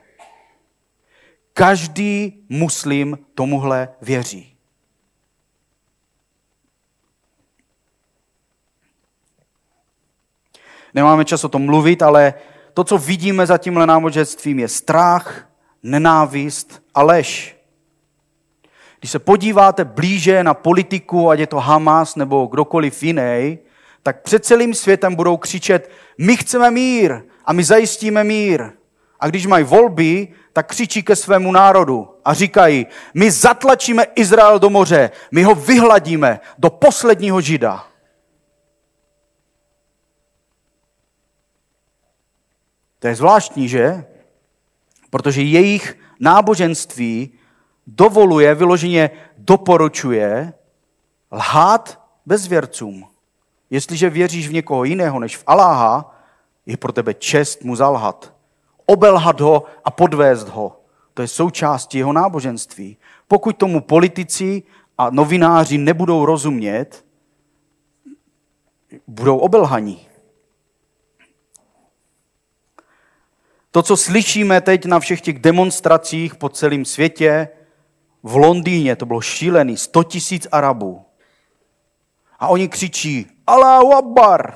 Každý 1.54 2.46
muslim 2.50 3.20
tomuhle 3.36 3.90
věří. 4.02 4.56
Nemáme 10.94 11.26
čas 11.26 11.44
o 11.44 11.50
tom 11.50 11.66
mluvit, 11.66 12.02
ale 12.02 12.34
to, 12.74 12.84
co 12.84 12.98
vidíme 12.98 13.46
za 13.46 13.58
tímhle 13.58 13.88
náboženstvím, 13.88 14.60
je 14.60 14.68
strach, 14.68 15.48
nenávist 15.84 16.82
a 16.96 17.04
lež. 17.04 17.56
Když 19.00 19.12
se 19.12 19.20
podíváte 19.20 19.86
blíže 19.86 20.44
na 20.44 20.54
politiku, 20.54 21.30
ať 21.30 21.40
je 21.40 21.48
to 21.48 21.58
Hamas 21.58 22.16
nebo 22.16 22.46
kdokoliv 22.46 23.04
jiný, 23.04 23.60
tak 24.04 24.22
před 24.22 24.46
celým 24.46 24.74
světem 24.74 25.16
budou 25.16 25.38
křičet, 25.38 25.92
my 26.18 26.38
chceme 26.38 26.72
mír 26.72 27.22
a 27.46 27.54
my 27.54 27.64
zajistíme 27.64 28.24
mír. 28.24 28.70
A 29.20 29.28
když 29.28 29.46
mají 29.46 29.64
volby, 29.64 30.28
tak 30.54 30.68
křičí 30.68 31.04
ke 31.04 31.16
svému 31.16 31.52
národu 31.52 32.10
a 32.26 32.34
říkají, 32.34 32.88
my 33.14 33.32
zatlačíme 33.32 34.04
Izrael 34.16 34.60
do 34.60 34.70
moře, 34.70 35.12
my 35.32 35.44
ho 35.44 35.56
vyhladíme 35.56 36.40
do 36.58 36.70
posledního 36.70 37.42
žida. 37.42 37.89
To 43.00 43.08
je 43.08 43.16
zvláštní, 43.16 43.68
že? 43.68 44.06
Protože 45.10 45.42
jejich 45.42 45.98
náboženství 46.20 47.32
dovoluje, 47.88 48.56
vyloženě 48.56 49.10
doporučuje 49.38 50.54
lhát 51.32 52.02
bezvěrcům. 52.26 53.08
Jestliže 53.70 54.10
věříš 54.10 54.48
v 54.48 54.54
někoho 54.54 54.84
jiného 54.84 55.20
než 55.20 55.38
v 55.38 55.44
Aláha, 55.48 56.16
je 56.66 56.78
pro 56.78 56.92
tebe 56.92 57.14
čest 57.14 57.64
mu 57.64 57.76
zalhat. 57.76 58.34
Obelhat 58.86 59.42
ho 59.42 59.64
a 59.86 59.92
podvést 59.92 60.50
ho. 60.50 60.82
To 61.14 61.22
je 61.22 61.28
součástí 61.28 61.98
jeho 61.98 62.14
náboženství. 62.14 62.98
Pokud 63.28 63.58
tomu 63.58 63.82
politici 63.82 64.64
a 64.98 65.10
novináři 65.10 65.78
nebudou 65.78 66.26
rozumět, 66.26 67.06
budou 69.08 69.38
obelhaní. 69.38 70.09
To, 73.72 73.84
co 73.84 73.98
slyšíme 73.98 74.62
teď 74.62 74.86
na 74.86 75.00
všech 75.00 75.22
těch 75.22 75.40
demonstracích 75.40 76.36
po 76.36 76.50
celém 76.50 76.86
světě, 76.86 77.48
v 78.24 78.36
Londýně 78.36 78.96
to 78.96 79.06
bylo 79.06 79.22
šílený, 79.22 79.78
100 79.78 80.04
tisíc 80.04 80.48
Arabů. 80.52 81.06
A 82.40 82.48
oni 82.48 82.68
křičí, 82.68 83.28
Allahu 83.48 83.94
Akbar. 83.94 84.54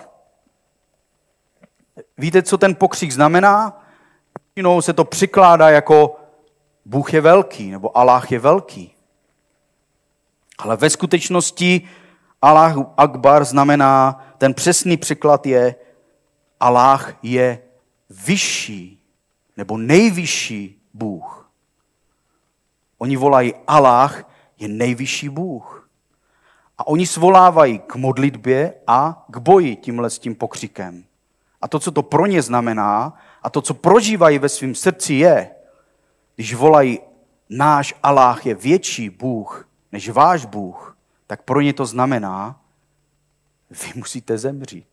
Víte, 2.17 2.43
co 2.43 2.57
ten 2.57 2.75
pokřik 2.75 3.11
znamená? 3.11 3.83
Většinou 4.55 4.81
se 4.81 4.93
to 4.93 5.05
přikládá 5.05 5.69
jako 5.69 6.15
Bůh 6.85 7.13
je 7.13 7.21
velký, 7.21 7.71
nebo 7.71 7.97
Allah 7.97 8.31
je 8.31 8.39
velký. 8.39 8.95
Ale 10.57 10.77
ve 10.77 10.89
skutečnosti 10.89 11.89
Allah 12.41 12.77
Akbar 12.97 13.45
znamená, 13.45 14.25
ten 14.37 14.53
přesný 14.53 14.97
překlad 14.97 15.45
je, 15.45 15.75
Allah 16.59 17.13
je 17.23 17.59
vyšší 18.09 19.02
nebo 19.57 19.77
nejvyšší 19.77 20.81
Bůh. 20.93 21.49
Oni 22.97 23.17
volají 23.17 23.53
Allah 23.67 24.29
je 24.57 24.67
nejvyšší 24.67 25.29
Bůh. 25.29 25.89
A 26.77 26.87
oni 26.87 27.07
svolávají 27.07 27.79
k 27.79 27.95
modlitbě 27.95 28.73
a 28.87 29.25
k 29.29 29.37
boji 29.37 29.75
tímhle 29.75 30.09
s 30.09 30.19
tím 30.19 30.35
pokřikem. 30.35 31.03
A 31.61 31.67
to, 31.67 31.79
co 31.79 31.91
to 31.91 32.03
pro 32.03 32.25
ně 32.25 32.41
znamená, 32.41 33.13
a 33.43 33.49
to, 33.49 33.61
co 33.61 33.73
prožívají 33.73 34.39
ve 34.39 34.49
svém 34.49 34.75
srdci, 34.75 35.13
je, 35.13 35.51
když 36.35 36.53
volají, 36.53 36.99
náš 37.49 37.93
Allah 38.03 38.45
je 38.45 38.55
větší 38.55 39.09
Bůh 39.09 39.69
než 39.91 40.09
váš 40.09 40.45
Bůh, 40.45 40.97
tak 41.27 41.41
pro 41.41 41.61
ně 41.61 41.73
to 41.73 41.85
znamená, 41.85 42.61
vy 43.69 43.93
musíte 43.95 44.37
zemřít. 44.37 44.92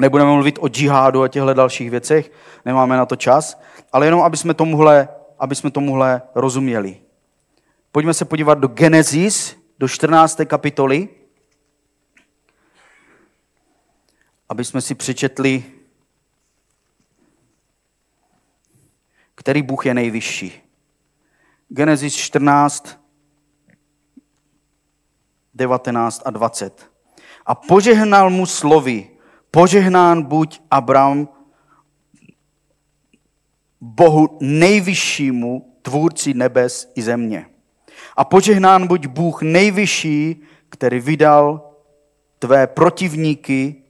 Nebudeme 0.00 0.30
mluvit 0.30 0.58
o 0.60 0.68
džihádu 0.68 1.22
a 1.22 1.28
těchto 1.28 1.54
dalších 1.54 1.90
věcech, 1.90 2.32
nemáme 2.64 2.96
na 2.96 3.06
to 3.06 3.16
čas, 3.16 3.60
ale 3.92 4.06
jenom, 4.06 4.22
aby 4.22 4.36
jsme 4.36 4.54
tomuhle, 4.54 5.08
aby 5.38 5.54
jsme 5.54 5.70
tomuhle 5.70 6.22
rozuměli. 6.34 7.00
Pojďme 7.92 8.14
se 8.14 8.24
podívat 8.24 8.58
do 8.58 8.68
Genesis, 8.68 9.56
do 9.78 9.88
14. 9.88 10.40
kapitoly. 10.46 11.08
aby 14.48 14.64
jsme 14.64 14.80
si 14.80 14.94
přečetli, 14.94 15.64
který 19.34 19.62
Bůh 19.62 19.86
je 19.86 19.94
nejvyšší. 19.94 20.62
Genesis 21.68 22.14
14, 22.14 23.00
19 25.54 26.22
a 26.24 26.30
20. 26.30 26.90
A 27.46 27.54
požehnal 27.54 28.30
mu 28.30 28.46
slovy, 28.46 29.10
požehnán 29.54 30.22
buď 30.22 30.60
Abram, 30.70 31.28
Bohu 33.80 34.38
nejvyššímu, 34.40 35.76
tvůrci 35.82 36.34
nebes 36.34 36.92
i 36.94 37.02
země. 37.02 37.46
A 38.16 38.24
požehnán 38.24 38.86
buď 38.86 39.06
Bůh 39.06 39.42
nejvyšší, 39.42 40.42
který 40.68 41.00
vydal 41.00 41.70
tvé 42.38 42.66
protivníky, 42.66 43.82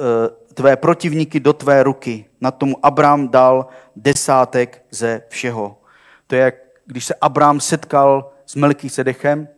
eh, 0.00 0.54
tvé 0.54 0.76
protivníky 0.76 1.40
do 1.40 1.52
tvé 1.52 1.82
ruky. 1.82 2.24
Na 2.40 2.50
tomu 2.50 2.86
Abrám 2.86 3.28
dal 3.28 3.66
desátek 3.96 4.84
ze 4.90 5.22
všeho. 5.28 5.82
To 6.26 6.34
je, 6.34 6.52
když 6.86 7.04
se 7.04 7.14
Abrám 7.20 7.60
setkal 7.60 8.30
s 8.46 8.54
Melkisedechem, 8.54 9.48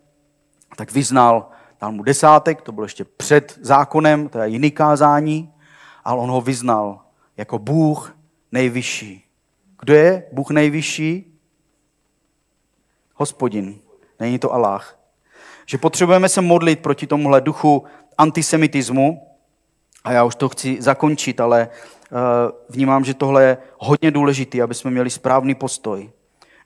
tak 0.76 0.92
vyznal, 0.92 1.50
dal 1.80 1.92
mu 1.92 2.02
desátek, 2.02 2.62
to 2.62 2.72
bylo 2.72 2.84
ještě 2.84 3.04
před 3.04 3.58
zákonem, 3.62 4.28
to 4.28 4.38
je 4.38 4.48
jiný 4.48 4.70
kázání, 4.70 5.52
ale 6.04 6.20
on 6.20 6.30
ho 6.30 6.40
vyznal 6.40 7.00
jako 7.36 7.58
Bůh 7.58 8.16
nejvyšší. 8.52 9.24
Kdo 9.80 9.94
je 9.94 10.22
Bůh 10.32 10.50
nejvyšší? 10.50 11.38
Hospodin. 13.14 13.78
Není 14.20 14.38
to 14.38 14.52
Allah. 14.52 14.98
Že 15.66 15.78
potřebujeme 15.78 16.28
se 16.28 16.40
modlit 16.40 16.80
proti 16.80 17.06
tomuhle 17.06 17.40
duchu 17.40 17.84
antisemitismu, 18.18 19.26
a 20.04 20.12
já 20.12 20.24
už 20.24 20.34
to 20.34 20.48
chci 20.48 20.82
zakončit, 20.82 21.40
ale 21.40 21.68
eh, 21.68 22.16
vnímám, 22.68 23.04
že 23.04 23.14
tohle 23.14 23.44
je 23.44 23.58
hodně 23.78 24.10
důležité, 24.10 24.62
aby 24.62 24.74
jsme 24.74 24.90
měli 24.90 25.10
správný 25.10 25.54
postoj. 25.54 26.10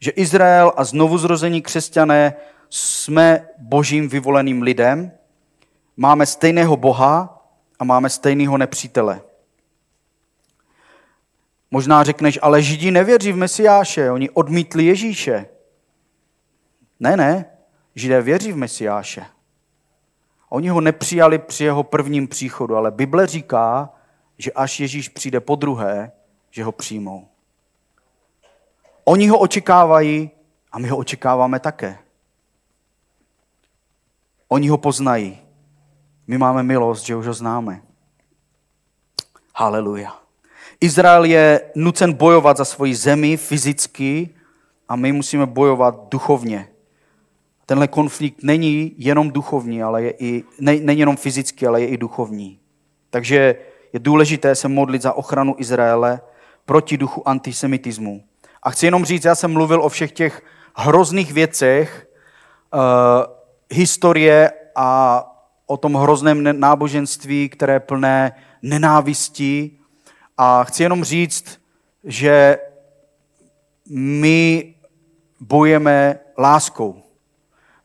Že 0.01 0.11
Izrael 0.11 0.73
a 0.77 0.85
znovu 0.85 1.19
zrození 1.19 1.63
křesťané 1.63 2.35
jsme 2.77 3.49
božím 3.59 4.09
vyvoleným 4.09 4.63
lidem, 4.63 5.13
máme 5.97 6.27
stejného 6.27 6.77
Boha 6.77 7.47
a 7.79 7.85
máme 7.85 8.11
stejného 8.11 8.59
nepřítele. 8.59 9.21
Možná 11.71 12.05
řekneš, 12.05 12.39
ale 12.43 12.63
Židi 12.63 12.91
nevěří 12.91 13.33
v 13.33 13.37
Mesiáše, 13.37 14.11
oni 14.11 14.31
odmítli 14.31 14.85
Ježíše. 14.85 15.47
Ne, 17.01 17.17
ne, 17.17 17.45
Židé 17.95 18.23
věří 18.23 18.53
v 18.53 18.57
Mesiáše. 18.57 19.27
Oni 20.49 20.69
ho 20.69 20.81
nepřijali 20.81 21.39
při 21.39 21.65
jeho 21.65 21.83
prvním 21.83 22.29
příchodu, 22.29 22.77
ale 22.77 22.91
Bible 22.91 23.27
říká, 23.27 23.91
že 24.39 24.53
až 24.53 24.81
Ježíš 24.81 25.09
přijde 25.09 25.41
po 25.41 25.55
druhé, 25.55 26.13
že 26.51 26.65
ho 26.65 26.73
přijmou. 26.73 27.29
Oni 29.05 29.29
ho 29.29 29.39
očekávají 29.39 30.31
a 30.73 30.79
my 30.79 30.89
ho 30.89 30.97
očekáváme 30.97 31.61
také. 31.61 32.04
Oni 34.55 34.69
ho 34.69 34.79
poznají. 34.79 35.39
My 36.27 36.39
máme 36.39 36.63
milost, 36.63 37.07
že 37.07 37.17
už 37.17 37.27
ho 37.27 37.35
známe. 37.35 37.83
Haleluja. 39.55 40.15
Izrael 40.81 41.25
je 41.25 41.61
nucen 41.75 42.13
bojovat 42.13 42.57
za 42.57 42.65
svoji 42.65 42.95
zemi 42.95 43.37
fyzicky 43.37 44.31
a 44.89 44.97
my 44.97 45.13
musíme 45.13 45.47
bojovat 45.47 46.09
duchovně. 46.11 46.69
Tenhle 47.67 47.89
konflikt 47.89 48.43
není 48.43 48.95
jenom 48.99 49.31
duchovní, 49.31 49.83
ale 49.83 50.03
je 50.03 50.15
i, 50.19 50.45
ne, 50.61 50.77
není 50.77 51.01
jenom 51.01 51.17
fyzický, 51.17 51.67
ale 51.67 51.81
je 51.81 51.87
i 51.87 51.97
duchovní. 51.97 52.59
Takže 53.11 53.57
je 53.93 54.01
důležité 54.01 54.55
se 54.55 54.69
modlit 54.69 55.03
za 55.03 55.13
ochranu 55.13 55.55
Izraele 55.59 56.21
proti 56.65 56.97
duchu 56.97 57.29
antisemitismu. 57.29 58.25
A 58.63 58.71
chci 58.71 58.87
jenom 58.87 59.05
říct, 59.05 59.25
já 59.25 59.35
jsem 59.35 59.53
mluvil 59.53 59.83
o 59.83 59.89
všech 59.89 60.13
těch 60.13 60.43
hrozných 60.75 61.33
věcech, 61.33 62.09
uh, 62.75 63.35
historie 63.71 64.53
a 64.77 65.21
o 65.67 65.77
tom 65.77 65.95
hrozném 65.95 66.61
náboženství, 66.61 67.49
které 67.49 67.73
je 67.73 67.81
plné 67.81 68.33
nenávistí. 68.63 69.79
A 70.39 70.65
chci 70.65 70.83
jenom 70.83 71.05
říct, 71.05 71.61
že 72.05 72.59
my 73.91 74.75
bojeme 75.41 76.19
láskou. 76.39 77.03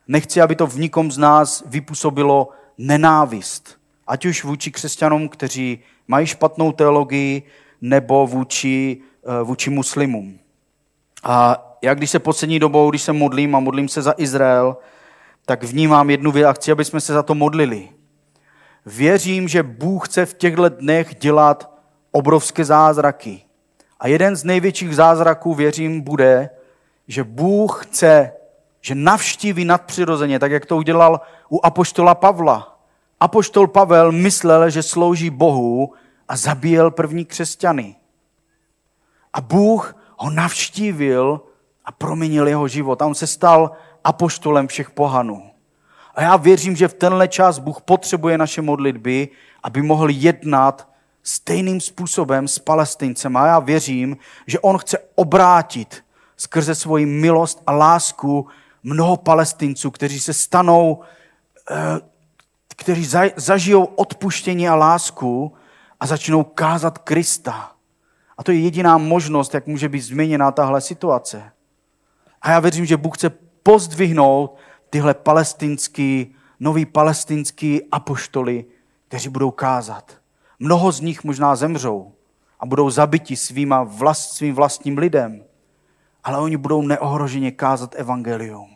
Nechci, 0.08 0.40
aby 0.40 0.56
to 0.56 0.66
v 0.66 0.78
nikom 0.78 1.12
z 1.12 1.18
nás 1.18 1.62
vypůsobilo 1.66 2.48
nenávist. 2.78 3.78
Ať 4.06 4.26
už 4.26 4.44
vůči 4.44 4.70
křesťanům, 4.70 5.28
kteří 5.28 5.78
mají 6.08 6.26
špatnou 6.26 6.72
teologii, 6.72 7.42
nebo 7.80 8.26
vůči, 8.26 9.00
eh, 9.24 9.42
vůči 9.42 9.70
muslimům. 9.70 10.38
A 11.22 11.66
já, 11.82 11.94
když 11.94 12.10
se 12.10 12.18
poslední 12.18 12.58
dobou, 12.58 12.90
když 12.90 13.02
se 13.02 13.12
modlím 13.12 13.54
a 13.54 13.60
modlím 13.60 13.88
se 13.88 14.02
za 14.02 14.14
Izrael, 14.16 14.76
tak 15.50 15.64
vnímám 15.64 16.10
jednu 16.10 16.32
věc 16.32 16.46
a 16.46 16.52
chci, 16.52 16.72
aby 16.72 16.84
jsme 16.84 17.00
se 17.00 17.12
za 17.12 17.22
to 17.22 17.34
modlili. 17.34 17.88
Věřím, 18.86 19.48
že 19.48 19.62
Bůh 19.62 20.08
chce 20.08 20.26
v 20.26 20.34
těchto 20.34 20.68
dnech 20.68 21.14
dělat 21.14 21.70
obrovské 22.10 22.64
zázraky. 22.64 23.42
A 24.00 24.08
jeden 24.08 24.36
z 24.36 24.44
největších 24.44 24.96
zázraků, 24.96 25.54
věřím, 25.54 26.00
bude, 26.00 26.50
že 27.08 27.24
Bůh 27.24 27.86
chce, 27.86 28.32
že 28.80 28.94
navštíví 28.94 29.64
nadpřirozeně, 29.64 30.38
tak 30.38 30.52
jak 30.52 30.66
to 30.66 30.76
udělal 30.76 31.20
u 31.48 31.60
apoštola 31.66 32.14
Pavla. 32.14 32.78
Apoštol 33.20 33.66
Pavel 33.66 34.12
myslel, 34.12 34.70
že 34.70 34.82
slouží 34.82 35.30
Bohu 35.30 35.92
a 36.28 36.36
zabíjel 36.36 36.90
první 36.90 37.24
křesťany. 37.24 37.96
A 39.32 39.40
Bůh 39.40 39.96
ho 40.16 40.30
navštívil 40.30 41.40
a 41.84 41.92
proměnil 41.92 42.48
jeho 42.48 42.68
život. 42.68 43.02
A 43.02 43.06
on 43.06 43.14
se 43.14 43.26
stal 43.26 43.70
apoštolem 44.04 44.68
všech 44.68 44.90
pohanů. 44.90 45.50
A 46.14 46.22
já 46.22 46.36
věřím, 46.36 46.76
že 46.76 46.88
v 46.88 46.94
tenhle 46.94 47.28
čas 47.28 47.58
Bůh 47.58 47.80
potřebuje 47.82 48.38
naše 48.38 48.62
modlitby, 48.62 49.28
aby 49.62 49.82
mohl 49.82 50.10
jednat 50.10 50.88
stejným 51.22 51.80
způsobem 51.80 52.48
s 52.48 52.58
palestincem. 52.58 53.36
A 53.36 53.46
já 53.46 53.58
věřím, 53.58 54.16
že 54.46 54.60
on 54.60 54.78
chce 54.78 54.98
obrátit 55.14 56.04
skrze 56.36 56.74
svoji 56.74 57.06
milost 57.06 57.62
a 57.66 57.72
lásku 57.72 58.46
mnoho 58.82 59.16
palestinců, 59.16 59.90
kteří 59.90 60.20
se 60.20 60.32
stanou, 60.32 61.00
eh, 61.70 62.00
kteří 62.76 63.08
zažijou 63.36 63.84
odpuštění 63.84 64.68
a 64.68 64.74
lásku 64.74 65.52
a 66.00 66.06
začnou 66.06 66.44
kázat 66.44 66.98
Krista. 66.98 67.72
A 68.38 68.42
to 68.42 68.52
je 68.52 68.60
jediná 68.60 68.98
možnost, 68.98 69.54
jak 69.54 69.66
může 69.66 69.88
být 69.88 70.00
změněná 70.00 70.52
tahle 70.52 70.80
situace. 70.80 71.52
A 72.42 72.50
já 72.50 72.60
věřím, 72.60 72.86
že 72.86 72.96
Bůh 72.96 73.16
chce 73.16 73.30
pozdvihnout 73.70 74.56
tyhle 74.90 75.14
palestinský, 75.14 76.34
nový 76.60 76.86
palestinský 76.86 77.82
apoštoly, 77.92 78.64
kteří 79.08 79.28
budou 79.28 79.50
kázat. 79.50 80.12
Mnoho 80.58 80.92
z 80.92 81.00
nich 81.00 81.24
možná 81.24 81.56
zemřou 81.56 82.12
a 82.60 82.66
budou 82.66 82.90
zabiti 82.90 83.36
svýma 83.36 83.82
vlast, 83.82 84.32
svým 84.32 84.54
vlastním 84.54 84.98
lidem, 84.98 85.44
ale 86.24 86.38
oni 86.38 86.56
budou 86.56 86.82
neohroženě 86.82 87.50
kázat 87.50 87.94
evangelium. 87.94 88.70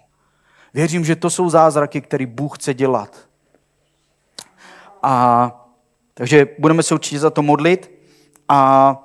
Věřím, 0.74 1.04
že 1.04 1.16
to 1.16 1.30
jsou 1.30 1.50
zázraky, 1.50 2.00
které 2.00 2.26
Bůh 2.26 2.58
chce 2.58 2.74
dělat. 2.74 3.28
A 5.02 5.66
takže 6.14 6.46
budeme 6.58 6.82
se 6.82 6.94
určitě 6.94 7.18
za 7.18 7.30
to 7.30 7.42
modlit. 7.42 7.90
A 8.48 8.96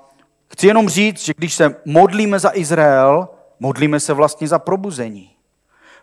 chci 0.47 0.67
jenom 0.67 0.89
říct, 0.89 1.25
že 1.25 1.33
když 1.37 1.53
se 1.53 1.75
modlíme 1.85 2.39
za 2.39 2.51
Izrael, 2.53 3.27
modlíme 3.59 3.99
se 3.99 4.13
vlastně 4.13 4.47
za 4.47 4.59
probuzení. 4.59 5.38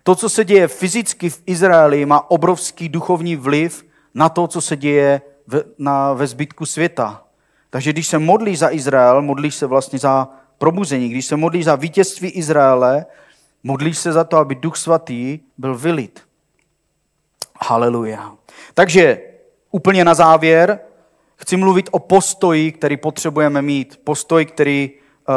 To, 0.06 0.14
co 0.14 0.28
se 0.28 0.44
děje 0.44 0.68
fyzicky 0.68 1.30
v 1.30 1.42
Izraeli, 1.46 2.06
má 2.06 2.30
obrovský 2.30 2.88
duchovní 2.88 3.36
vliv 3.36 3.86
na 4.14 4.28
to, 4.28 4.46
co 4.46 4.60
se 4.60 4.76
děje 4.76 5.20
ve, 5.46 5.62
na, 5.78 6.12
ve 6.12 6.26
zbytku 6.26 6.66
světa. 6.66 7.24
Takže 7.70 7.92
když 7.92 8.06
se 8.06 8.18
modlíš 8.18 8.58
za 8.58 8.70
Izrael, 8.70 9.22
modlíš 9.22 9.54
se 9.54 9.66
vlastně 9.66 9.98
za 9.98 10.28
probuzení. 10.58 11.08
Když 11.08 11.26
se 11.26 11.36
modlíš 11.36 11.64
za 11.64 11.76
vítězství 11.76 12.28
Izraele, 12.28 13.06
modlíš 13.62 13.98
se 13.98 14.12
za 14.12 14.24
to, 14.24 14.36
aby 14.36 14.54
Duch 14.54 14.76
Svatý 14.76 15.38
byl 15.58 15.74
vylit. 15.74 16.20
Haleluja. 17.60 18.32
Takže 18.74 19.20
úplně 19.70 20.04
na 20.04 20.14
závěr 20.14 20.80
chci 21.36 21.56
mluvit 21.56 21.88
o 21.90 21.98
postoji, 21.98 22.72
který 22.72 22.96
potřebujeme 22.96 23.62
mít. 23.62 24.00
Postoj, 24.04 24.46
který, 24.46 24.90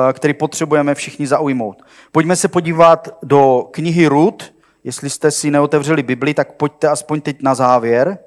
eh, 0.10 0.14
který 0.14 0.34
potřebujeme 0.34 0.96
všichni 0.96 1.28
zaujmout. 1.28 1.82
Pojďme 2.12 2.36
se 2.36 2.48
podívat 2.48 3.18
do 3.24 3.68
knihy 3.72 4.08
Rud, 4.08 4.59
Jestli 4.84 5.10
jste 5.10 5.32
si 5.32 5.52
neotevřeli 5.52 6.04
Bibli, 6.04 6.34
tak 6.34 6.52
pojďte 6.54 6.88
aspoň 6.88 7.22
teď 7.22 7.42
na 7.42 7.56
závěr. 7.56 8.18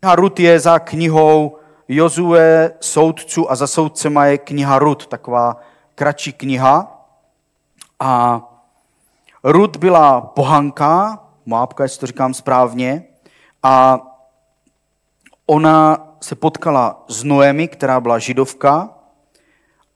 Kniha 0.00 0.14
Rut 0.14 0.40
je 0.40 0.60
za 0.60 0.78
knihou 0.78 1.58
Jozue, 1.88 2.72
soudců 2.80 3.50
a 3.50 3.54
za 3.54 3.66
soudcema 3.66 4.26
je 4.26 4.38
kniha 4.38 4.78
Rut, 4.78 5.06
taková 5.06 5.56
kratší 5.94 6.32
kniha. 6.32 7.06
A 8.00 8.40
Rut 9.44 9.76
byla 9.76 10.20
pohanka, 10.20 11.22
Moabka, 11.46 11.82
jestli 11.82 12.00
to 12.00 12.06
říkám 12.06 12.34
správně, 12.34 13.04
a 13.62 14.00
ona 15.46 16.08
se 16.20 16.34
potkala 16.34 17.04
s 17.08 17.24
Noemi, 17.24 17.68
která 17.68 18.00
byla 18.00 18.18
židovka 18.18 18.90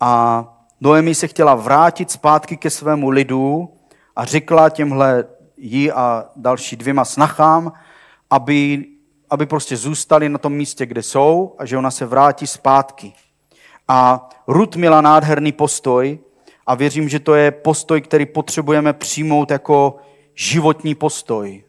a 0.00 0.44
Noemi 0.80 1.14
se 1.14 1.28
chtěla 1.28 1.54
vrátit 1.54 2.10
zpátky 2.10 2.56
ke 2.56 2.70
svému 2.70 3.10
lidu 3.10 3.75
a 4.16 4.24
řekla 4.24 4.70
těmhle 4.70 5.24
jí 5.56 5.92
a 5.92 6.24
další 6.36 6.76
dvěma 6.76 7.04
snachám, 7.04 7.72
aby, 8.30 8.84
aby 9.30 9.46
prostě 9.46 9.76
zůstali 9.76 10.28
na 10.28 10.38
tom 10.38 10.52
místě, 10.52 10.86
kde 10.86 11.02
jsou 11.02 11.54
a 11.58 11.64
že 11.64 11.78
ona 11.78 11.90
se 11.90 12.06
vrátí 12.06 12.46
zpátky. 12.46 13.12
A 13.88 14.28
Rut 14.46 14.76
měla 14.76 15.00
nádherný 15.00 15.52
postoj 15.52 16.18
a 16.66 16.74
věřím, 16.74 17.08
že 17.08 17.20
to 17.20 17.34
je 17.34 17.50
postoj, 17.50 18.00
který 18.00 18.26
potřebujeme 18.26 18.92
přijmout 18.92 19.50
jako 19.50 19.96
životní 20.34 20.94
postoj. 20.94 21.64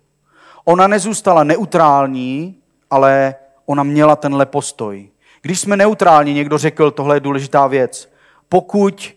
Ona 0.66 0.88
nezůstala 0.88 1.44
neutrální, 1.44 2.58
ale 2.90 3.36
ona 3.66 3.84
měla 3.84 4.16
tenhle 4.16 4.46
postoj. 4.46 5.10
Když 5.42 5.60
jsme 5.60 5.78
neutrální, 5.78 6.34
někdo 6.34 6.58
řekl, 6.58 6.92
tohle 6.92 7.16
je 7.16 7.20
důležitá 7.20 7.68
věc. 7.68 8.12
Pokud 8.50 9.14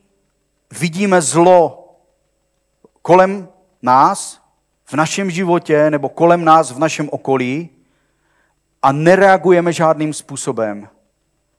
vidíme 0.80 1.22
zlo 1.22 1.79
kolem 3.02 3.48
nás, 3.82 4.40
v 4.84 4.94
našem 4.94 5.30
životě 5.30 5.90
nebo 5.90 6.08
kolem 6.08 6.44
nás 6.44 6.70
v 6.70 6.78
našem 6.78 7.08
okolí 7.12 7.70
a 8.82 8.92
nereagujeme 8.92 9.72
žádným 9.72 10.12
způsobem, 10.12 10.88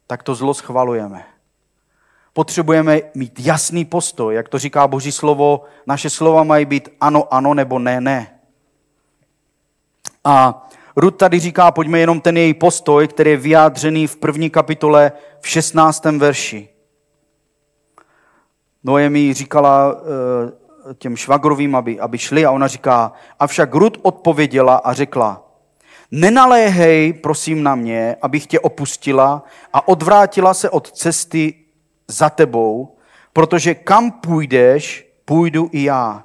tak 0.08 0.24
to 0.24 0.36
zlo 0.36 0.54
schvalujeme. 0.54 1.26
Potřebujeme 2.34 3.02
mít 3.16 3.39
jasný 3.39 3.86
postoj, 3.86 4.36
jak 4.36 4.50
to 4.50 4.60
říká 4.60 4.88
Boží 4.88 5.12
slovo, 5.12 5.64
naše 5.88 6.10
slova 6.10 6.44
mají 6.44 6.66
být 6.66 6.89
ano, 7.02 7.34
ano 7.34 7.54
nebo 7.54 7.80
ne, 7.80 8.02
ne. 8.02 8.39
A 10.24 10.68
Rud 10.96 11.18
tady 11.18 11.39
říká, 11.39 11.72
pojďme 11.72 12.00
jenom 12.00 12.22
ten 12.22 12.38
její 12.38 12.54
postoj, 12.54 13.08
který 13.08 13.32
je 13.32 13.38
vyjádřený 13.38 14.08
v 14.08 14.16
první 14.16 14.50
kapitole 14.50 15.12
v 15.39 15.48
16. 15.48 16.06
verši. 16.06 16.70
Noemi 18.84 19.34
říkala 19.34 19.96
eh, 19.96 20.61
těm 20.98 21.18
švagrovým, 21.18 21.76
aby, 21.76 22.00
aby 22.00 22.18
šli 22.18 22.46
a 22.46 22.52
ona 22.52 22.68
říká, 22.68 23.14
avšak 23.40 23.76
Rud 23.76 23.98
odpověděla 24.02 24.76
a 24.76 24.94
řekla, 24.94 25.52
nenaléhej 26.12 27.14
prosím 27.14 27.64
na 27.64 27.76
mě, 27.76 28.16
abych 28.22 28.48
tě 28.48 28.60
opustila 28.60 29.44
a 29.74 29.88
odvrátila 29.88 30.54
se 30.54 30.70
od 30.70 30.92
cesty 30.92 31.54
za 32.08 32.30
tebou, 32.30 32.98
protože 33.34 33.76
kam 33.76 34.12
půjdeš, 34.12 35.12
půjdu 35.26 35.70
i 35.72 35.84
já. 35.84 36.24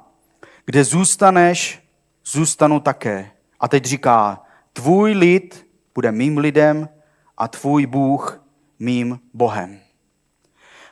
Kde 0.65 0.83
zůstaneš, 0.83 1.83
zůstanu 2.25 2.79
také. 2.79 3.31
A 3.59 3.67
teď 3.67 3.85
říká, 3.85 4.43
tvůj 4.73 5.11
lid 5.11 5.67
bude 5.95 6.11
mým 6.11 6.37
lidem 6.37 6.89
a 7.37 7.47
tvůj 7.47 7.85
Bůh 7.85 8.43
mým 8.79 9.19
Bohem. 9.33 9.79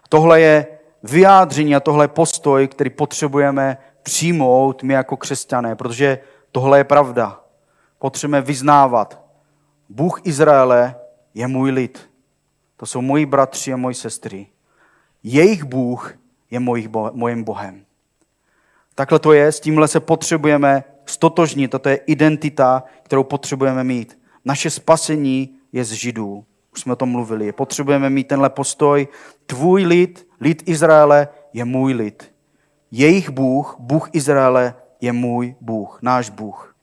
Tohle 0.09 0.41
je 0.41 0.74
vyjádření 1.09 1.75
a 1.75 1.79
tohle 1.79 2.07
postoj, 2.07 2.67
který 2.67 2.89
potřebujeme 2.89 3.77
přijmout 4.03 4.83
my 4.83 4.93
jako 4.93 5.17
křesťané, 5.17 5.75
protože 5.75 6.19
tohle 6.51 6.77
je 6.77 6.83
pravda. 6.83 7.41
Potřebujeme 7.99 8.45
vyznávat. 8.45 9.25
Bůh 9.89 10.21
Izraele 10.23 10.95
je 11.33 11.47
můj 11.47 11.71
lid. 11.71 12.09
To 12.77 12.85
jsou 12.85 13.01
moji 13.01 13.25
bratři 13.25 13.73
a 13.73 13.77
moji 13.77 13.95
sestry. 13.95 14.47
Jejich 15.23 15.63
Bůh 15.63 16.13
je 16.51 16.59
mojím 17.13 17.43
Bohem. 17.43 17.85
Takhle 18.95 19.19
to 19.19 19.33
je, 19.33 19.51
s 19.51 19.59
tímhle 19.59 19.87
se 19.87 19.99
potřebujeme 19.99 20.83
stotožnit, 21.05 21.71
toto 21.71 21.89
je 21.89 21.95
identita, 21.95 22.83
kterou 23.03 23.23
potřebujeme 23.23 23.83
mít. 23.83 24.19
Naše 24.45 24.69
spasení 24.69 25.55
je 25.71 25.85
z 25.85 25.91
Židů. 25.91 26.45
Už 26.75 26.81
jsme 26.81 26.93
o 26.93 26.95
tom 26.95 27.09
mluvili. 27.09 27.51
Potřebujeme 27.51 28.09
mít 28.09 28.27
tenhle 28.27 28.49
postoj. 28.49 29.07
Tvůj 29.45 29.85
lid, 29.85 30.27
lid 30.41 30.63
Izraele, 30.65 31.27
je 31.53 31.65
můj 31.65 31.93
lid. 31.93 32.33
Jejich 32.91 33.29
Bůh, 33.29 33.75
Bůh 33.79 34.09
Izraele, 34.13 34.75
je 35.01 35.13
můj 35.13 35.55
Bůh, 35.61 35.99
náš 36.01 36.29
Bůh. 36.29 36.75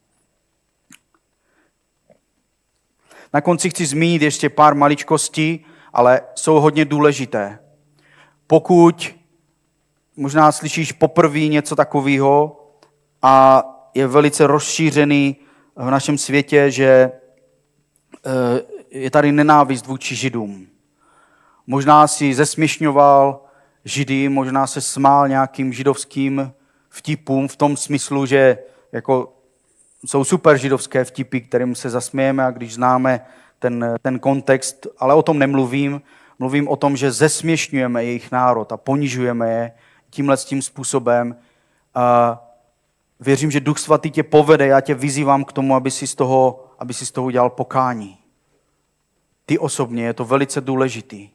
Na 3.33 3.41
konci 3.41 3.71
chci 3.71 3.87
zmínit 3.87 4.23
ještě 4.23 4.51
pár 4.51 4.75
maličkostí, 4.75 5.65
ale 5.93 6.21
jsou 6.35 6.61
hodně 6.61 6.85
důležité. 6.85 7.59
Pokud 8.47 9.15
možná 10.17 10.53
slyšíš 10.53 10.93
poprvé 10.93 11.41
něco 11.41 11.77
takového 11.77 12.61
a 13.23 13.65
je 13.95 14.07
velice 14.07 14.47
rozšířený 14.47 15.37
v 15.77 15.91
našem 15.91 16.19
světě, 16.19 16.71
že 16.71 17.13
eh, 18.27 18.82
je 18.93 19.11
tady 19.11 19.33
nenávist 19.33 19.87
vůči 19.87 20.15
židům. 20.15 20.67
Možná 21.67 22.07
si 22.07 22.35
zesměšňoval 22.35 23.45
židy, 23.85 24.29
možná 24.29 24.67
se 24.67 24.81
smál 24.81 25.29
nějakým 25.29 25.73
židovským 25.73 26.53
vtipům 26.89 27.49
v 27.49 27.57
tom 27.57 27.77
smyslu, 27.77 28.27
že 28.27 28.59
jako 28.93 29.33
jsou 30.07 30.25
super 30.25 30.59
židovské 30.59 31.05
vtipy, 31.05 31.41
kterým 31.41 31.75
se 31.75 31.91
zasmějeme 31.91 32.45
a 32.45 32.51
když 32.51 32.75
známe 32.75 33.27
ten, 33.59 33.95
ten 34.03 34.19
kontext, 34.19 34.87
ale 34.99 35.15
o 35.15 35.23
tom 35.23 35.39
nemluvím. 35.39 36.03
Mluvím 36.39 36.69
o 36.69 36.77
tom, 36.77 36.97
že 36.97 37.13
zesměšňujeme 37.13 38.05
jejich 38.05 38.33
národ 38.33 38.73
a 38.73 38.77
ponižujeme 38.77 39.51
je 39.51 39.73
tímhle 40.11 40.37
tím 40.37 40.63
způsobem. 40.63 41.37
A 41.95 42.39
věřím, 43.21 43.51
že 43.51 43.61
Duch 43.61 43.79
Svatý 43.79 44.11
tě 44.11 44.23
povede, 44.23 44.67
já 44.67 44.81
tě 44.81 44.95
vyzývám 44.95 45.45
k 45.45 45.53
tomu, 45.53 45.75
aby 45.75 45.91
si 45.91 46.07
z 46.07 46.15
toho, 46.15 46.65
aby 46.79 46.95
si 46.95 47.07
z 47.07 47.11
toho 47.11 47.27
udělal 47.27 47.51
pokání. 47.51 48.22
Ty 49.47 49.59
osobně 49.59 50.05
je 50.05 50.13
to 50.13 50.25
velice 50.25 50.61
důležitý. 50.61 51.29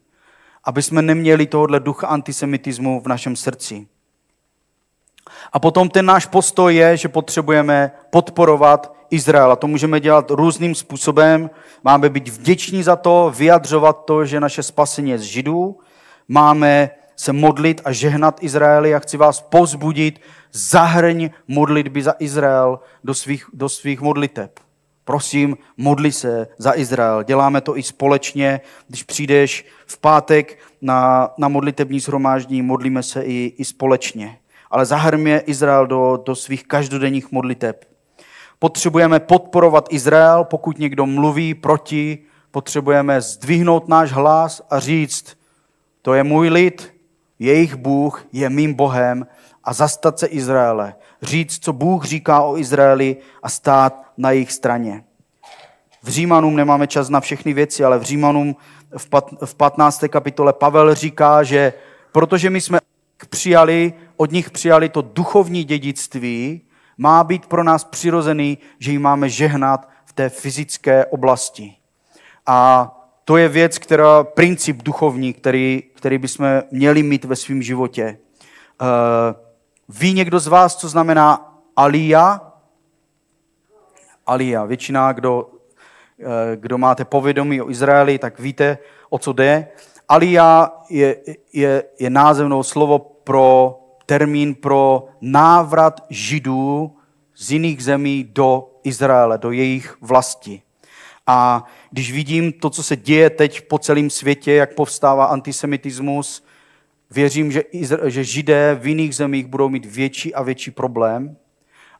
Aby 0.63 0.81
jsme 0.81 1.01
neměli 1.01 1.45
tohohle 1.45 1.79
ducha 1.79 2.07
antisemitismu 2.07 3.01
v 3.01 3.07
našem 3.07 3.35
srdci. 3.35 3.87
A 5.53 5.59
potom 5.59 5.89
ten 5.89 6.05
náš 6.05 6.25
postoj 6.25 6.75
je, 6.75 6.97
že 6.97 7.07
potřebujeme 7.07 7.91
podporovat 8.09 8.93
Izrael. 9.09 9.51
A 9.51 9.55
to 9.55 9.67
můžeme 9.67 9.99
dělat 9.99 10.31
různým 10.31 10.75
způsobem. 10.75 11.49
Máme 11.83 12.09
být 12.09 12.27
vděční 12.27 12.83
za 12.83 12.95
to, 12.95 13.33
vyjadřovat 13.37 14.05
to, 14.05 14.25
že 14.25 14.39
naše 14.39 14.63
spasení 14.63 15.11
je 15.11 15.19
z 15.19 15.21
Židů. 15.21 15.79
Máme 16.27 16.89
se 17.15 17.33
modlit 17.33 17.81
a 17.85 17.91
žehnat 17.91 18.43
Izraeli 18.43 18.95
a 18.95 18.99
chci 18.99 19.17
vás 19.17 19.41
pozbudit, 19.41 20.21
zahrň 20.51 21.29
modlitby 21.47 22.03
za 22.03 22.13
Izrael 22.19 22.79
do 23.03 23.13
svých, 23.13 23.45
do 23.53 23.69
svých 23.69 24.01
modliteb. 24.01 24.59
Prosím, 25.07 25.57
modli 25.77 26.11
se 26.11 26.47
za 26.57 26.75
Izrael. 26.75 27.23
Děláme 27.23 27.61
to 27.61 27.77
i 27.77 27.83
společně. 27.83 28.61
Když 28.87 29.03
přijdeš 29.03 29.65
v 29.85 29.97
pátek 29.97 30.59
na, 30.81 31.29
na 31.37 31.47
modlitební 31.47 31.99
shromáždění, 31.99 32.61
modlíme 32.61 33.03
se 33.03 33.21
i, 33.21 33.53
i 33.57 33.65
společně. 33.65 34.37
Ale 34.71 34.85
zahrmě 34.85 35.39
Izrael 35.39 35.87
do, 35.87 36.23
do 36.25 36.35
svých 36.35 36.63
každodenních 36.63 37.31
modliteb. 37.31 37.85
Potřebujeme 38.59 39.19
podporovat 39.19 39.87
Izrael, 39.89 40.43
pokud 40.43 40.79
někdo 40.79 41.05
mluví 41.05 41.53
proti, 41.53 42.17
potřebujeme 42.51 43.21
zdvihnout 43.21 43.87
náš 43.87 44.11
hlas 44.11 44.61
a 44.69 44.79
říct, 44.79 45.37
to 46.01 46.13
je 46.13 46.23
můj 46.23 46.49
lid, 46.49 46.93
jejich 47.39 47.75
Bůh 47.75 48.25
je 48.31 48.49
mým 48.49 48.73
Bohem 48.73 49.27
a 49.67 49.73
zastat 49.73 50.19
se 50.19 50.27
Izraele. 50.27 50.95
Říct, 51.21 51.63
co 51.63 51.73
Bůh 51.73 52.05
říká 52.05 52.41
o 52.41 52.57
Izraeli 52.57 53.17
a 53.43 53.49
stát 53.49 54.03
na 54.17 54.31
jejich 54.31 54.51
straně. 54.51 55.03
V 56.03 56.09
Římanům 56.09 56.55
nemáme 56.55 56.87
čas 56.87 57.09
na 57.09 57.19
všechny 57.19 57.53
věci, 57.53 57.83
ale 57.83 57.99
v 57.99 58.03
Římanům 58.03 58.55
v 59.45 59.55
15. 59.55 60.03
kapitole 60.09 60.53
Pavel 60.53 60.95
říká, 60.95 61.43
že 61.43 61.73
protože 62.11 62.49
my 62.49 62.61
jsme 62.61 62.79
přijali, 63.29 63.93
od 64.17 64.31
nich 64.31 64.49
přijali 64.49 64.89
to 64.89 65.01
duchovní 65.01 65.63
dědictví, 65.63 66.61
má 66.97 67.23
být 67.23 67.45
pro 67.45 67.63
nás 67.63 67.83
přirozený, 67.83 68.57
že 68.79 68.91
ji 68.91 68.99
máme 68.99 69.29
žehnat 69.29 69.89
v 70.05 70.13
té 70.13 70.29
fyzické 70.29 71.05
oblasti. 71.05 71.75
A 72.45 72.91
to 73.25 73.37
je 73.37 73.49
věc, 73.49 73.77
která, 73.77 74.23
princip 74.23 74.83
duchovní, 74.83 75.33
který, 75.33 75.83
který 75.93 76.17
bychom 76.17 76.47
měli 76.71 77.03
mít 77.03 77.25
ve 77.25 77.35
svém 77.35 77.61
životě. 77.61 78.17
Uh, 78.81 79.46
ví 79.89 80.13
někdo 80.13 80.39
z 80.39 80.47
vás, 80.47 80.75
co 80.75 80.89
znamená 80.89 81.57
alia? 81.75 82.41
Alia. 84.25 84.65
Většina, 84.65 85.11
kdo, 85.13 85.49
eh, 86.19 86.55
kdo 86.55 86.77
máte 86.77 87.05
povědomí 87.05 87.61
o 87.61 87.69
Izraeli, 87.69 88.19
tak 88.19 88.39
víte, 88.39 88.77
o 89.09 89.19
co 89.19 89.33
jde. 89.33 89.67
Alia 90.09 90.71
je, 90.89 91.17
je, 91.53 91.83
je 91.99 92.09
názevnou 92.09 92.63
slovo 92.63 92.99
pro 92.99 93.79
termín 94.05 94.55
pro 94.55 95.07
návrat 95.21 96.05
židů 96.09 96.95
z 97.35 97.51
jiných 97.51 97.83
zemí 97.83 98.23
do 98.23 98.69
Izraele, 98.83 99.37
do 99.37 99.51
jejich 99.51 99.97
vlasti. 100.01 100.61
A 101.27 101.63
když 101.91 102.11
vidím 102.11 102.53
to, 102.53 102.69
co 102.69 102.83
se 102.83 102.95
děje 102.95 103.29
teď 103.29 103.61
po 103.61 103.79
celém 103.79 104.09
světě, 104.09 104.53
jak 104.53 104.75
povstává 104.75 105.25
antisemitismus, 105.25 106.46
věřím, 107.11 107.51
že, 107.51 107.59
Izra- 107.59 108.05
že 108.05 108.23
židé 108.23 108.77
v 108.79 108.87
jiných 108.87 109.15
zemích 109.15 109.45
budou 109.45 109.69
mít 109.69 109.85
větší 109.85 110.33
a 110.33 110.43
větší 110.43 110.71
problém. 110.71 111.37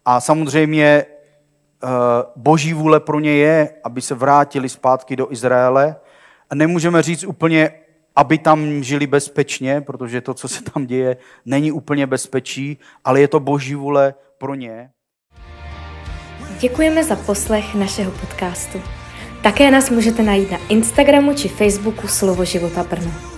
A 0.05 0.21
samozřejmě 0.21 0.85
eh, 0.85 1.87
boží 2.35 2.73
vůle 2.73 2.99
pro 2.99 3.19
ně 3.19 3.31
je, 3.31 3.69
aby 3.83 4.01
se 4.01 4.15
vrátili 4.15 4.69
zpátky 4.69 5.15
do 5.15 5.31
Izraele. 5.31 5.95
nemůžeme 6.53 7.01
říct 7.01 7.23
úplně, 7.23 7.71
aby 8.15 8.37
tam 8.37 8.83
žili 8.83 9.07
bezpečně, 9.07 9.81
protože 9.81 10.21
to, 10.21 10.33
co 10.33 10.47
se 10.47 10.63
tam 10.63 10.85
děje, 10.85 11.17
není 11.45 11.71
úplně 11.71 12.07
bezpečí, 12.07 12.77
ale 13.03 13.21
je 13.21 13.27
to 13.27 13.39
boží 13.39 13.75
vůle 13.75 14.13
pro 14.37 14.55
ně. 14.55 14.89
Děkujeme 16.59 17.03
za 17.03 17.15
poslech 17.15 17.75
našeho 17.75 18.11
podcastu. 18.11 18.81
Také 19.43 19.71
nás 19.71 19.89
můžete 19.89 20.23
najít 20.23 20.51
na 20.51 20.57
Instagramu 20.69 21.33
či 21.33 21.47
Facebooku 21.47 22.07
Slovo 22.07 22.45
života 22.45 22.83
Brno. 22.83 23.36